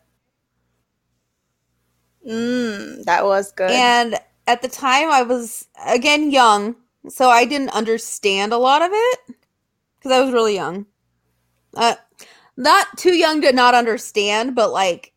Mm, 2.28 3.06
that 3.06 3.26
was 3.26 3.54
good. 3.54 3.72
And 3.72 4.20
at 4.48 4.62
the 4.62 4.68
time, 4.68 5.10
I 5.10 5.24
was 5.24 5.68
again 5.88 6.30
young, 6.30 6.76
so 7.10 7.30
I 7.30 7.46
didn't 7.46 7.70
understand 7.70 8.52
a 8.52 8.58
lot 8.58 8.82
of 8.82 8.92
it 8.94 9.20
because 9.96 10.12
I 10.12 10.22
was 10.22 10.34
really 10.34 10.56
young. 10.56 10.86
Uh, 11.76 11.96
not 12.58 12.98
too 12.98 13.14
young 13.16 13.42
to 13.42 13.54
not 13.54 13.76
understand, 13.76 14.56
but 14.56 14.72
like 14.72 15.14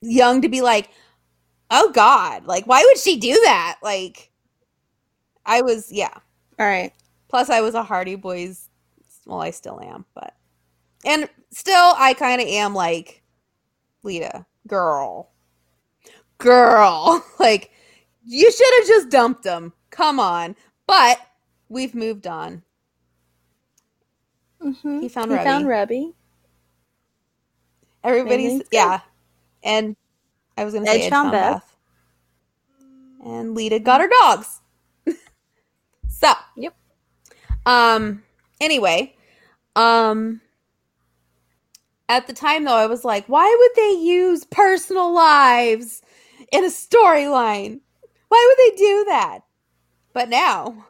young 0.00 0.40
to 0.42 0.48
be 0.48 0.62
like, 0.62 0.88
oh 1.70 1.90
God, 1.92 2.46
like 2.46 2.66
why 2.66 2.82
would 2.82 2.98
she 2.98 3.18
do 3.20 3.38
that? 3.44 3.76
Like, 3.82 4.30
I 5.44 5.60
was 5.60 5.92
yeah. 5.92 6.14
All 6.58 6.66
right. 6.66 6.92
Plus, 7.28 7.50
I 7.50 7.60
was 7.60 7.74
a 7.74 7.82
Hardy 7.82 8.16
Boys. 8.16 8.70
Well, 9.26 9.42
I 9.42 9.50
still 9.50 9.80
am, 9.82 10.06
but 10.14 10.34
and 11.04 11.28
still, 11.54 11.94
I 11.96 12.14
kind 12.14 12.40
of 12.42 12.48
am 12.48 12.74
like 12.74 13.22
Lita, 14.02 14.44
girl, 14.66 15.30
girl. 16.38 17.24
like 17.38 17.70
you 18.26 18.50
should 18.50 18.74
have 18.78 18.86
just 18.88 19.08
dumped 19.10 19.44
him. 19.44 19.72
Come 19.90 20.18
on, 20.20 20.56
but 20.86 21.18
we've 21.68 21.94
moved 21.94 22.26
on. 22.26 22.62
Mm-hmm. 24.62 25.00
He 25.00 25.08
found 25.08 25.30
he 25.30 25.36
Reby. 25.36 25.44
found 25.44 25.66
Reby. 25.66 26.14
Everybody's 28.02 28.58
good. 28.58 28.68
yeah, 28.72 29.00
and 29.62 29.96
I 30.58 30.64
was 30.64 30.74
gonna 30.74 30.86
say 30.86 31.02
Edge 31.02 31.10
found 31.10 31.32
Beth. 31.32 31.62
Beth. 31.62 31.76
and 33.26 33.54
Lita 33.54 33.78
got 33.78 34.00
her 34.00 34.08
dogs. 34.22 34.60
so 36.08 36.32
Yep. 36.56 36.74
Um, 37.66 38.22
Anyway, 38.60 39.14
um 39.76 40.40
at 42.08 42.26
the 42.26 42.32
time 42.32 42.64
though 42.64 42.74
I 42.74 42.86
was 42.86 43.04
like, 43.04 43.26
why 43.28 43.54
would 43.58 43.70
they 43.76 43.98
use 43.98 44.44
personal 44.44 45.12
lives 45.14 46.02
in 46.52 46.64
a 46.64 46.68
storyline? 46.68 47.80
Why 48.28 48.54
would 48.56 48.72
they 48.72 48.76
do 48.76 49.04
that? 49.08 49.40
But 50.12 50.28
now, 50.28 50.86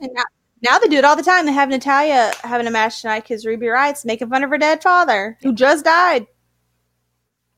And 0.00 0.12
now, 0.12 0.24
now 0.62 0.78
they 0.78 0.88
do 0.88 0.98
it 0.98 1.04
all 1.04 1.16
the 1.16 1.22
time. 1.22 1.46
They 1.46 1.52
have 1.52 1.68
Natalya 1.68 2.32
having 2.42 2.66
a 2.66 2.70
match 2.70 3.00
tonight 3.00 3.20
because 3.20 3.46
Ruby 3.46 3.68
Riott's 3.68 4.04
making 4.04 4.28
fun 4.28 4.44
of 4.44 4.50
her 4.50 4.58
dead 4.58 4.82
father 4.82 5.38
who 5.42 5.54
just 5.54 5.84
died, 5.84 6.26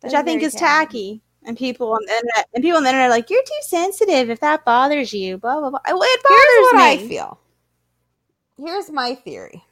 which 0.01 0.15
I 0.15 0.23
think 0.23 0.43
is 0.43 0.53
sad. 0.53 0.61
tacky. 0.61 1.23
And 1.45 1.57
people 1.59 1.93
on 1.93 1.99
the 2.07 2.13
internet 2.13 2.49
and 2.55 2.63
people 2.63 2.77
on 2.77 2.85
the 2.85 2.91
internet 2.91 3.09
are 3.09 3.11
like, 3.11 3.29
"You're 3.29 3.43
too 3.43 3.63
sensitive 3.63 4.31
if 4.31 4.39
that 4.41 4.65
bothers 4.65 5.13
you." 5.13 5.39
Blah 5.39 5.59
blah 5.59 5.71
blah. 5.71 5.81
Well, 5.85 6.03
it 6.03 6.21
here's 6.29 6.45
bothers 6.45 6.73
what 6.73 6.81
I 6.81 7.09
feel. 7.09 7.41
Here's 8.59 8.91
my 8.91 9.17
theory. 9.17 9.65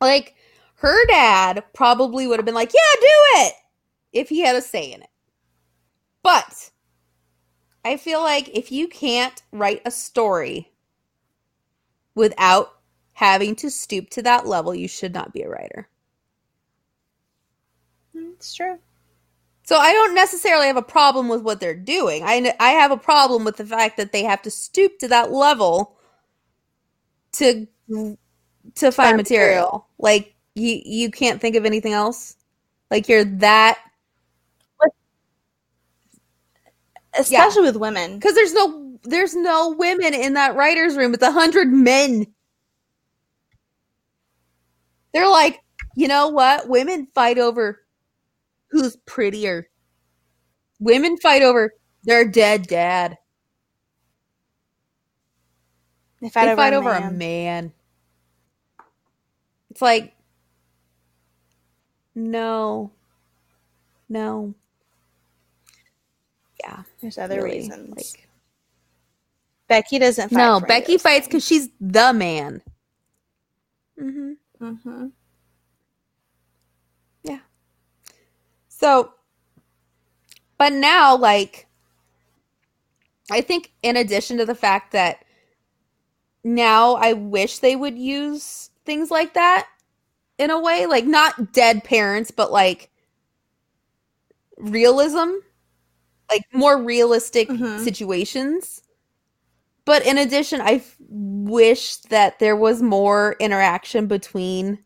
Like 0.00 0.34
her 0.76 1.06
dad 1.06 1.64
probably 1.74 2.26
would 2.26 2.38
have 2.38 2.46
been 2.46 2.54
like, 2.54 2.72
"Yeah, 2.74 3.00
do 3.00 3.06
it," 3.46 3.54
if 4.12 4.28
he 4.28 4.40
had 4.40 4.56
a 4.56 4.62
say 4.62 4.92
in 4.92 5.02
it. 5.02 5.10
But 6.22 6.70
I 7.84 7.96
feel 7.96 8.20
like 8.22 8.48
if 8.48 8.72
you 8.72 8.88
can't 8.88 9.42
write 9.52 9.82
a 9.84 9.90
story 9.90 10.72
without 12.14 12.80
having 13.14 13.56
to 13.56 13.70
stoop 13.70 14.10
to 14.10 14.22
that 14.22 14.46
level, 14.46 14.74
you 14.74 14.88
should 14.88 15.14
not 15.14 15.32
be 15.32 15.42
a 15.42 15.48
writer. 15.48 15.88
It's 18.14 18.54
true. 18.54 18.78
So 19.64 19.76
I 19.76 19.92
don't 19.92 20.14
necessarily 20.14 20.68
have 20.68 20.76
a 20.76 20.82
problem 20.82 21.28
with 21.28 21.42
what 21.42 21.60
they're 21.60 21.74
doing. 21.74 22.22
I 22.24 22.54
I 22.60 22.70
have 22.70 22.92
a 22.92 22.96
problem 22.96 23.44
with 23.44 23.56
the 23.56 23.66
fact 23.66 23.96
that 23.96 24.12
they 24.12 24.22
have 24.24 24.42
to 24.42 24.50
stoop 24.50 24.98
to 25.00 25.08
that 25.08 25.32
level 25.32 25.96
to 27.34 27.66
to 28.76 28.92
find 28.92 29.16
material. 29.16 29.16
material. 29.16 29.86
Like 29.98 30.35
you 30.56 30.80
you 30.84 31.10
can't 31.10 31.40
think 31.40 31.54
of 31.54 31.64
anything 31.64 31.92
else. 31.92 32.36
Like 32.90 33.08
you're 33.08 33.24
that 33.24 33.78
Especially 37.18 37.62
with 37.62 37.76
women. 37.76 38.18
because 38.18 38.34
there's 38.34 38.52
no 38.52 38.98
there's 39.04 39.34
no 39.34 39.70
women 39.70 40.14
in 40.14 40.34
that 40.34 40.56
writers 40.56 40.96
room. 40.96 41.14
It's 41.14 41.22
a 41.22 41.30
hundred 41.30 41.68
men. 41.68 42.26
They're 45.12 45.28
like, 45.28 45.60
you 45.94 46.08
know 46.08 46.28
what? 46.28 46.68
Women 46.68 47.08
fight 47.14 47.38
over 47.38 47.82
who's 48.70 48.96
prettier. 49.06 49.68
Women 50.78 51.16
fight 51.16 51.42
over 51.42 51.72
their 52.04 52.26
dead 52.28 52.66
dad. 52.66 53.16
They 56.20 56.28
fight, 56.28 56.46
they 56.46 56.52
over, 56.52 56.56
fight 56.60 56.72
a 56.72 56.76
over 56.76 56.92
a 56.92 57.10
man. 57.10 57.72
It's 59.70 59.82
like, 59.82 60.15
no, 62.16 62.92
no. 64.08 64.54
Yeah, 66.60 66.84
There's 67.02 67.18
other 67.18 67.42
really, 67.42 67.44
reasons. 67.44 67.96
Like, 67.96 68.28
Becky 69.68 69.98
doesn't 69.98 70.30
fight. 70.30 70.32
no, 70.32 70.60
for 70.60 70.66
Becky 70.68 70.98
those 70.98 71.02
fights 71.02 71.28
because 71.28 71.46
she's 71.46 71.70
the 71.80 72.12
man. 72.12 72.62
hmm 73.98 74.34
Mhm. 74.60 75.12
Yeah. 77.24 77.40
So, 78.68 79.14
but 80.58 80.72
now, 80.72 81.16
like, 81.16 81.66
I 83.30 83.42
think 83.42 83.72
in 83.82 83.96
addition 83.96 84.38
to 84.38 84.46
the 84.46 84.54
fact 84.56 84.92
that 84.92 85.24
now 86.44 86.94
I 86.96 87.12
wish 87.14 87.58
they 87.60 87.76
would 87.76 87.98
use 87.98 88.70
things 88.86 89.10
like 89.10 89.34
that 89.34 89.68
in 90.38 90.50
a 90.50 90.60
way, 90.60 90.86
like 90.86 91.04
not 91.06 91.52
dead 91.52 91.84
parents, 91.84 92.30
but 92.30 92.52
like 92.52 92.90
realism, 94.58 95.30
like 96.30 96.42
more 96.52 96.82
realistic 96.82 97.48
Mhm. 97.48 97.80
situations. 97.84 98.82
But 99.84 100.04
in 100.06 100.18
addition, 100.18 100.60
I 100.60 100.74
f- 100.74 100.96
wish 101.08 101.96
that 102.10 102.38
there 102.40 102.56
was 102.56 102.82
more 102.82 103.36
interaction 103.40 104.06
between 104.08 104.84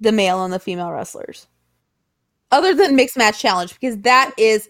the 0.00 0.12
male 0.12 0.44
and 0.44 0.52
the 0.52 0.58
female 0.58 0.90
wrestlers 0.92 1.46
other 2.50 2.74
than 2.74 2.96
mixed 2.96 3.16
match 3.16 3.38
challenge 3.38 3.72
because 3.74 3.98
that 3.98 4.32
is 4.36 4.68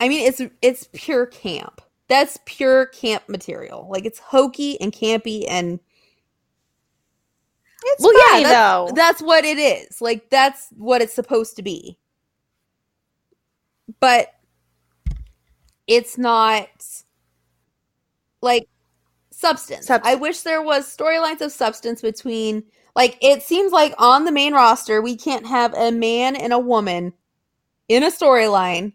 i 0.00 0.08
mean 0.08 0.26
it's 0.26 0.40
it's 0.62 0.88
pure 0.92 1.26
camp 1.26 1.80
that's 2.08 2.38
pure 2.46 2.86
camp 2.86 3.22
material 3.28 3.86
like 3.90 4.04
it's 4.04 4.18
hokey 4.18 4.80
and 4.80 4.92
campy 4.92 5.44
and 5.48 5.80
It's 7.82 8.02
well 8.02 8.12
funny, 8.28 8.42
yeah 8.42 8.48
that's, 8.48 8.90
though. 8.90 8.94
that's 8.94 9.22
what 9.22 9.44
it 9.44 9.58
is. 9.58 10.00
Like 10.00 10.28
that's 10.30 10.68
what 10.76 11.02
it's 11.02 11.14
supposed 11.14 11.56
to 11.56 11.62
be. 11.62 11.98
But 14.00 14.34
it's 15.86 16.16
not 16.16 16.68
like 18.40 18.68
substance. 19.30 19.86
Subs- 19.86 20.06
i 20.06 20.14
wish 20.14 20.42
there 20.42 20.62
was 20.62 20.84
storylines 20.94 21.40
of 21.40 21.52
substance 21.52 22.00
between 22.00 22.62
like 22.94 23.18
it 23.20 23.42
seems 23.42 23.72
like 23.72 23.94
on 23.98 24.24
the 24.24 24.32
main 24.32 24.54
roster 24.54 25.00
we 25.02 25.16
can't 25.16 25.46
have 25.46 25.74
a 25.74 25.90
man 25.90 26.36
and 26.36 26.52
a 26.52 26.58
woman 26.58 27.12
in 27.88 28.02
a 28.02 28.10
storyline 28.10 28.92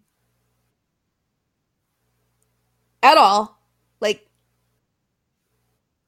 at 3.04 3.18
all. 3.18 3.60
Like 4.00 4.28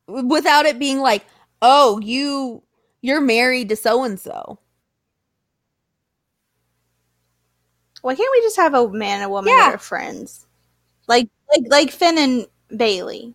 without 0.08 0.66
it 0.66 0.80
being 0.80 1.00
like 1.00 1.26
oh 1.62 2.00
you 2.00 2.64
you're 3.08 3.22
married 3.22 3.70
to 3.70 3.76
so 3.76 4.04
and 4.04 4.20
so 4.20 4.60
Why 8.02 8.16
can't 8.16 8.30
we 8.32 8.42
just 8.42 8.56
have 8.58 8.74
a 8.74 8.88
man 8.90 9.22
and 9.22 9.26
a 9.26 9.30
woman 9.30 9.52
Yeah. 9.52 9.70
that 9.70 9.76
are 9.76 9.80
friends? 9.80 10.46
Like 11.08 11.30
like 11.50 11.64
like 11.70 11.92
Finn 11.92 12.18
and 12.18 12.46
Bayley. 12.78 13.34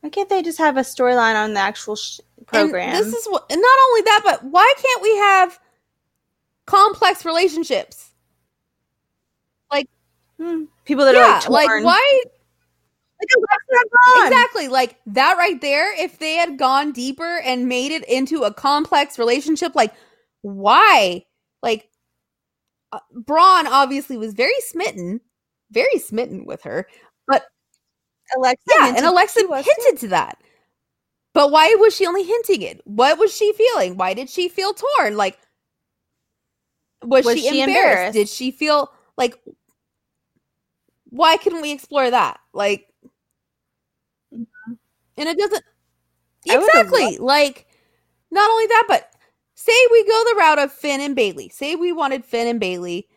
Why 0.00 0.10
can't 0.10 0.28
they 0.28 0.42
just 0.42 0.58
have 0.58 0.76
a 0.76 0.80
storyline 0.82 1.34
on 1.34 1.54
the 1.54 1.60
actual 1.60 1.96
sh- 1.96 2.20
program? 2.46 2.94
And 2.94 3.04
this 3.04 3.12
is 3.14 3.26
what 3.26 3.46
and 3.50 3.60
not 3.60 3.78
only 3.88 4.02
that 4.02 4.20
but 4.24 4.44
why 4.44 4.72
can't 4.76 5.02
we 5.02 5.16
have 5.16 5.58
complex 6.66 7.24
relationships 7.24 8.08
Hmm. 10.40 10.64
People 10.84 11.04
that 11.04 11.14
yeah 11.14 11.40
are 11.44 11.50
like 11.50 11.68
like, 11.68 11.84
why 11.84 12.22
Like 13.20 14.26
exactly. 14.26 14.68
Like 14.68 14.96
that 15.06 15.36
right 15.38 15.60
there 15.60 15.92
if 16.02 16.18
they 16.18 16.34
had 16.34 16.58
gone 16.58 16.92
deeper 16.92 17.38
and 17.44 17.68
made 17.68 17.92
it 17.92 18.08
into 18.08 18.42
a 18.44 18.52
complex 18.54 19.18
relationship 19.18 19.74
like 19.74 19.92
why? 20.42 21.24
Like 21.62 21.88
uh, 22.92 23.00
braun 23.12 23.66
obviously 23.66 24.16
was 24.16 24.34
very 24.34 24.58
smitten 24.60 25.20
very 25.70 25.98
smitten 25.98 26.46
with 26.46 26.62
her 26.62 26.86
but 27.26 27.44
Alexa. 28.36 28.62
yeah 28.68 28.86
hinted 28.86 28.98
and 28.98 29.06
alexa 29.06 29.40
hinted 29.40 30.00
to 30.00 30.08
that. 30.08 30.38
But 31.34 31.50
why 31.50 31.74
was 31.78 31.94
she 31.94 32.06
only 32.06 32.24
hinting 32.24 32.62
it? 32.62 32.80
What 32.84 33.18
was 33.18 33.34
she 33.34 33.52
feeling? 33.52 33.96
Why 33.96 34.14
did 34.14 34.30
she 34.30 34.48
feel 34.48 34.72
torn? 34.74 35.16
Like 35.16 35.38
was, 37.04 37.24
Was 37.26 37.36
she, 37.36 37.42
she 37.42 37.60
embarrassed? 37.60 37.88
embarrassed? 37.88 38.12
did 38.14 38.28
she 38.28 38.50
feel 38.50 38.90
like 39.16 39.38
why 41.10 41.36
couldn't 41.36 41.62
we 41.62 41.72
explore 41.72 42.10
that? 42.10 42.40
Like 42.52 42.87
it 45.26 45.38
doesn't 45.38 45.64
exactly. 46.46 47.18
like 47.18 47.66
not 48.30 48.50
only 48.50 48.66
that 48.66 48.84
but 48.86 49.10
say 49.54 49.72
we 49.90 50.04
go 50.04 50.22
the 50.28 50.36
route 50.38 50.58
of 50.58 50.72
finn 50.72 51.00
and 51.00 51.16
bayley. 51.16 51.48
Say 51.48 51.74
we 51.74 51.92
wanted 51.92 52.24
finn 52.24 52.46
and 52.46 52.60
bayley. 52.60 53.08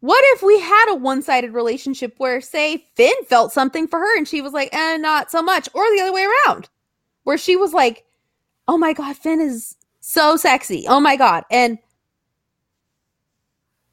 What 0.00 0.22
if 0.34 0.42
we 0.42 0.60
had 0.60 0.92
a 0.92 0.94
one-sided 0.94 1.52
relationship 1.52 2.14
where 2.18 2.40
say 2.40 2.86
finn 2.94 3.14
felt 3.26 3.52
something 3.52 3.88
for 3.88 3.98
her 3.98 4.16
and 4.16 4.28
she 4.28 4.40
was 4.40 4.52
like 4.52 4.70
eh 4.72 4.96
not 4.96 5.30
so 5.30 5.42
much 5.42 5.68
or 5.74 5.84
the 5.90 6.00
other 6.02 6.12
way 6.12 6.26
around 6.46 6.68
where 7.24 7.38
she 7.38 7.56
was 7.56 7.72
like 7.72 8.04
oh 8.68 8.78
my 8.78 8.92
god 8.92 9.16
finn 9.16 9.40
is 9.40 9.76
so 10.00 10.36
sexy. 10.36 10.84
Oh 10.86 11.00
my 11.00 11.16
god. 11.16 11.44
And 11.50 11.78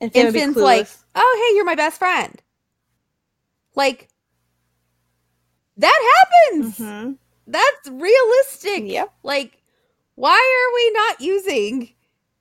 And, 0.01 0.11
Finn 0.11 0.27
and 0.27 0.35
finn's 0.35 0.57
like 0.57 0.87
oh 1.15 1.47
hey 1.49 1.55
you're 1.55 1.65
my 1.65 1.75
best 1.75 1.97
friend. 1.97 2.41
Like 3.75 4.09
that 5.77 6.15
happens. 6.51 6.77
Mhm. 6.77 7.17
That's 7.51 7.89
realistic. 7.89 8.83
Yep. 8.85 9.13
Like, 9.23 9.61
why 10.15 10.31
are 10.31 10.75
we 10.75 10.91
not 10.91 11.21
using 11.21 11.89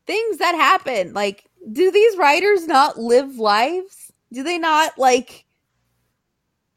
things 0.06 0.38
that 0.38 0.54
happen? 0.54 1.12
Like, 1.12 1.44
do 1.72 1.90
these 1.90 2.16
writers 2.16 2.66
not 2.66 2.98
live 2.98 3.38
lives? 3.38 4.12
Do 4.32 4.42
they 4.42 4.58
not 4.58 4.98
like 4.98 5.44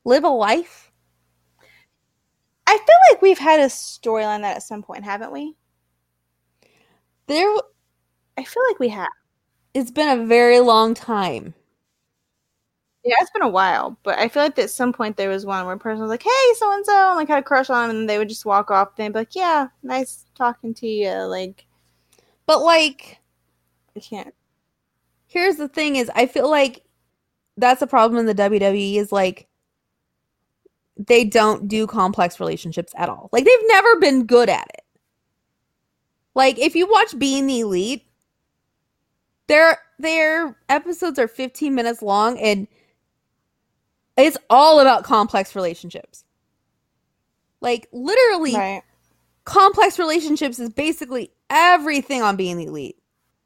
live 0.06 0.24
a 0.24 0.30
life? 0.30 0.92
I 2.66 2.78
feel 2.78 3.12
like 3.12 3.22
we've 3.22 3.40
had 3.40 3.60
a 3.60 3.66
storyline 3.66 4.42
that 4.42 4.58
at 4.58 4.64
some 4.64 4.82
point, 4.82 5.04
haven't 5.04 5.32
we? 5.32 5.56
There, 7.28 7.48
I 8.38 8.44
feel 8.44 8.64
like 8.70 8.80
we 8.80 8.90
have. 8.90 9.10
it's 9.74 9.92
been 9.92 10.20
a 10.20 10.26
very 10.26 10.60
long 10.60 10.94
time. 10.94 11.54
Yeah, 13.04 13.16
it's 13.20 13.32
been 13.32 13.42
a 13.42 13.50
while, 13.50 13.98
but 14.04 14.18
I 14.18 14.30
feel 14.30 14.44
like 14.44 14.58
at 14.60 14.70
some 14.70 14.94
point 14.94 15.18
there 15.18 15.30
was 15.30 15.46
one 15.46 15.66
where 15.66 15.76
a 15.76 15.80
person 15.80 16.02
was 16.02 16.10
like, 16.10 16.24
"Hey, 16.24 16.54
so 16.56 16.72
and 16.74 16.86
so," 16.86 17.10
and 17.10 17.18
like 17.18 17.28
had 17.28 17.40
a 17.40 17.44
crush 17.44 17.70
on 17.70 17.90
him, 17.90 17.96
and 17.98 18.10
they 18.10 18.18
would 18.18 18.30
just 18.30 18.46
walk 18.46 18.72
off. 18.72 18.90
And 18.98 19.06
they'd 19.08 19.14
be 19.14 19.20
like, 19.20 19.36
"Yeah, 19.36 19.68
nice 19.84 20.26
talking 20.36 20.74
to 20.76 20.88
you." 20.88 21.12
Like, 21.26 21.66
But 22.46 22.62
like, 22.64 23.20
I 23.98 24.02
can't. 24.02 24.34
here's 25.28 25.58
the 25.58 25.68
thing: 25.68 25.96
is 25.98 26.12
I 26.16 26.26
feel 26.28 26.50
like 26.50 26.84
that's 27.58 27.82
a 27.84 27.88
problem 27.88 28.20
in 28.20 28.26
the 28.28 28.34
WWE 28.36 28.98
is 28.98 29.12
like 29.12 29.48
they 30.98 31.24
don't 31.24 31.68
do 31.68 31.88
complex 31.88 32.40
relationships 32.40 32.94
at 32.96 33.10
all. 33.10 33.30
Like 33.32 33.46
they've 33.46 33.68
never 33.68 34.00
been 34.00 34.26
good 34.26 34.50
at 34.50 34.68
it. 34.74 34.84
Like 36.36 36.60
if 36.60 36.76
you 36.76 36.88
watch 36.90 37.18
Being 37.18 37.48
the 37.48 37.62
Elite, 37.62 38.06
their 39.48 39.78
their 40.00 40.56
episodes 40.70 41.20
are 41.20 41.28
15 41.28 41.76
minutes 41.76 42.02
long 42.02 42.38
and 42.40 42.68
it's 44.18 44.38
all 44.50 44.80
about 44.80 45.04
complex 45.04 45.56
relationships. 45.56 46.24
Like 47.62 47.88
literally 47.92 48.54
Right. 48.56 48.82
complex 49.46 49.98
relationships 50.00 50.60
is 50.60 50.70
basically 50.70 51.32
everything 51.50 52.22
on 52.22 52.36
being 52.36 52.58
the 52.58 52.66
elite. 52.66 52.98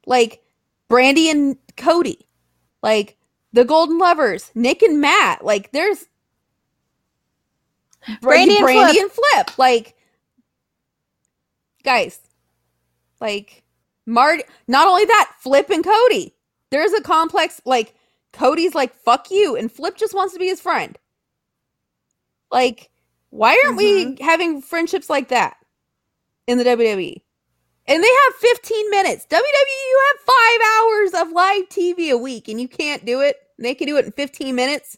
Like 0.06 0.42
Brandi 0.90 1.30
and 1.30 1.56
Cody, 1.76 2.26
like 2.82 3.16
the 3.52 3.64
Golden 3.64 3.98
Lovers, 3.98 4.50
Nick 4.54 4.82
and 4.82 5.00
Matt. 5.00 5.44
Like 5.44 5.70
there's 5.72 6.04
Brandi 8.22 8.56
and 8.56 8.66
Brandi 8.66 8.90
Flip. 8.90 8.96
and 9.02 9.10
Flip. 9.12 9.58
Like 9.58 9.94
guys, 11.84 12.18
like 13.20 13.62
Marty. 14.06 14.44
Not 14.66 14.86
only 14.88 15.04
that, 15.04 15.32
Flip 15.40 15.68
and 15.70 15.84
Cody. 15.84 16.34
There's 16.70 16.92
a 16.92 17.02
complex. 17.02 17.60
Like 17.64 17.94
Cody's 18.38 18.74
like 18.74 18.94
fuck 19.02 19.32
you, 19.32 19.56
and 19.56 19.70
Flip 19.70 19.96
just 19.96 20.14
wants 20.14 20.32
to 20.32 20.38
be 20.38 20.46
his 20.46 20.60
friend. 20.60 20.96
Like, 22.52 22.88
why 23.30 23.60
aren't 23.64 23.76
we 23.76 24.04
mm-hmm. 24.04 24.24
having 24.24 24.62
friendships 24.62 25.10
like 25.10 25.28
that 25.28 25.56
in 26.46 26.56
the 26.56 26.64
WWE? 26.64 27.20
And 27.88 28.04
they 28.04 28.08
have 28.08 28.34
15 28.34 28.90
minutes. 28.90 29.26
WWE, 29.28 29.40
you 29.40 30.02
have 30.12 30.20
five 30.36 30.60
hours 30.76 31.26
of 31.26 31.32
live 31.32 31.68
TV 31.68 32.12
a 32.12 32.18
week, 32.18 32.48
and 32.48 32.60
you 32.60 32.68
can't 32.68 33.04
do 33.04 33.22
it. 33.22 33.36
They 33.58 33.74
can 33.74 33.88
do 33.88 33.96
it 33.96 34.04
in 34.04 34.12
15 34.12 34.54
minutes. 34.54 34.96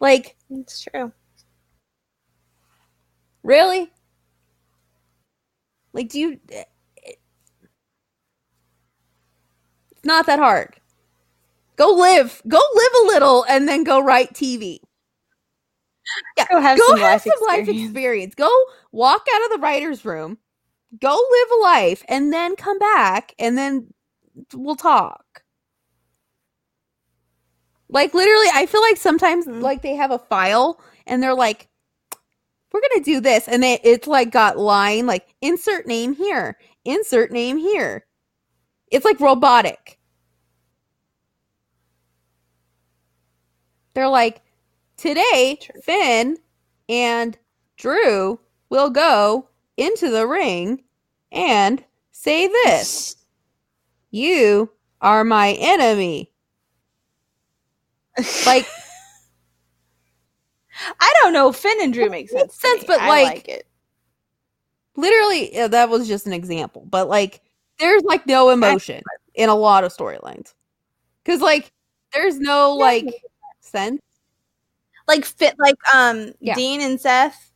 Like, 0.00 0.36
It's 0.50 0.80
true. 0.80 1.12
really? 3.44 3.92
Like, 5.92 6.08
do 6.08 6.18
you? 6.18 6.40
Eh, 6.50 6.64
eh, 7.06 7.12
it's 9.92 10.04
not 10.04 10.26
that 10.26 10.40
hard. 10.40 10.80
Go 11.82 11.94
live. 11.94 12.42
Go 12.48 12.60
live 12.74 12.92
a 13.02 13.06
little, 13.06 13.44
and 13.48 13.68
then 13.68 13.84
go 13.84 14.00
write 14.00 14.34
TV. 14.34 14.80
Yeah, 16.36 16.46
Go 16.50 16.60
have 16.60 16.78
go 16.78 16.84
some 16.84 16.98
have 16.98 17.00
life 17.00 17.22
some 17.22 17.38
life 17.48 17.68
experience. 17.68 17.68
experience. 17.68 18.34
Go 18.34 18.50
walk 18.92 19.26
out 19.34 19.44
of 19.46 19.50
the 19.52 19.58
writer's 19.58 20.04
room, 20.04 20.38
go 21.00 21.10
live 21.14 21.48
a 21.58 21.62
life, 21.62 22.04
and 22.08 22.32
then 22.32 22.56
come 22.56 22.78
back, 22.78 23.34
and 23.38 23.58
then 23.58 23.92
we'll 24.54 24.76
talk. 24.76 25.44
Like 27.88 28.14
literally, 28.14 28.48
I 28.54 28.66
feel 28.66 28.82
like 28.82 28.96
sometimes 28.96 29.46
Mhm. 29.46 29.60
like 29.62 29.82
they 29.82 29.94
have 29.96 30.10
a 30.10 30.18
file 30.18 30.80
and 31.06 31.22
they're 31.22 31.34
like, 31.34 31.68
"We're 32.72 32.80
gonna 32.82 33.04
do 33.04 33.20
this," 33.20 33.48
and 33.48 33.62
they 33.62 33.80
it's 33.84 34.06
like 34.08 34.30
got 34.30 34.58
line 34.58 35.06
like 35.06 35.34
insert 35.42 35.86
name 35.86 36.14
here, 36.14 36.58
insert 36.84 37.32
name 37.32 37.58
here. 37.58 38.06
It's 38.90 39.04
like 39.06 39.20
robotic. 39.20 39.98
They're 43.94 44.08
like, 44.08 44.40
today, 44.96 45.58
True. 45.60 45.80
Finn 45.82 46.36
and 46.88 47.36
Drew 47.76 48.40
will 48.70 48.90
go 48.90 49.48
into 49.76 50.10
the 50.10 50.26
ring 50.26 50.82
and 51.30 51.84
say 52.10 52.46
this 52.46 53.16
You 54.10 54.70
are 55.00 55.24
my 55.24 55.52
enemy. 55.52 56.30
Like, 58.46 58.66
I 61.00 61.14
don't 61.22 61.32
know. 61.32 61.52
Finn 61.52 61.78
and 61.82 61.92
Drew 61.92 62.08
make 62.10 62.28
sense. 62.28 62.42
Makes 62.42 62.60
sense, 62.60 62.84
but, 62.86 63.00
I 63.00 63.08
like- 63.08 63.26
like 63.26 63.48
it. 63.48 63.66
literally, 64.96 65.54
yeah, 65.54 65.68
that 65.68 65.88
was 65.88 66.08
just 66.08 66.26
an 66.26 66.32
example, 66.32 66.86
but 66.88 67.08
like, 67.08 67.40
there's 67.78 68.02
like 68.02 68.26
no 68.26 68.50
emotion 68.50 69.02
in 69.34 69.48
a 69.48 69.54
lot 69.54 69.84
of 69.84 69.92
storylines. 69.94 70.54
Cause 71.24 71.40
like, 71.40 71.72
there's 72.12 72.38
no 72.38 72.74
like 72.74 73.06
sense. 73.72 74.00
like 75.08 75.24
fit 75.24 75.54
like 75.58 75.74
um 75.94 76.32
Yeah. 76.40 76.54
Dean 76.54 76.80
and 76.80 77.00
Seth. 77.00 77.50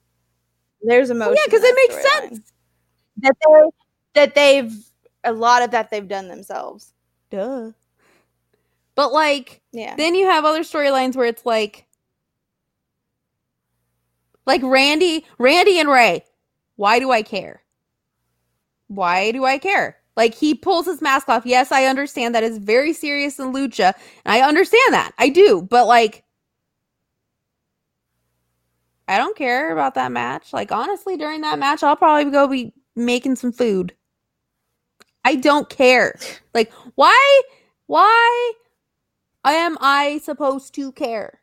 There's 0.83 1.11
emotion. 1.11 1.37
yeah, 1.37 1.43
because 1.47 1.63
it 1.65 1.75
makes 1.75 2.11
sense. 2.13 2.53
that 3.19 3.35
they 3.47 3.71
that 4.15 4.35
they've 4.35 4.73
a 5.25 5.33
lot 5.33 5.63
of 5.63 5.71
that 5.71 5.91
they've 5.91 6.07
done 6.09 6.29
themselves. 6.29 6.93
Duh. 7.31 7.71
But 8.95 9.13
like, 9.13 9.61
Yeah. 9.73 9.95
then 9.97 10.15
you 10.15 10.27
have 10.27 10.45
other 10.45 10.61
storylines 10.63 11.17
where 11.17 11.27
it's 11.27 11.45
like 11.47 11.87
like 14.47 14.63
Randy, 14.63 15.25
Randy 15.39 15.79
and 15.81 15.89
Rey. 15.89 16.25
Why 16.77 16.99
do 16.99 17.11
I 17.11 17.23
care? 17.23 17.63
Why 18.89 19.33
do 19.33 19.45
I 19.45 19.59
care? 19.59 19.99
Like 20.17 20.35
he 20.35 20.55
pulls 20.55 20.87
his 20.87 21.03
mask 21.03 21.29
off. 21.29 21.45
Yes, 21.47 21.71
I 21.73 21.85
understand 21.87 22.35
that 22.35 22.43
is 22.43 22.59
very 22.59 22.93
serious 22.93 23.39
in 23.39 23.53
lucha. 23.53 23.93
And 24.25 24.33
I 24.35 24.41
understand 24.47 24.95
that. 24.95 25.13
I 25.19 25.29
do. 25.29 25.63
But 25.63 25.87
like 25.87 26.25
I 29.09 29.19
don't 29.19 29.37
care 29.37 29.73
about 29.73 29.95
that 29.95 30.11
match. 30.13 30.53
Like 30.53 30.73
honestly, 30.73 31.17
during 31.17 31.43
that 31.43 31.59
match, 31.59 31.83
I'll 31.83 31.97
probably 31.97 32.31
go 32.31 32.49
be 32.49 32.73
making 32.97 33.37
some 33.37 33.53
food. 33.53 33.95
I 35.25 35.37
don't 35.37 35.69
care. 35.69 36.19
Like 36.55 36.73
why 36.95 37.43
why 37.87 38.53
am 39.45 39.77
I 39.81 40.19
supposed 40.25 40.75
to 40.77 40.93
care? 40.93 41.41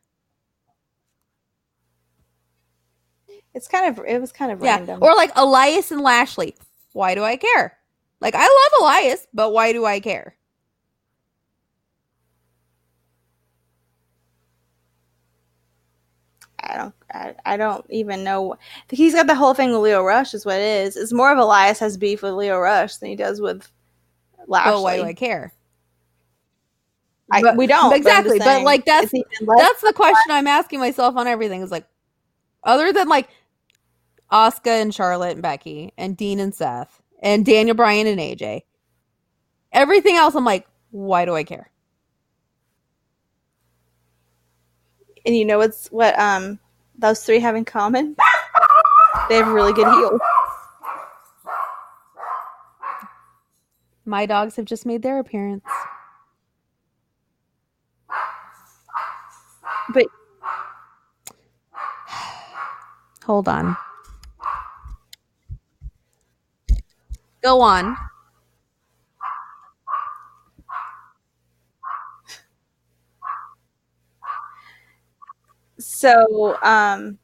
It's 3.54 3.68
kind 3.68 3.88
of 3.88 4.04
it 4.06 4.20
was 4.20 4.32
kind 4.32 4.52
of 4.52 4.62
Yeah. 4.64 4.78
random. 4.78 5.04
Or 5.04 5.16
like 5.16 5.32
Elias 5.36 5.92
and 5.92 6.02
Lashley. 6.02 6.56
Why 6.94 7.14
do 7.16 7.24
I 7.24 7.38
care? 7.38 7.78
Like 8.24 8.36
I 8.36 8.40
love 8.46 8.82
Elias, 8.82 9.28
but 9.34 9.52
why 9.52 9.74
do 9.74 9.84
I 9.86 10.00
care? 10.00 10.36
I 16.60 16.78
don't 16.78 16.96
I, 17.14 17.36
I 17.46 17.58
don't 17.58 17.86
even 17.90 18.24
know. 18.24 18.58
He's 18.90 19.14
got 19.14 19.28
the 19.28 19.36
whole 19.36 19.54
thing 19.54 19.72
with 19.72 19.82
Lio 19.82 20.02
Rush 20.04 20.34
is 20.34 20.46
what 20.46 20.56
it 20.56 20.86
is. 20.86 20.96
It's 20.96 21.12
more 21.12 21.32
of 21.32 21.38
Elias 21.38 21.80
has 21.80 21.98
beef 21.98 22.22
with 22.24 22.34
Lio 22.34 22.58
Rush 22.58 22.96
than 22.96 23.10
he 23.10 23.16
does 23.18 23.42
with 23.42 23.70
Lashley. 24.48 24.72
But 24.72 24.82
why 24.82 24.98
do 24.98 25.04
I 25.04 25.14
care? 25.14 25.52
I- 27.32 27.42
But- 27.42 27.58
we 27.58 27.68
don't. 27.68 27.94
Exactly, 27.94 28.38
but, 28.40 28.46
saying, 28.46 28.64
like, 28.66 28.86
that's- 28.86 29.12
That's 29.58 29.82
the 29.82 29.94
question 29.94 30.32
I'm 30.32 30.48
asking 30.48 30.80
myself 30.80 31.18
on 31.18 31.28
everything. 31.28 31.62
Is 31.62 31.72
like, 31.72 31.86
other 32.64 32.94
than 32.94 33.10
like 33.10 33.28
Oscar 34.32 34.70
and 34.72 34.94
Charlotte 34.96 35.34
and 35.34 35.42
Becky 35.42 35.92
and 35.98 36.16
Dean 36.16 36.40
and 36.40 36.56
Seth 36.56 37.02
and 37.24 37.44
Daniel 37.44 37.76
Bryan 37.76 38.06
and 38.06 38.20
AJ, 38.20 38.62
everything 39.72 40.16
else 40.18 40.36
I'm 40.36 40.46
like, 40.46 40.68
why 40.92 41.26
do 41.26 41.34
I 41.34 41.44
care? 41.44 41.72
and 45.26 45.36
you 45.36 45.46
know 45.46 45.58
what's 45.58 45.88
what 45.90 46.18
um 46.20 46.60
those 46.98 47.24
three 47.26 47.40
have 47.40 47.56
in 47.56 47.66
common? 47.66 48.16
They 49.30 49.38
have 49.38 49.48
really 49.48 49.74
good 49.74 49.88
heels. 49.88 50.20
My 54.06 54.26
dogs 54.26 54.58
have 54.58 54.66
just 54.66 54.86
made 54.86 55.02
their 55.02 55.20
appearance. 55.20 55.64
But 59.94 60.08
Hold 63.26 63.48
on. 63.48 63.78
Go 67.44 67.62
on. 67.62 67.98
so 75.80 76.58
um 76.64 77.18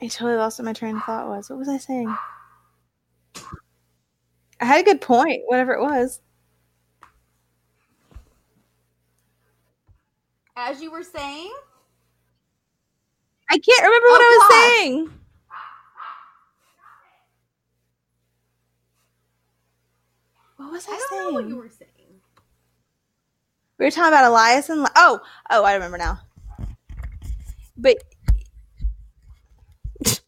I 0.00 0.06
totally 0.06 0.36
lost 0.36 0.58
what 0.58 0.64
my 0.64 0.72
train 0.72 0.96
of 0.96 1.02
thought 1.02 1.28
was. 1.28 1.50
What 1.50 1.58
was 1.58 1.68
I 1.68 1.78
saying? 1.78 2.14
I 4.60 4.64
had 4.64 4.80
a 4.80 4.84
good 4.84 5.00
point, 5.00 5.42
whatever 5.46 5.72
it 5.72 5.80
was. 5.80 6.20
As 10.56 10.80
you 10.80 10.92
were 10.92 11.02
saying, 11.02 11.52
I 13.50 13.58
can't 13.58 13.82
remember 13.82 14.06
what 14.08 14.20
Oh, 14.20 14.24
I 14.24 14.38
was 14.38 14.80
saying. 14.80 15.10
What 20.58 20.72
was 20.72 20.86
I, 20.88 21.06
saying? 21.08 21.34
what 21.34 21.48
you 21.48 21.56
were 21.56 21.68
saying. 21.68 21.90
We 23.78 23.84
were 23.84 23.92
talking 23.92 24.08
about 24.08 24.24
Elias 24.24 24.68
and 24.70 24.88
oh, 24.96 25.20
oh, 25.50 25.62
I 25.62 25.74
remember 25.74 25.98
now. 25.98 26.18
But 27.76 27.98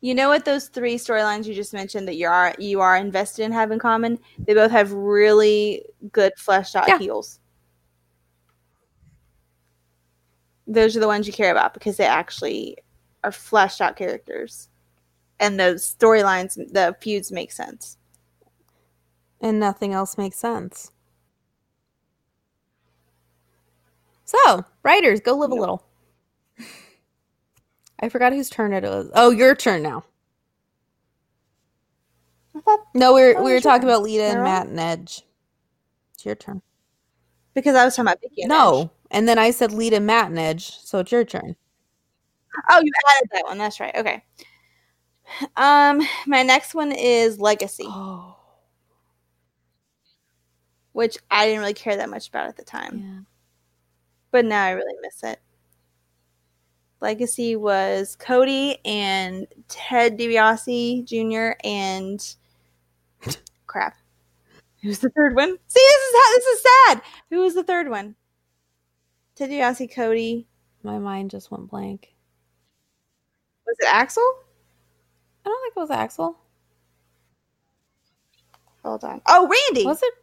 you 0.00 0.14
know 0.14 0.30
what? 0.30 0.46
Those 0.46 0.68
three 0.68 0.94
storylines 0.94 1.44
you 1.44 1.52
just 1.54 1.74
mentioned 1.74 2.08
that 2.08 2.16
you 2.16 2.26
are 2.28 2.54
you 2.58 2.80
are 2.80 2.96
invested 2.96 3.44
in 3.44 3.52
have 3.52 3.70
in 3.72 3.78
common. 3.78 4.18
They 4.38 4.54
both 4.54 4.70
have 4.70 4.90
really 4.92 5.84
good 6.10 6.32
fleshed 6.38 6.74
out 6.76 6.88
Yeah. 6.88 6.98
heels. 6.98 7.40
Those 10.66 10.96
are 10.96 11.00
the 11.00 11.06
ones 11.06 11.26
you 11.26 11.34
care 11.34 11.50
about 11.52 11.74
because 11.74 11.98
they 11.98 12.06
actually 12.06 12.78
are 13.22 13.32
fleshed 13.32 13.82
out 13.82 13.96
characters, 13.96 14.70
and 15.40 15.60
those 15.60 15.94
storylines, 15.94 16.54
the 16.54 16.96
feuds 17.02 17.30
make 17.30 17.52
sense. 17.52 17.98
And 19.44 19.60
nothing 19.60 19.92
else 19.92 20.16
makes 20.16 20.36
sense. 20.38 20.90
So, 24.24 24.64
writers, 24.82 25.20
go 25.20 25.34
live 25.34 25.50
a 25.50 25.54
little. 25.54 25.84
I 28.00 28.08
forgot 28.08 28.32
whose 28.32 28.48
turn 28.50 28.72
it 28.72 28.82
was. 28.84 29.10
Oh, 29.14 29.30
your 29.30 29.54
turn 29.54 29.82
now. 29.82 30.04
Thought 32.64 32.80
No, 32.94 33.12
we 33.14 33.20
were 33.34 33.42
we 33.42 33.52
were 33.52 33.60
talking 33.60 33.82
turn. 33.82 33.90
about 33.90 34.02
Lita 34.02 34.22
and? 34.24 34.42
Matt 34.44 34.68
and 34.68 34.78
Edge. 34.80 35.22
It's 36.14 36.24
your 36.24 36.36
turn. 36.36 36.62
because 37.52 37.74
I 37.76 37.84
was 37.84 37.94
talking 37.96 38.06
about 38.08 38.22
Vickie. 38.22 38.44
and 38.44 38.52
Edge. 38.52 38.58
No, 38.58 38.90
and 39.10 39.28
then 39.28 39.38
I 39.38 39.50
said 39.50 39.72
Lita, 39.72 40.00
Matt, 40.00 40.28
and 40.30 40.38
Edge. 40.38 40.70
So 40.78 41.00
it's 41.00 41.12
your 41.12 41.24
turn. 41.24 41.56
Oh, 42.70 42.80
you 42.80 42.92
added 43.16 43.28
that 43.32 43.44
one. 43.44 43.58
That's 43.58 43.80
right. 43.80 43.94
Okay. 43.96 44.22
Um, 45.56 46.00
my 46.26 46.42
next 46.44 46.74
one 46.74 46.92
is 46.92 47.38
Legacy, 47.40 47.84
Oh, 47.88 48.36
which 50.94 51.18
I 51.28 51.46
didn't 51.46 51.60
really 51.60 51.74
care 51.74 51.96
that 51.96 52.08
much 52.08 52.28
about 52.28 52.46
at 52.46 52.56
the 52.56 52.64
time, 52.64 52.98
yeah. 52.98 53.20
but 54.30 54.44
now 54.44 54.64
I 54.64 54.70
really 54.70 54.94
miss 55.02 55.22
it. 55.24 55.40
Legacy 57.00 57.56
was 57.56 58.16
Cody 58.16 58.78
and 58.84 59.46
Ted 59.68 60.16
DiBiase 60.16 61.04
Jr. 61.04 61.58
and 61.62 62.34
crap. 63.66 63.96
Who's 64.82 65.00
the 65.00 65.10
third 65.10 65.34
one? 65.34 65.58
See, 65.66 65.80
this 65.80 66.02
is 66.02 66.14
how 66.14 66.34
this 66.36 66.44
is 66.44 66.62
sad. 66.62 67.02
Who 67.30 67.40
was 67.40 67.54
the 67.54 67.64
third 67.64 67.90
one? 67.90 68.14
Ted 69.34 69.50
DiBiase, 69.50 69.92
Cody. 69.92 70.46
My 70.84 70.98
mind 71.00 71.32
just 71.32 71.50
went 71.50 71.68
blank. 71.68 72.14
Was 73.66 73.76
it 73.80 73.88
Axel? 73.92 74.22
I 75.44 75.48
don't 75.48 75.60
think 75.60 75.76
it 75.76 75.80
was 75.80 75.90
Axel. 75.90 76.38
Hold 78.84 79.02
on. 79.02 79.22
Oh, 79.26 79.42
Randy. 79.42 79.84
Was 79.84 80.02
it? 80.02 80.14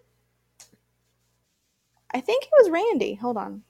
I 2.14 2.22
think 2.22 2.44
it 2.44 2.52
was 2.58 2.70
Randy. 2.70 3.16
Hold 3.16 3.38
on. 3.38 3.64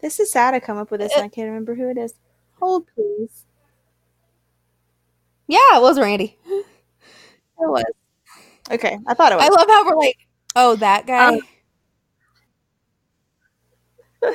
This 0.00 0.20
is 0.20 0.30
sad. 0.30 0.54
I 0.54 0.60
come 0.60 0.78
up 0.78 0.90
with 0.90 1.00
this 1.00 1.14
and 1.14 1.24
I 1.24 1.28
can't 1.28 1.48
remember 1.48 1.74
who 1.74 1.88
it 1.90 1.98
is. 1.98 2.14
Hold, 2.60 2.86
please. 2.94 3.46
Yeah, 5.46 5.76
it 5.76 5.82
was 5.82 5.98
Randy. 5.98 6.36
It 6.46 6.64
was. 7.58 7.84
Okay, 8.70 8.98
I 9.06 9.14
thought 9.14 9.32
it 9.32 9.36
was. 9.36 9.44
I 9.44 9.48
love 9.48 9.68
how 9.68 9.86
we're 9.86 9.96
like, 9.96 10.18
oh, 10.54 10.76
that 10.76 11.06
guy. 11.06 11.40
Um, 14.22 14.34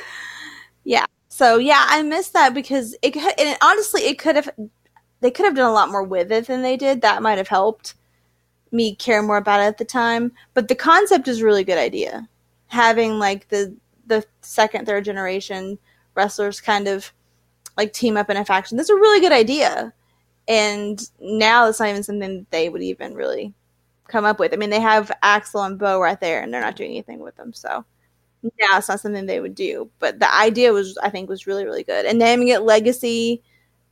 yeah. 0.84 1.06
So 1.28 1.58
yeah, 1.58 1.86
I 1.88 2.02
missed 2.02 2.32
that 2.32 2.52
because 2.52 2.96
it 3.02 3.12
could, 3.12 3.22
and 3.22 3.48
it, 3.48 3.58
honestly, 3.62 4.02
it 4.02 4.18
could 4.18 4.36
have. 4.36 4.50
They 5.20 5.30
could 5.30 5.46
have 5.46 5.54
done 5.54 5.70
a 5.70 5.72
lot 5.72 5.88
more 5.88 6.02
with 6.02 6.30
it 6.30 6.48
than 6.48 6.62
they 6.62 6.76
did. 6.76 7.00
That 7.00 7.22
might 7.22 7.38
have 7.38 7.48
helped 7.48 7.94
me 8.72 8.94
care 8.96 9.22
more 9.22 9.38
about 9.38 9.60
it 9.60 9.64
at 9.64 9.78
the 9.78 9.84
time. 9.84 10.32
But 10.52 10.68
the 10.68 10.74
concept 10.74 11.28
is 11.28 11.40
a 11.40 11.44
really 11.44 11.64
good 11.64 11.78
idea. 11.78 12.28
Having 12.68 13.18
like 13.18 13.48
the 13.48 13.76
the 14.06 14.24
second, 14.42 14.86
third 14.86 15.04
generation 15.04 15.78
wrestlers 16.14 16.60
kind 16.60 16.88
of 16.88 17.12
like 17.76 17.92
team 17.92 18.16
up 18.16 18.30
in 18.30 18.36
a 18.36 18.44
faction. 18.44 18.76
That's 18.76 18.90
a 18.90 18.94
really 18.96 19.20
good 19.20 19.32
idea. 19.32 19.92
And 20.48 21.00
now 21.20 21.68
it's 21.68 21.80
not 21.80 21.90
even 21.90 22.02
something 22.02 22.38
that 22.40 22.50
they 22.50 22.68
would 22.68 22.82
even 22.82 23.14
really 23.14 23.54
come 24.08 24.24
up 24.24 24.38
with. 24.40 24.52
I 24.54 24.56
mean, 24.56 24.70
they 24.70 24.80
have 24.80 25.12
Axel 25.22 25.62
and 25.62 25.78
Bo 25.78 26.00
right 26.00 26.20
there, 26.20 26.42
and 26.42 26.52
they're 26.52 26.60
not 26.60 26.76
doing 26.76 26.90
anything 26.92 27.20
with 27.20 27.36
them. 27.36 27.52
So 27.54 27.84
now 28.42 28.78
it's 28.78 28.88
not 28.88 29.00
something 29.00 29.26
they 29.26 29.40
would 29.40 29.54
do. 29.54 29.90
But 29.98 30.20
the 30.20 30.32
idea 30.34 30.72
was, 30.72 30.98
I 30.98 31.10
think, 31.10 31.28
was 31.28 31.46
really, 31.46 31.64
really 31.64 31.84
good. 31.84 32.06
And 32.06 32.18
naming 32.18 32.48
it 32.48 32.62
Legacy, 32.62 33.42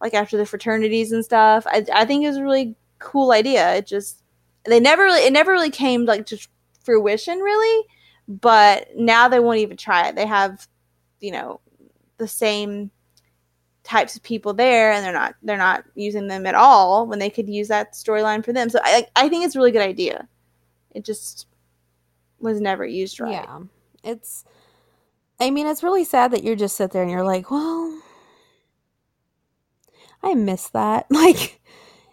like 0.00 0.14
after 0.14 0.36
the 0.36 0.46
fraternities 0.46 1.12
and 1.12 1.24
stuff, 1.24 1.66
I, 1.66 1.84
I 1.94 2.04
think 2.04 2.24
is 2.24 2.36
a 2.36 2.42
really 2.42 2.74
cool 2.98 3.32
idea. 3.32 3.76
It 3.76 3.86
just 3.86 4.22
they 4.64 4.80
never 4.80 5.04
really, 5.04 5.22
it 5.26 5.32
never 5.32 5.52
really 5.52 5.70
came 5.70 6.04
like 6.04 6.26
to 6.26 6.38
fruition, 6.84 7.38
really. 7.40 7.86
But 8.28 8.88
now 8.96 9.28
they 9.28 9.40
won't 9.40 9.58
even 9.58 9.76
try 9.76 10.08
it. 10.08 10.14
They 10.14 10.26
have, 10.26 10.66
you 11.20 11.32
know, 11.32 11.60
the 12.18 12.28
same 12.28 12.90
types 13.84 14.14
of 14.14 14.22
people 14.22 14.54
there 14.54 14.92
and 14.92 15.04
they're 15.04 15.12
not 15.12 15.34
they're 15.42 15.56
not 15.56 15.82
using 15.96 16.28
them 16.28 16.46
at 16.46 16.54
all 16.54 17.04
when 17.04 17.18
they 17.18 17.28
could 17.28 17.48
use 17.48 17.66
that 17.66 17.94
storyline 17.94 18.44
for 18.44 18.52
them 18.52 18.70
so 18.70 18.78
i 18.84 19.04
i 19.16 19.28
think 19.28 19.44
it's 19.44 19.56
a 19.56 19.58
really 19.58 19.72
good 19.72 19.82
idea 19.82 20.28
it 20.92 21.04
just 21.04 21.48
was 22.38 22.60
never 22.60 22.86
used 22.86 23.18
right 23.18 23.32
Yeah. 23.32 23.58
It's 24.04 24.44
I 25.40 25.50
mean, 25.50 25.66
it's 25.66 25.82
really 25.82 26.04
sad 26.04 26.30
that 26.32 26.44
you 26.44 26.54
just 26.54 26.76
sit 26.76 26.92
there 26.92 27.02
and 27.02 27.10
you're 27.10 27.24
like, 27.24 27.50
well, 27.50 28.00
I 30.22 30.34
miss 30.34 30.68
that. 30.70 31.06
Like 31.10 31.60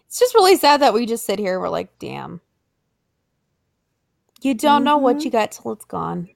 it's 0.08 0.18
just 0.18 0.34
really 0.34 0.56
sad 0.56 0.82
that 0.82 0.94
we 0.96 1.06
just 1.06 1.26
sit 1.26 1.38
here 1.38 1.54
and 1.54 1.62
we're 1.62 1.70
like, 1.70 2.00
damn. 2.00 2.42
You 4.42 4.54
don't 4.54 4.84
know 4.84 4.98
what 4.98 5.18
Mhm. 5.18 5.26
you 5.26 5.32
got 5.32 5.52
till 5.52 5.72
it's 5.74 5.86
gone. 5.86 6.30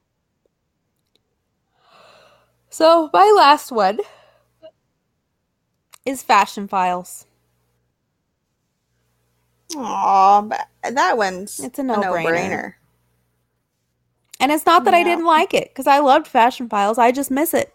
So, 2.70 3.10
my 3.14 3.32
last 3.36 3.72
one 3.72 4.00
is 6.06 6.24
Fashion 6.24 6.68
Files. 6.68 7.26
Aw, 9.76 10.48
that 10.84 11.18
one's 11.18 11.60
It's 11.60 11.80
a 11.80 11.84
no-brainer. 11.84 12.02
no-brainer. 12.02 12.74
And 14.40 14.52
it's 14.52 14.66
not 14.66 14.84
that 14.86 14.94
I 14.94 15.04
didn't 15.04 15.26
like 15.26 15.54
it 15.54 15.70
because 15.70 15.88
I 15.88 16.00
loved 16.00 16.28
Fashion 16.28 16.68
Files. 16.68 16.98
I 16.98 17.12
just 17.12 17.32
miss 17.32 17.54
it. 17.54 17.74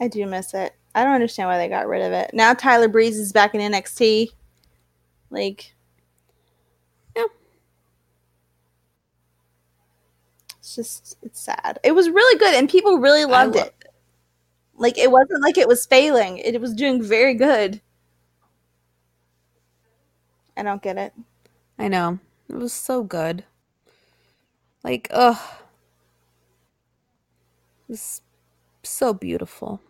I 0.00 0.08
do 0.08 0.24
miss 0.26 0.54
it. 0.54 0.74
I 0.94 1.04
don't 1.04 1.12
understand 1.12 1.48
why 1.48 1.58
they 1.58 1.68
got 1.68 1.86
rid 1.86 2.02
of 2.02 2.12
it. 2.12 2.30
Now 2.32 2.54
Tyler 2.54 2.88
Breeze 2.88 3.18
is 3.18 3.32
back 3.32 3.54
in 3.54 3.60
NXT. 3.60 4.30
Like, 5.30 5.74
Yeah. 7.14 7.24
It's 10.62 10.76
just 10.76 11.16
it's 11.22 11.40
sad. 11.40 11.80
It 11.82 11.90
was 11.90 12.08
really 12.08 12.38
good 12.38 12.54
and 12.54 12.70
people 12.70 12.98
really 13.00 13.24
loved 13.24 13.56
lo- 13.56 13.62
it. 13.62 13.84
Like 14.76 14.96
it 14.96 15.10
wasn't 15.10 15.42
like 15.42 15.58
it 15.58 15.66
was 15.66 15.84
failing. 15.84 16.38
It 16.38 16.60
was 16.60 16.72
doing 16.72 17.02
very 17.02 17.34
good. 17.34 17.80
I 20.56 20.62
don't 20.62 20.80
get 20.80 20.98
it. 20.98 21.14
I 21.80 21.88
know. 21.88 22.20
It 22.48 22.54
was 22.54 22.72
so 22.72 23.02
good. 23.02 23.44
Like, 24.84 25.08
ugh. 25.10 25.36
It 27.88 27.92
was 27.92 28.22
so 28.84 29.12
beautiful. 29.12 29.80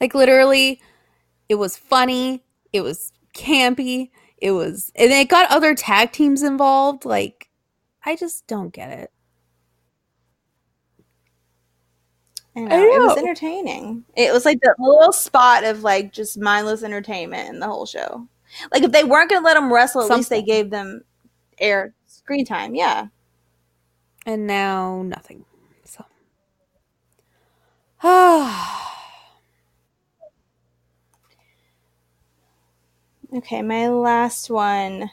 Like, 0.00 0.14
literally, 0.14 0.80
it 1.48 1.56
was 1.56 1.76
funny. 1.76 2.42
It 2.72 2.80
was 2.80 3.12
campy. 3.34 4.10
It 4.38 4.52
was, 4.52 4.92
and 4.94 5.12
it 5.12 5.28
got 5.28 5.50
other 5.50 5.74
tag 5.74 6.12
teams 6.12 6.42
involved. 6.42 7.04
Like, 7.04 7.50
I 8.04 8.16
just 8.16 8.46
don't 8.46 8.72
get 8.72 8.90
it. 8.90 9.10
I 12.56 12.60
know. 12.60 12.76
It 12.78 13.00
was 13.00 13.18
entertaining. 13.18 14.04
It 14.16 14.32
was 14.32 14.46
like 14.46 14.60
the 14.60 14.74
little 14.78 15.12
spot 15.12 15.64
of 15.64 15.82
like 15.82 16.12
just 16.12 16.38
mindless 16.38 16.82
entertainment 16.82 17.50
in 17.50 17.60
the 17.60 17.66
whole 17.66 17.84
show. 17.84 18.26
Like 18.72 18.82
if 18.82 18.92
they 18.92 19.04
weren't 19.04 19.28
going 19.28 19.42
to 19.42 19.44
let 19.44 19.54
them 19.54 19.72
wrestle, 19.72 20.02
at 20.02 20.16
least 20.16 20.30
they 20.30 20.42
gave 20.42 20.70
them 20.70 21.02
air 21.58 21.94
screen 22.06 22.46
time. 22.46 22.74
Yeah. 22.74 23.08
And 24.24 24.46
now, 24.46 25.02
nothing. 25.02 25.44
So. 25.84 26.04
Okay, 33.34 33.60
my 33.60 33.88
last 33.88 34.50
one 34.50 35.10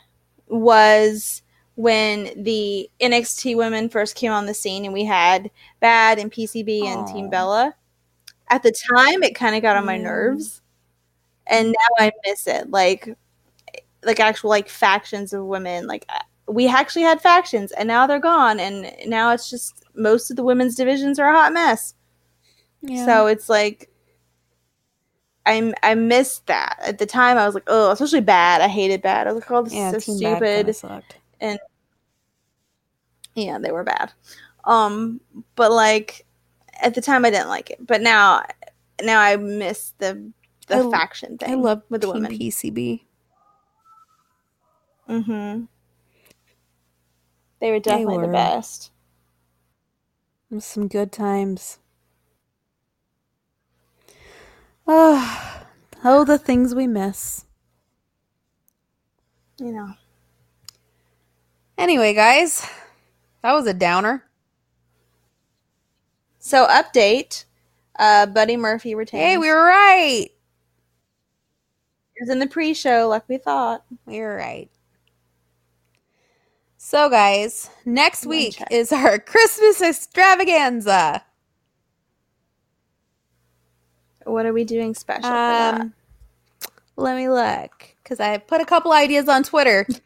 was 0.47 1.42
when 1.75 2.43
the 2.43 2.89
NXT 3.01 3.55
women 3.55 3.89
first 3.89 4.15
came 4.15 4.31
on 4.31 4.45
the 4.45 4.53
scene 4.53 4.85
and 4.85 4.93
we 4.93 5.05
had 5.05 5.49
Bad 5.79 6.19
and 6.19 6.31
PCB 6.31 6.83
and 6.83 7.07
Team 7.07 7.29
Bella. 7.29 7.75
At 8.49 8.61
the 8.61 8.71
time, 8.71 9.23
it 9.23 9.35
kind 9.35 9.55
of 9.55 9.61
got 9.61 9.77
on 9.77 9.85
my 9.85 9.97
nerves. 9.97 10.61
And 11.47 11.67
now 11.67 12.05
I 12.05 12.11
miss 12.25 12.45
it. 12.47 12.69
Like, 12.69 13.17
like 14.03 14.19
actual 14.19 14.49
like 14.49 14.69
factions 14.69 15.33
of 15.33 15.45
women. 15.45 15.87
Like 15.87 16.05
uh, 16.09 16.19
we 16.47 16.67
actually 16.67 17.03
had 17.03 17.21
factions 17.21 17.71
and 17.71 17.87
now 17.87 18.05
they're 18.05 18.19
gone. 18.19 18.59
And 18.59 18.91
now 19.07 19.31
it's 19.31 19.49
just 19.49 19.83
most 19.95 20.29
of 20.29 20.35
the 20.35 20.43
women's 20.43 20.75
divisions 20.75 21.19
are 21.19 21.29
a 21.29 21.35
hot 21.35 21.53
mess. 21.53 21.95
Yeah. 22.81 23.05
So 23.05 23.27
it's 23.27 23.49
like 23.49 23.89
I'm 25.45 25.73
I 25.83 25.95
missed 25.95 26.47
that 26.47 26.77
at 26.85 26.99
the 26.99 27.05
time. 27.05 27.37
I 27.37 27.45
was 27.45 27.55
like, 27.55 27.63
oh, 27.67 27.91
especially 27.91 28.21
bad. 28.21 28.61
I 28.61 28.67
hated 28.67 29.01
bad. 29.01 29.27
I 29.27 29.31
was 29.31 29.41
like, 29.41 29.51
oh, 29.51 29.63
this 29.63 29.73
yeah, 29.73 29.91
is 29.93 30.05
so 30.05 30.15
stupid. 30.15 30.75
Kinda. 31.43 31.61
Yeah, 33.35 33.57
they 33.59 33.71
were 33.71 33.83
bad. 33.83 34.11
Um, 34.65 35.19
but 35.55 35.71
like 35.71 36.25
at 36.81 36.93
the 36.95 37.01
time, 37.01 37.25
I 37.25 37.29
didn't 37.31 37.49
like 37.49 37.69
it. 37.69 37.85
But 37.85 38.01
now, 38.01 38.43
now 39.01 39.19
I 39.19 39.35
miss 39.37 39.93
the 39.97 40.31
the 40.67 40.77
I- 40.87 40.91
faction 40.91 41.37
thing. 41.37 41.51
I 41.51 41.55
love 41.55 41.81
with 41.89 42.01
the 42.01 42.07
Team 42.07 42.23
women. 42.23 42.31
PCB. 42.37 43.01
Mm-hmm. 45.09 45.65
They 47.59 47.71
were 47.71 47.79
definitely 47.79 48.17
were. 48.17 48.27
the 48.27 48.31
best. 48.33 48.91
Some 50.59 50.87
good 50.87 51.11
times. 51.11 51.79
Oh, 54.85 55.63
oh, 56.03 56.23
the 56.25 56.37
things 56.37 56.75
we 56.75 56.87
miss. 56.87 57.45
You 59.59 59.71
know. 59.71 59.93
Anyway, 61.77 62.13
guys, 62.13 62.67
that 63.41 63.53
was 63.53 63.67
a 63.67 63.73
downer. 63.73 64.23
So 66.39 66.67
update. 66.67 67.45
Uh, 67.97 68.25
Buddy 68.25 68.57
Murphy 68.57 68.95
retains. 68.95 69.23
Hey, 69.23 69.37
we 69.37 69.49
were 69.49 69.65
right. 69.65 70.27
He 72.15 72.21
was 72.21 72.29
in 72.29 72.39
the 72.39 72.47
pre-show, 72.47 73.07
like 73.07 73.27
we 73.27 73.37
thought. 73.37 73.83
We 74.05 74.19
were 74.19 74.35
right. 74.35 74.69
So, 76.77 77.09
guys, 77.09 77.69
next 77.85 78.25
week 78.25 78.55
check. 78.57 78.67
is 78.69 78.91
our 78.91 79.17
Christmas 79.17 79.81
extravaganza. 79.81 81.23
What 84.25 84.45
are 84.45 84.53
we 84.53 84.63
doing 84.63 84.93
special 84.93 85.23
for 85.23 85.29
that? 85.29 85.81
Um, 85.81 85.93
let 86.97 87.15
me 87.15 87.29
look 87.29 87.95
because 88.03 88.19
I 88.19 88.37
put 88.37 88.59
a 88.59 88.65
couple 88.65 88.91
ideas 88.91 89.29
on 89.29 89.43
Twitter. 89.43 89.87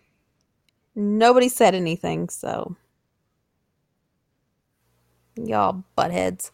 Nobody 1.00 1.48
said 1.48 1.76
anything, 1.76 2.28
so 2.28 2.76
y'all 5.36 5.84
buttheads. 5.96 6.50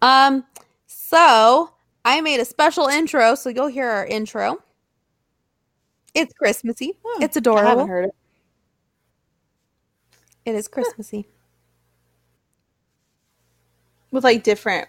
Um, 0.00 0.44
so 0.86 1.72
I 2.04 2.20
made 2.20 2.38
a 2.38 2.44
special 2.44 2.86
intro, 2.86 3.34
so 3.34 3.50
you'll 3.50 3.66
hear 3.66 3.88
our 3.88 4.06
intro. 4.06 4.62
It's 6.14 6.32
Christmassy. 6.32 6.92
Hmm, 7.04 7.24
it's 7.24 7.36
I 7.36 7.40
adorable. 7.40 7.68
haven't 7.70 7.88
heard 7.88 8.04
it. 8.04 8.14
It 10.44 10.54
is 10.54 10.68
Christmassy. 10.68 11.26
With 14.12 14.22
like 14.22 14.44
different 14.44 14.86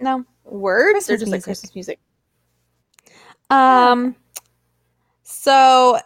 No. 0.00 0.24
words 0.44 1.10
or 1.10 1.16
Christmas 1.16 1.20
just 1.20 1.32
like. 1.32 1.42
Christmas 1.42 1.74
music. 1.74 1.98
Um, 3.50 4.14
so 5.24 5.98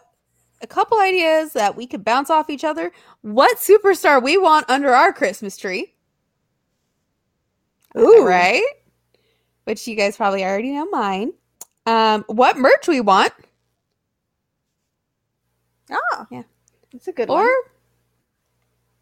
a 0.61 0.67
couple 0.67 0.99
ideas 0.99 1.53
that 1.53 1.75
we 1.75 1.87
could 1.87 2.03
bounce 2.03 2.29
off 2.29 2.49
each 2.49 2.63
other. 2.63 2.91
What 3.21 3.57
superstar 3.57 4.21
we 4.21 4.37
want 4.37 4.69
under 4.69 4.93
our 4.93 5.11
Christmas 5.13 5.57
tree? 5.57 5.93
Ooh. 7.97 8.25
right? 8.25 8.63
Which 9.65 9.87
you 9.87 9.95
guys 9.95 10.17
probably 10.17 10.43
already 10.43 10.71
know 10.71 10.85
mine. 10.89 11.33
Um, 11.85 12.23
what 12.27 12.57
merch 12.57 12.87
we 12.87 13.01
want, 13.01 13.33
Oh, 15.89 16.25
Yeah. 16.31 16.43
That's 16.93 17.07
a 17.07 17.11
good 17.11 17.27
one. 17.29 17.39
or 17.39 17.43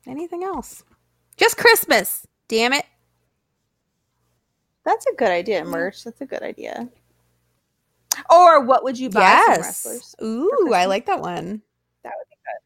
one. 0.06 0.18
anything 0.18 0.44
else. 0.44 0.84
Just 1.38 1.58
Christmas. 1.58 2.26
Damn 2.48 2.74
it. 2.74 2.86
That's 4.86 5.06
a 5.06 5.14
good 5.16 5.30
idea, 5.30 5.64
merch. 5.66 6.04
That's 6.04 6.22
a 6.22 6.26
good 6.26 6.42
idea. 6.42 6.90
Or 8.30 8.62
what 8.62 8.84
would 8.84 8.98
you 8.98 9.10
buy 9.10 9.22
yes. 9.22 9.60
wrestlers? 9.60 10.16
Ooh, 10.24 10.74
I 10.74 10.86
like 10.86 11.06
that 11.06 11.22
one. 11.22 11.62
That 12.04 12.14
would 12.18 12.30
be 12.30 12.36
good. 12.36 12.62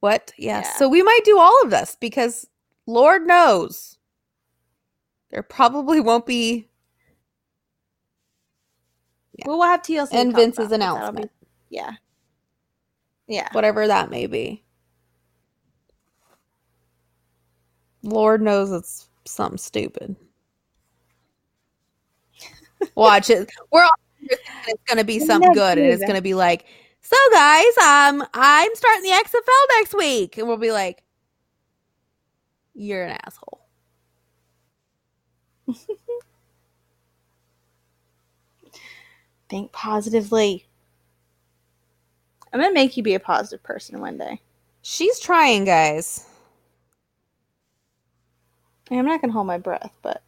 What? 0.00 0.32
Yes. 0.38 0.66
Yeah. 0.66 0.78
So 0.78 0.88
we 0.88 1.02
might 1.02 1.24
do 1.24 1.38
all 1.38 1.62
of 1.62 1.70
this 1.70 1.96
because 2.00 2.46
Lord 2.86 3.26
knows 3.26 3.98
there 5.30 5.42
probably 5.42 6.00
won't 6.00 6.26
be 6.26 6.68
Yeah. 9.38 9.44
Well, 9.46 9.58
we'll 9.58 9.68
have 9.68 9.82
TLC. 9.82 10.08
and 10.12 10.34
Vince's 10.34 10.72
announcement, 10.72 11.30
be- 11.40 11.46
yeah. 11.76 11.92
Yeah. 13.28 13.48
whatever 13.52 13.86
that 13.86 14.10
may 14.10 14.26
be. 14.26 14.64
Lord 18.02 18.42
knows 18.42 18.72
it's 18.72 19.08
something 19.26 19.58
stupid. 19.58 20.16
Watch 22.94 23.30
it. 23.30 23.50
We're 23.70 23.82
all 23.82 23.90
it's 24.20 24.82
gonna 24.86 25.04
be 25.04 25.18
something 25.18 25.52
good, 25.52 25.78
and 25.78 25.86
it's 25.86 26.04
gonna 26.04 26.22
be 26.22 26.34
like, 26.34 26.66
so 27.00 27.16
guys, 27.32 27.76
um, 27.78 28.24
I'm 28.34 28.74
starting 28.74 29.02
the 29.02 29.10
XFL 29.10 29.78
next 29.78 29.94
week, 29.94 30.38
and 30.38 30.46
we'll 30.48 30.56
be 30.56 30.72
like, 30.72 31.02
you're 32.74 33.04
an 33.04 33.18
asshole. 33.24 33.60
Think 39.48 39.72
positively. 39.72 40.66
I'm 42.52 42.60
gonna 42.60 42.74
make 42.74 42.96
you 42.96 43.02
be 43.02 43.14
a 43.14 43.20
positive 43.20 43.62
person 43.62 44.00
one 44.00 44.18
day. 44.18 44.40
She's 44.82 45.18
trying, 45.20 45.64
guys. 45.64 46.24
I'm 48.90 49.04
not 49.04 49.20
gonna 49.20 49.32
hold 49.32 49.46
my 49.46 49.58
breath, 49.58 49.92
but 50.02 50.22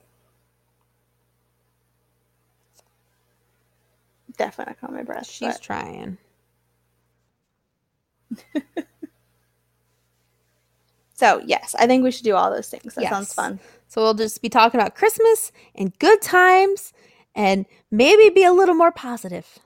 definitely 4.41 4.73
not 4.73 4.81
gonna 4.81 4.99
my 4.99 5.03
breath. 5.05 5.27
She's 5.27 5.55
but- 5.55 5.63
trying. 5.63 6.19
So 11.21 11.43
yes, 11.45 11.75
I 11.79 11.87
think 11.87 12.03
we 12.03 12.11
should 12.13 12.25
do 12.25 12.35
all 12.35 12.51
those 12.51 12.71
things. 12.71 12.95
That 12.95 13.11
sounds 13.11 13.35
fun. 13.35 13.61
So 13.89 14.01
we'll 14.01 14.15
just 14.15 14.41
be 14.41 14.49
talking 14.49 14.81
about 14.81 14.95
Christmas 14.95 15.53
and 15.75 15.97
good 15.99 16.23
times 16.23 16.95
and 17.35 17.67
maybe 17.91 18.31
be 18.31 18.43
a 18.43 18.53
little 18.55 18.75
more 18.75 18.91
positive. 18.91 19.59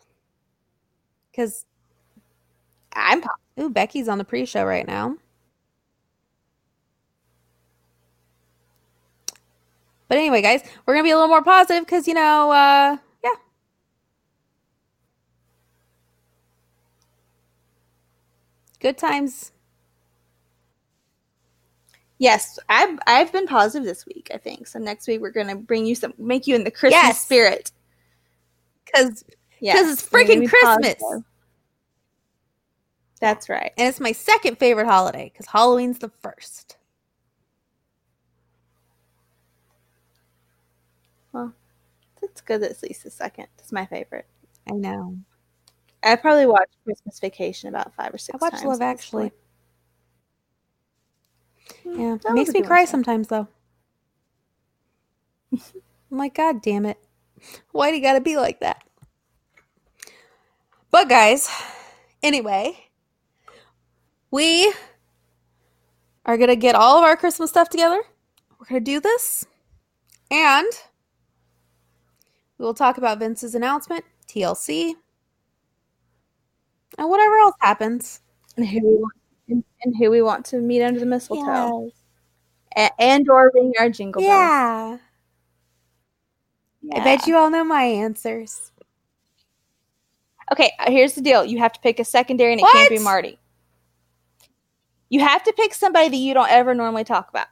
Because, 1.31 1.65
I'm 2.93 3.21
po- 3.21 3.29
ooh, 3.61 3.71
Becky's 3.71 4.09
on 4.09 4.19
the 4.19 4.25
pre 4.25 4.47
show 4.47 4.65
right 4.65 4.85
now. 4.85 5.17
But 10.09 10.19
anyway, 10.19 10.43
guys, 10.43 10.65
we're 10.87 10.95
going 10.95 11.05
to 11.05 11.07
be 11.07 11.13
a 11.13 11.17
little 11.17 11.29
more 11.29 11.45
positive 11.45 11.85
because, 11.85 12.09
you 12.09 12.15
know, 12.15 12.51
uh, 12.51 12.97
yeah. 13.23 13.31
Good 18.85 18.99
times. 18.99 19.51
yes. 22.19 22.59
I've 22.69 22.99
I've 23.07 23.33
been 23.33 23.47
positive 23.47 23.87
this 23.87 24.05
week. 24.05 24.31
I 24.35 24.37
think 24.37 24.67
so. 24.67 24.79
Next 24.79 25.09
week 25.09 25.23
we're 25.23 25.31
gonna 25.31 25.57
bring 25.57 25.87
you 25.87 25.95
some, 25.95 26.13
make 26.19 26.47
you 26.47 26.55
in 26.55 26.65
the 26.65 26.71
Christmas 26.71 27.03
Yes. 27.03 27.23
spirit. 27.23 27.73
Because 28.85 29.25
Yes, 29.61 29.91
it's 29.91 30.07
freaking 30.07 30.47
Christmas. 30.47 30.97
positive. 31.01 31.25
That's 33.21 33.49
right. 33.49 33.73
and 33.79 33.89
it's 33.89 34.01
my 34.01 34.13
second 34.13 34.59
favorite 34.59 34.87
holiday 34.87 35.31
because 35.33 35.47
Halloween's 35.47 35.99
the 35.99 36.11
first. 36.21 36.77
It's 42.23 42.41
good 42.41 42.63
that 42.63 42.71
it's 42.73 42.83
at 42.83 42.89
least 42.91 43.05
the 43.05 43.11
second. 43.11 43.47
It's 43.59 43.73
my 43.73 43.87
favorite. 43.87 44.27
I 44.69 44.75
know. 44.75 45.17
I 46.05 46.17
probably 46.17 46.47
watched 46.47 46.77
Christmas 46.85 47.19
Vacation 47.19 47.71
about 47.71 47.95
five 47.95 48.13
or 48.13 48.19
six 48.19 48.41
I 48.41 48.45
watched 48.45 48.63
times. 48.63 48.67
Love 48.67 48.83
Actually. 48.83 49.33
Hmm, 51.83 52.01
Yeah, 52.01 52.17
that 52.23 52.31
it 52.31 52.35
makes 52.35 52.53
me 52.53 52.63
cry 52.63 52.85
sometimes 52.85 53.29
though. 53.29 53.49
I'm 55.53 56.19
like, 56.19 56.35
God 56.35 56.63
damn 56.63 56.85
it. 56.85 56.99
Why 57.73 57.91
do 57.91 57.97
you 57.97 58.03
gotta 58.03 58.21
be 58.21 58.37
like 58.37 58.61
that? 58.61 58.85
But 60.91 61.09
guys, 61.09 61.49
anyway, 62.23 62.79
we 64.31 64.73
are 66.27 66.37
gonna 66.37 66.57
get 66.57 66.75
all 66.75 66.99
of 66.99 67.05
our 67.05 67.17
Christmas 67.17 67.51
stuff 67.51 67.69
together. 67.69 68.01
We're 68.59 68.67
gonna 68.67 68.81
do 68.81 69.01
this. 69.01 69.45
And 70.31 70.71
we 72.59 72.65
will 72.65 72.75
talk 72.75 72.99
about 72.99 73.19
Vince's 73.19 73.55
announcement, 73.55 74.05
TLC, 74.29 74.95
and 76.99 77.09
whatever 77.09 77.37
else 77.39 77.55
happens. 77.61 78.21
And 78.57 78.67
who 78.67 78.81
we 78.81 78.95
want, 78.95 79.15
and, 79.49 79.65
and 79.83 79.95
who 79.99 80.11
we 80.11 80.23
want 80.23 80.47
to 80.47 80.59
meet 80.59 80.83
under 80.83 81.01
the 81.01 81.07
mistletoe, 81.07 81.91
Yes. 82.77 82.91
A- 82.99 83.03
and 83.03 83.29
or 83.29 83.51
ring 83.55 83.73
our 83.79 83.89
jingle 83.89 84.23
bells. 84.23 84.31
Yeah. 84.31 84.99
I 86.93 87.01
bet 87.05 87.27
you 87.27 87.37
all 87.37 87.51
know 87.51 87.65
my 87.65 87.83
answers. 87.83 88.71
Okay, 90.53 90.71
uh, 90.79 90.91
here's 90.91 91.15
the 91.15 91.23
deal. 91.23 91.45
You 91.45 91.59
have 91.59 91.73
to 91.73 91.81
pick 91.81 91.99
a 91.99 92.05
secondary, 92.05 92.53
and 92.53 92.61
it 92.61 92.67
can't 92.71 92.91
be 92.91 92.99
Marty. 92.99 93.39
You 95.09 95.21
have 95.21 95.43
to 95.45 95.53
pick 95.53 95.73
somebody 95.73 96.09
that 96.09 96.17
you 96.17 96.35
don't 96.35 96.51
ever 96.51 96.75
normally 96.75 97.05
talk 97.05 97.29
about. 97.31 97.47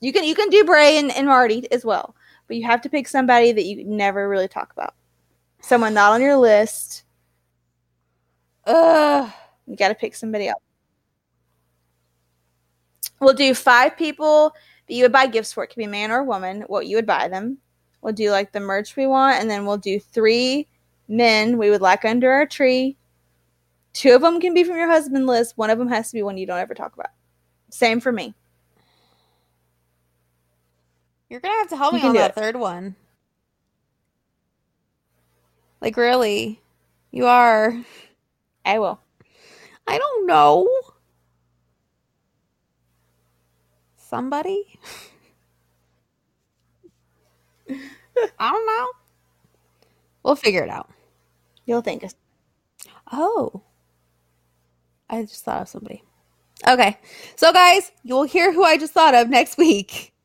You 0.00 0.12
can 0.12 0.24
you 0.24 0.34
can 0.34 0.48
do 0.50 0.64
Bray 0.64 0.98
and, 0.98 1.10
and 1.10 1.26
Marty 1.26 1.70
as 1.72 1.84
well, 1.84 2.14
but 2.46 2.56
you 2.56 2.64
have 2.64 2.80
to 2.82 2.88
pick 2.88 3.08
somebody 3.08 3.52
that 3.52 3.64
you 3.64 3.84
never 3.84 4.28
really 4.28 4.48
talk 4.48 4.72
about. 4.72 4.94
Someone 5.60 5.94
not 5.94 6.12
on 6.12 6.20
your 6.22 6.36
list. 6.36 7.01
Ugh. 8.66 9.32
You 9.66 9.76
got 9.76 9.88
to 9.88 9.94
pick 9.94 10.14
somebody 10.14 10.48
else. 10.48 10.62
We'll 13.20 13.34
do 13.34 13.54
five 13.54 13.96
people 13.96 14.52
that 14.88 14.94
you 14.94 15.04
would 15.04 15.12
buy 15.12 15.26
gifts 15.26 15.52
for. 15.52 15.64
It 15.64 15.68
could 15.68 15.76
be 15.76 15.86
man 15.86 16.10
or 16.10 16.24
woman. 16.24 16.62
What 16.66 16.86
you 16.86 16.96
would 16.96 17.06
buy 17.06 17.28
them. 17.28 17.58
We'll 18.00 18.12
do 18.12 18.30
like 18.32 18.52
the 18.52 18.60
merch 18.60 18.96
we 18.96 19.06
want, 19.06 19.40
and 19.40 19.48
then 19.48 19.64
we'll 19.64 19.78
do 19.78 20.00
three 20.00 20.66
men 21.08 21.56
we 21.56 21.70
would 21.70 21.80
like 21.80 22.04
under 22.04 22.32
our 22.32 22.46
tree. 22.46 22.96
Two 23.92 24.14
of 24.14 24.22
them 24.22 24.40
can 24.40 24.54
be 24.54 24.64
from 24.64 24.76
your 24.76 24.88
husband 24.90 25.26
list. 25.26 25.56
One 25.56 25.70
of 25.70 25.78
them 25.78 25.88
has 25.88 26.08
to 26.08 26.14
be 26.14 26.22
one 26.22 26.36
you 26.36 26.46
don't 26.46 26.58
ever 26.58 26.74
talk 26.74 26.94
about. 26.94 27.10
Same 27.70 28.00
for 28.00 28.10
me. 28.10 28.34
You're 31.30 31.40
gonna 31.40 31.58
have 31.58 31.68
to 31.68 31.76
help 31.76 31.94
You 31.94 32.00
me 32.00 32.08
on 32.08 32.14
that 32.14 32.30
it. 32.30 32.34
third 32.34 32.56
one. 32.56 32.96
Like 35.80 35.96
really, 35.96 36.60
you 37.10 37.26
are. 37.26 37.76
I 38.64 38.78
will. 38.78 39.00
I 39.86 39.98
don't 39.98 40.26
know. 40.26 40.68
Somebody. 43.96 44.78
I 48.38 48.50
don't 48.52 48.66
know. 48.66 48.88
We'll 50.22 50.36
figure 50.36 50.62
it 50.62 50.70
out. 50.70 50.90
You'll 51.66 51.80
think. 51.82 52.02
of- 52.02 52.14
Oh. 53.10 53.62
I 55.10 55.22
just 55.22 55.44
thought 55.44 55.62
of 55.62 55.68
somebody. 55.68 56.02
Okay. 56.66 56.98
So, 57.36 57.52
guys, 57.52 57.92
you'll 58.02 58.22
hear 58.24 58.52
who 58.52 58.64
I 58.64 58.76
just 58.78 58.92
thought 58.92 59.14
of 59.14 59.28
next 59.28 59.58
week. 59.58 60.08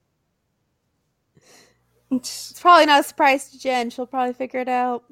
It's 2.10 2.54
probably 2.62 2.86
not 2.86 3.02
a 3.02 3.04
surprise 3.04 3.52
to 3.52 3.60
Jen. 3.60 3.90
She'll 3.90 4.06
probably 4.08 4.32
figure 4.34 4.62
it 4.62 4.70
out. 4.70 5.04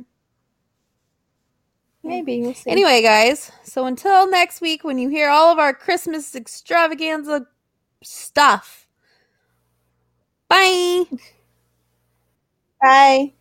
Maybe 2.05 2.41
we'll 2.41 2.53
see. 2.53 2.69
Anyway, 2.69 3.01
guys, 3.01 3.51
so 3.63 3.85
until 3.85 4.29
next 4.29 4.61
week 4.61 4.83
when 4.83 4.97
you 4.99 5.09
hear 5.09 5.29
all 5.29 5.51
of 5.51 5.57
our 5.57 5.73
Christmas 5.73 6.35
extravaganza 6.35 7.47
stuff. 8.03 8.87
Bye. 10.47 11.05
bye. 12.81 13.33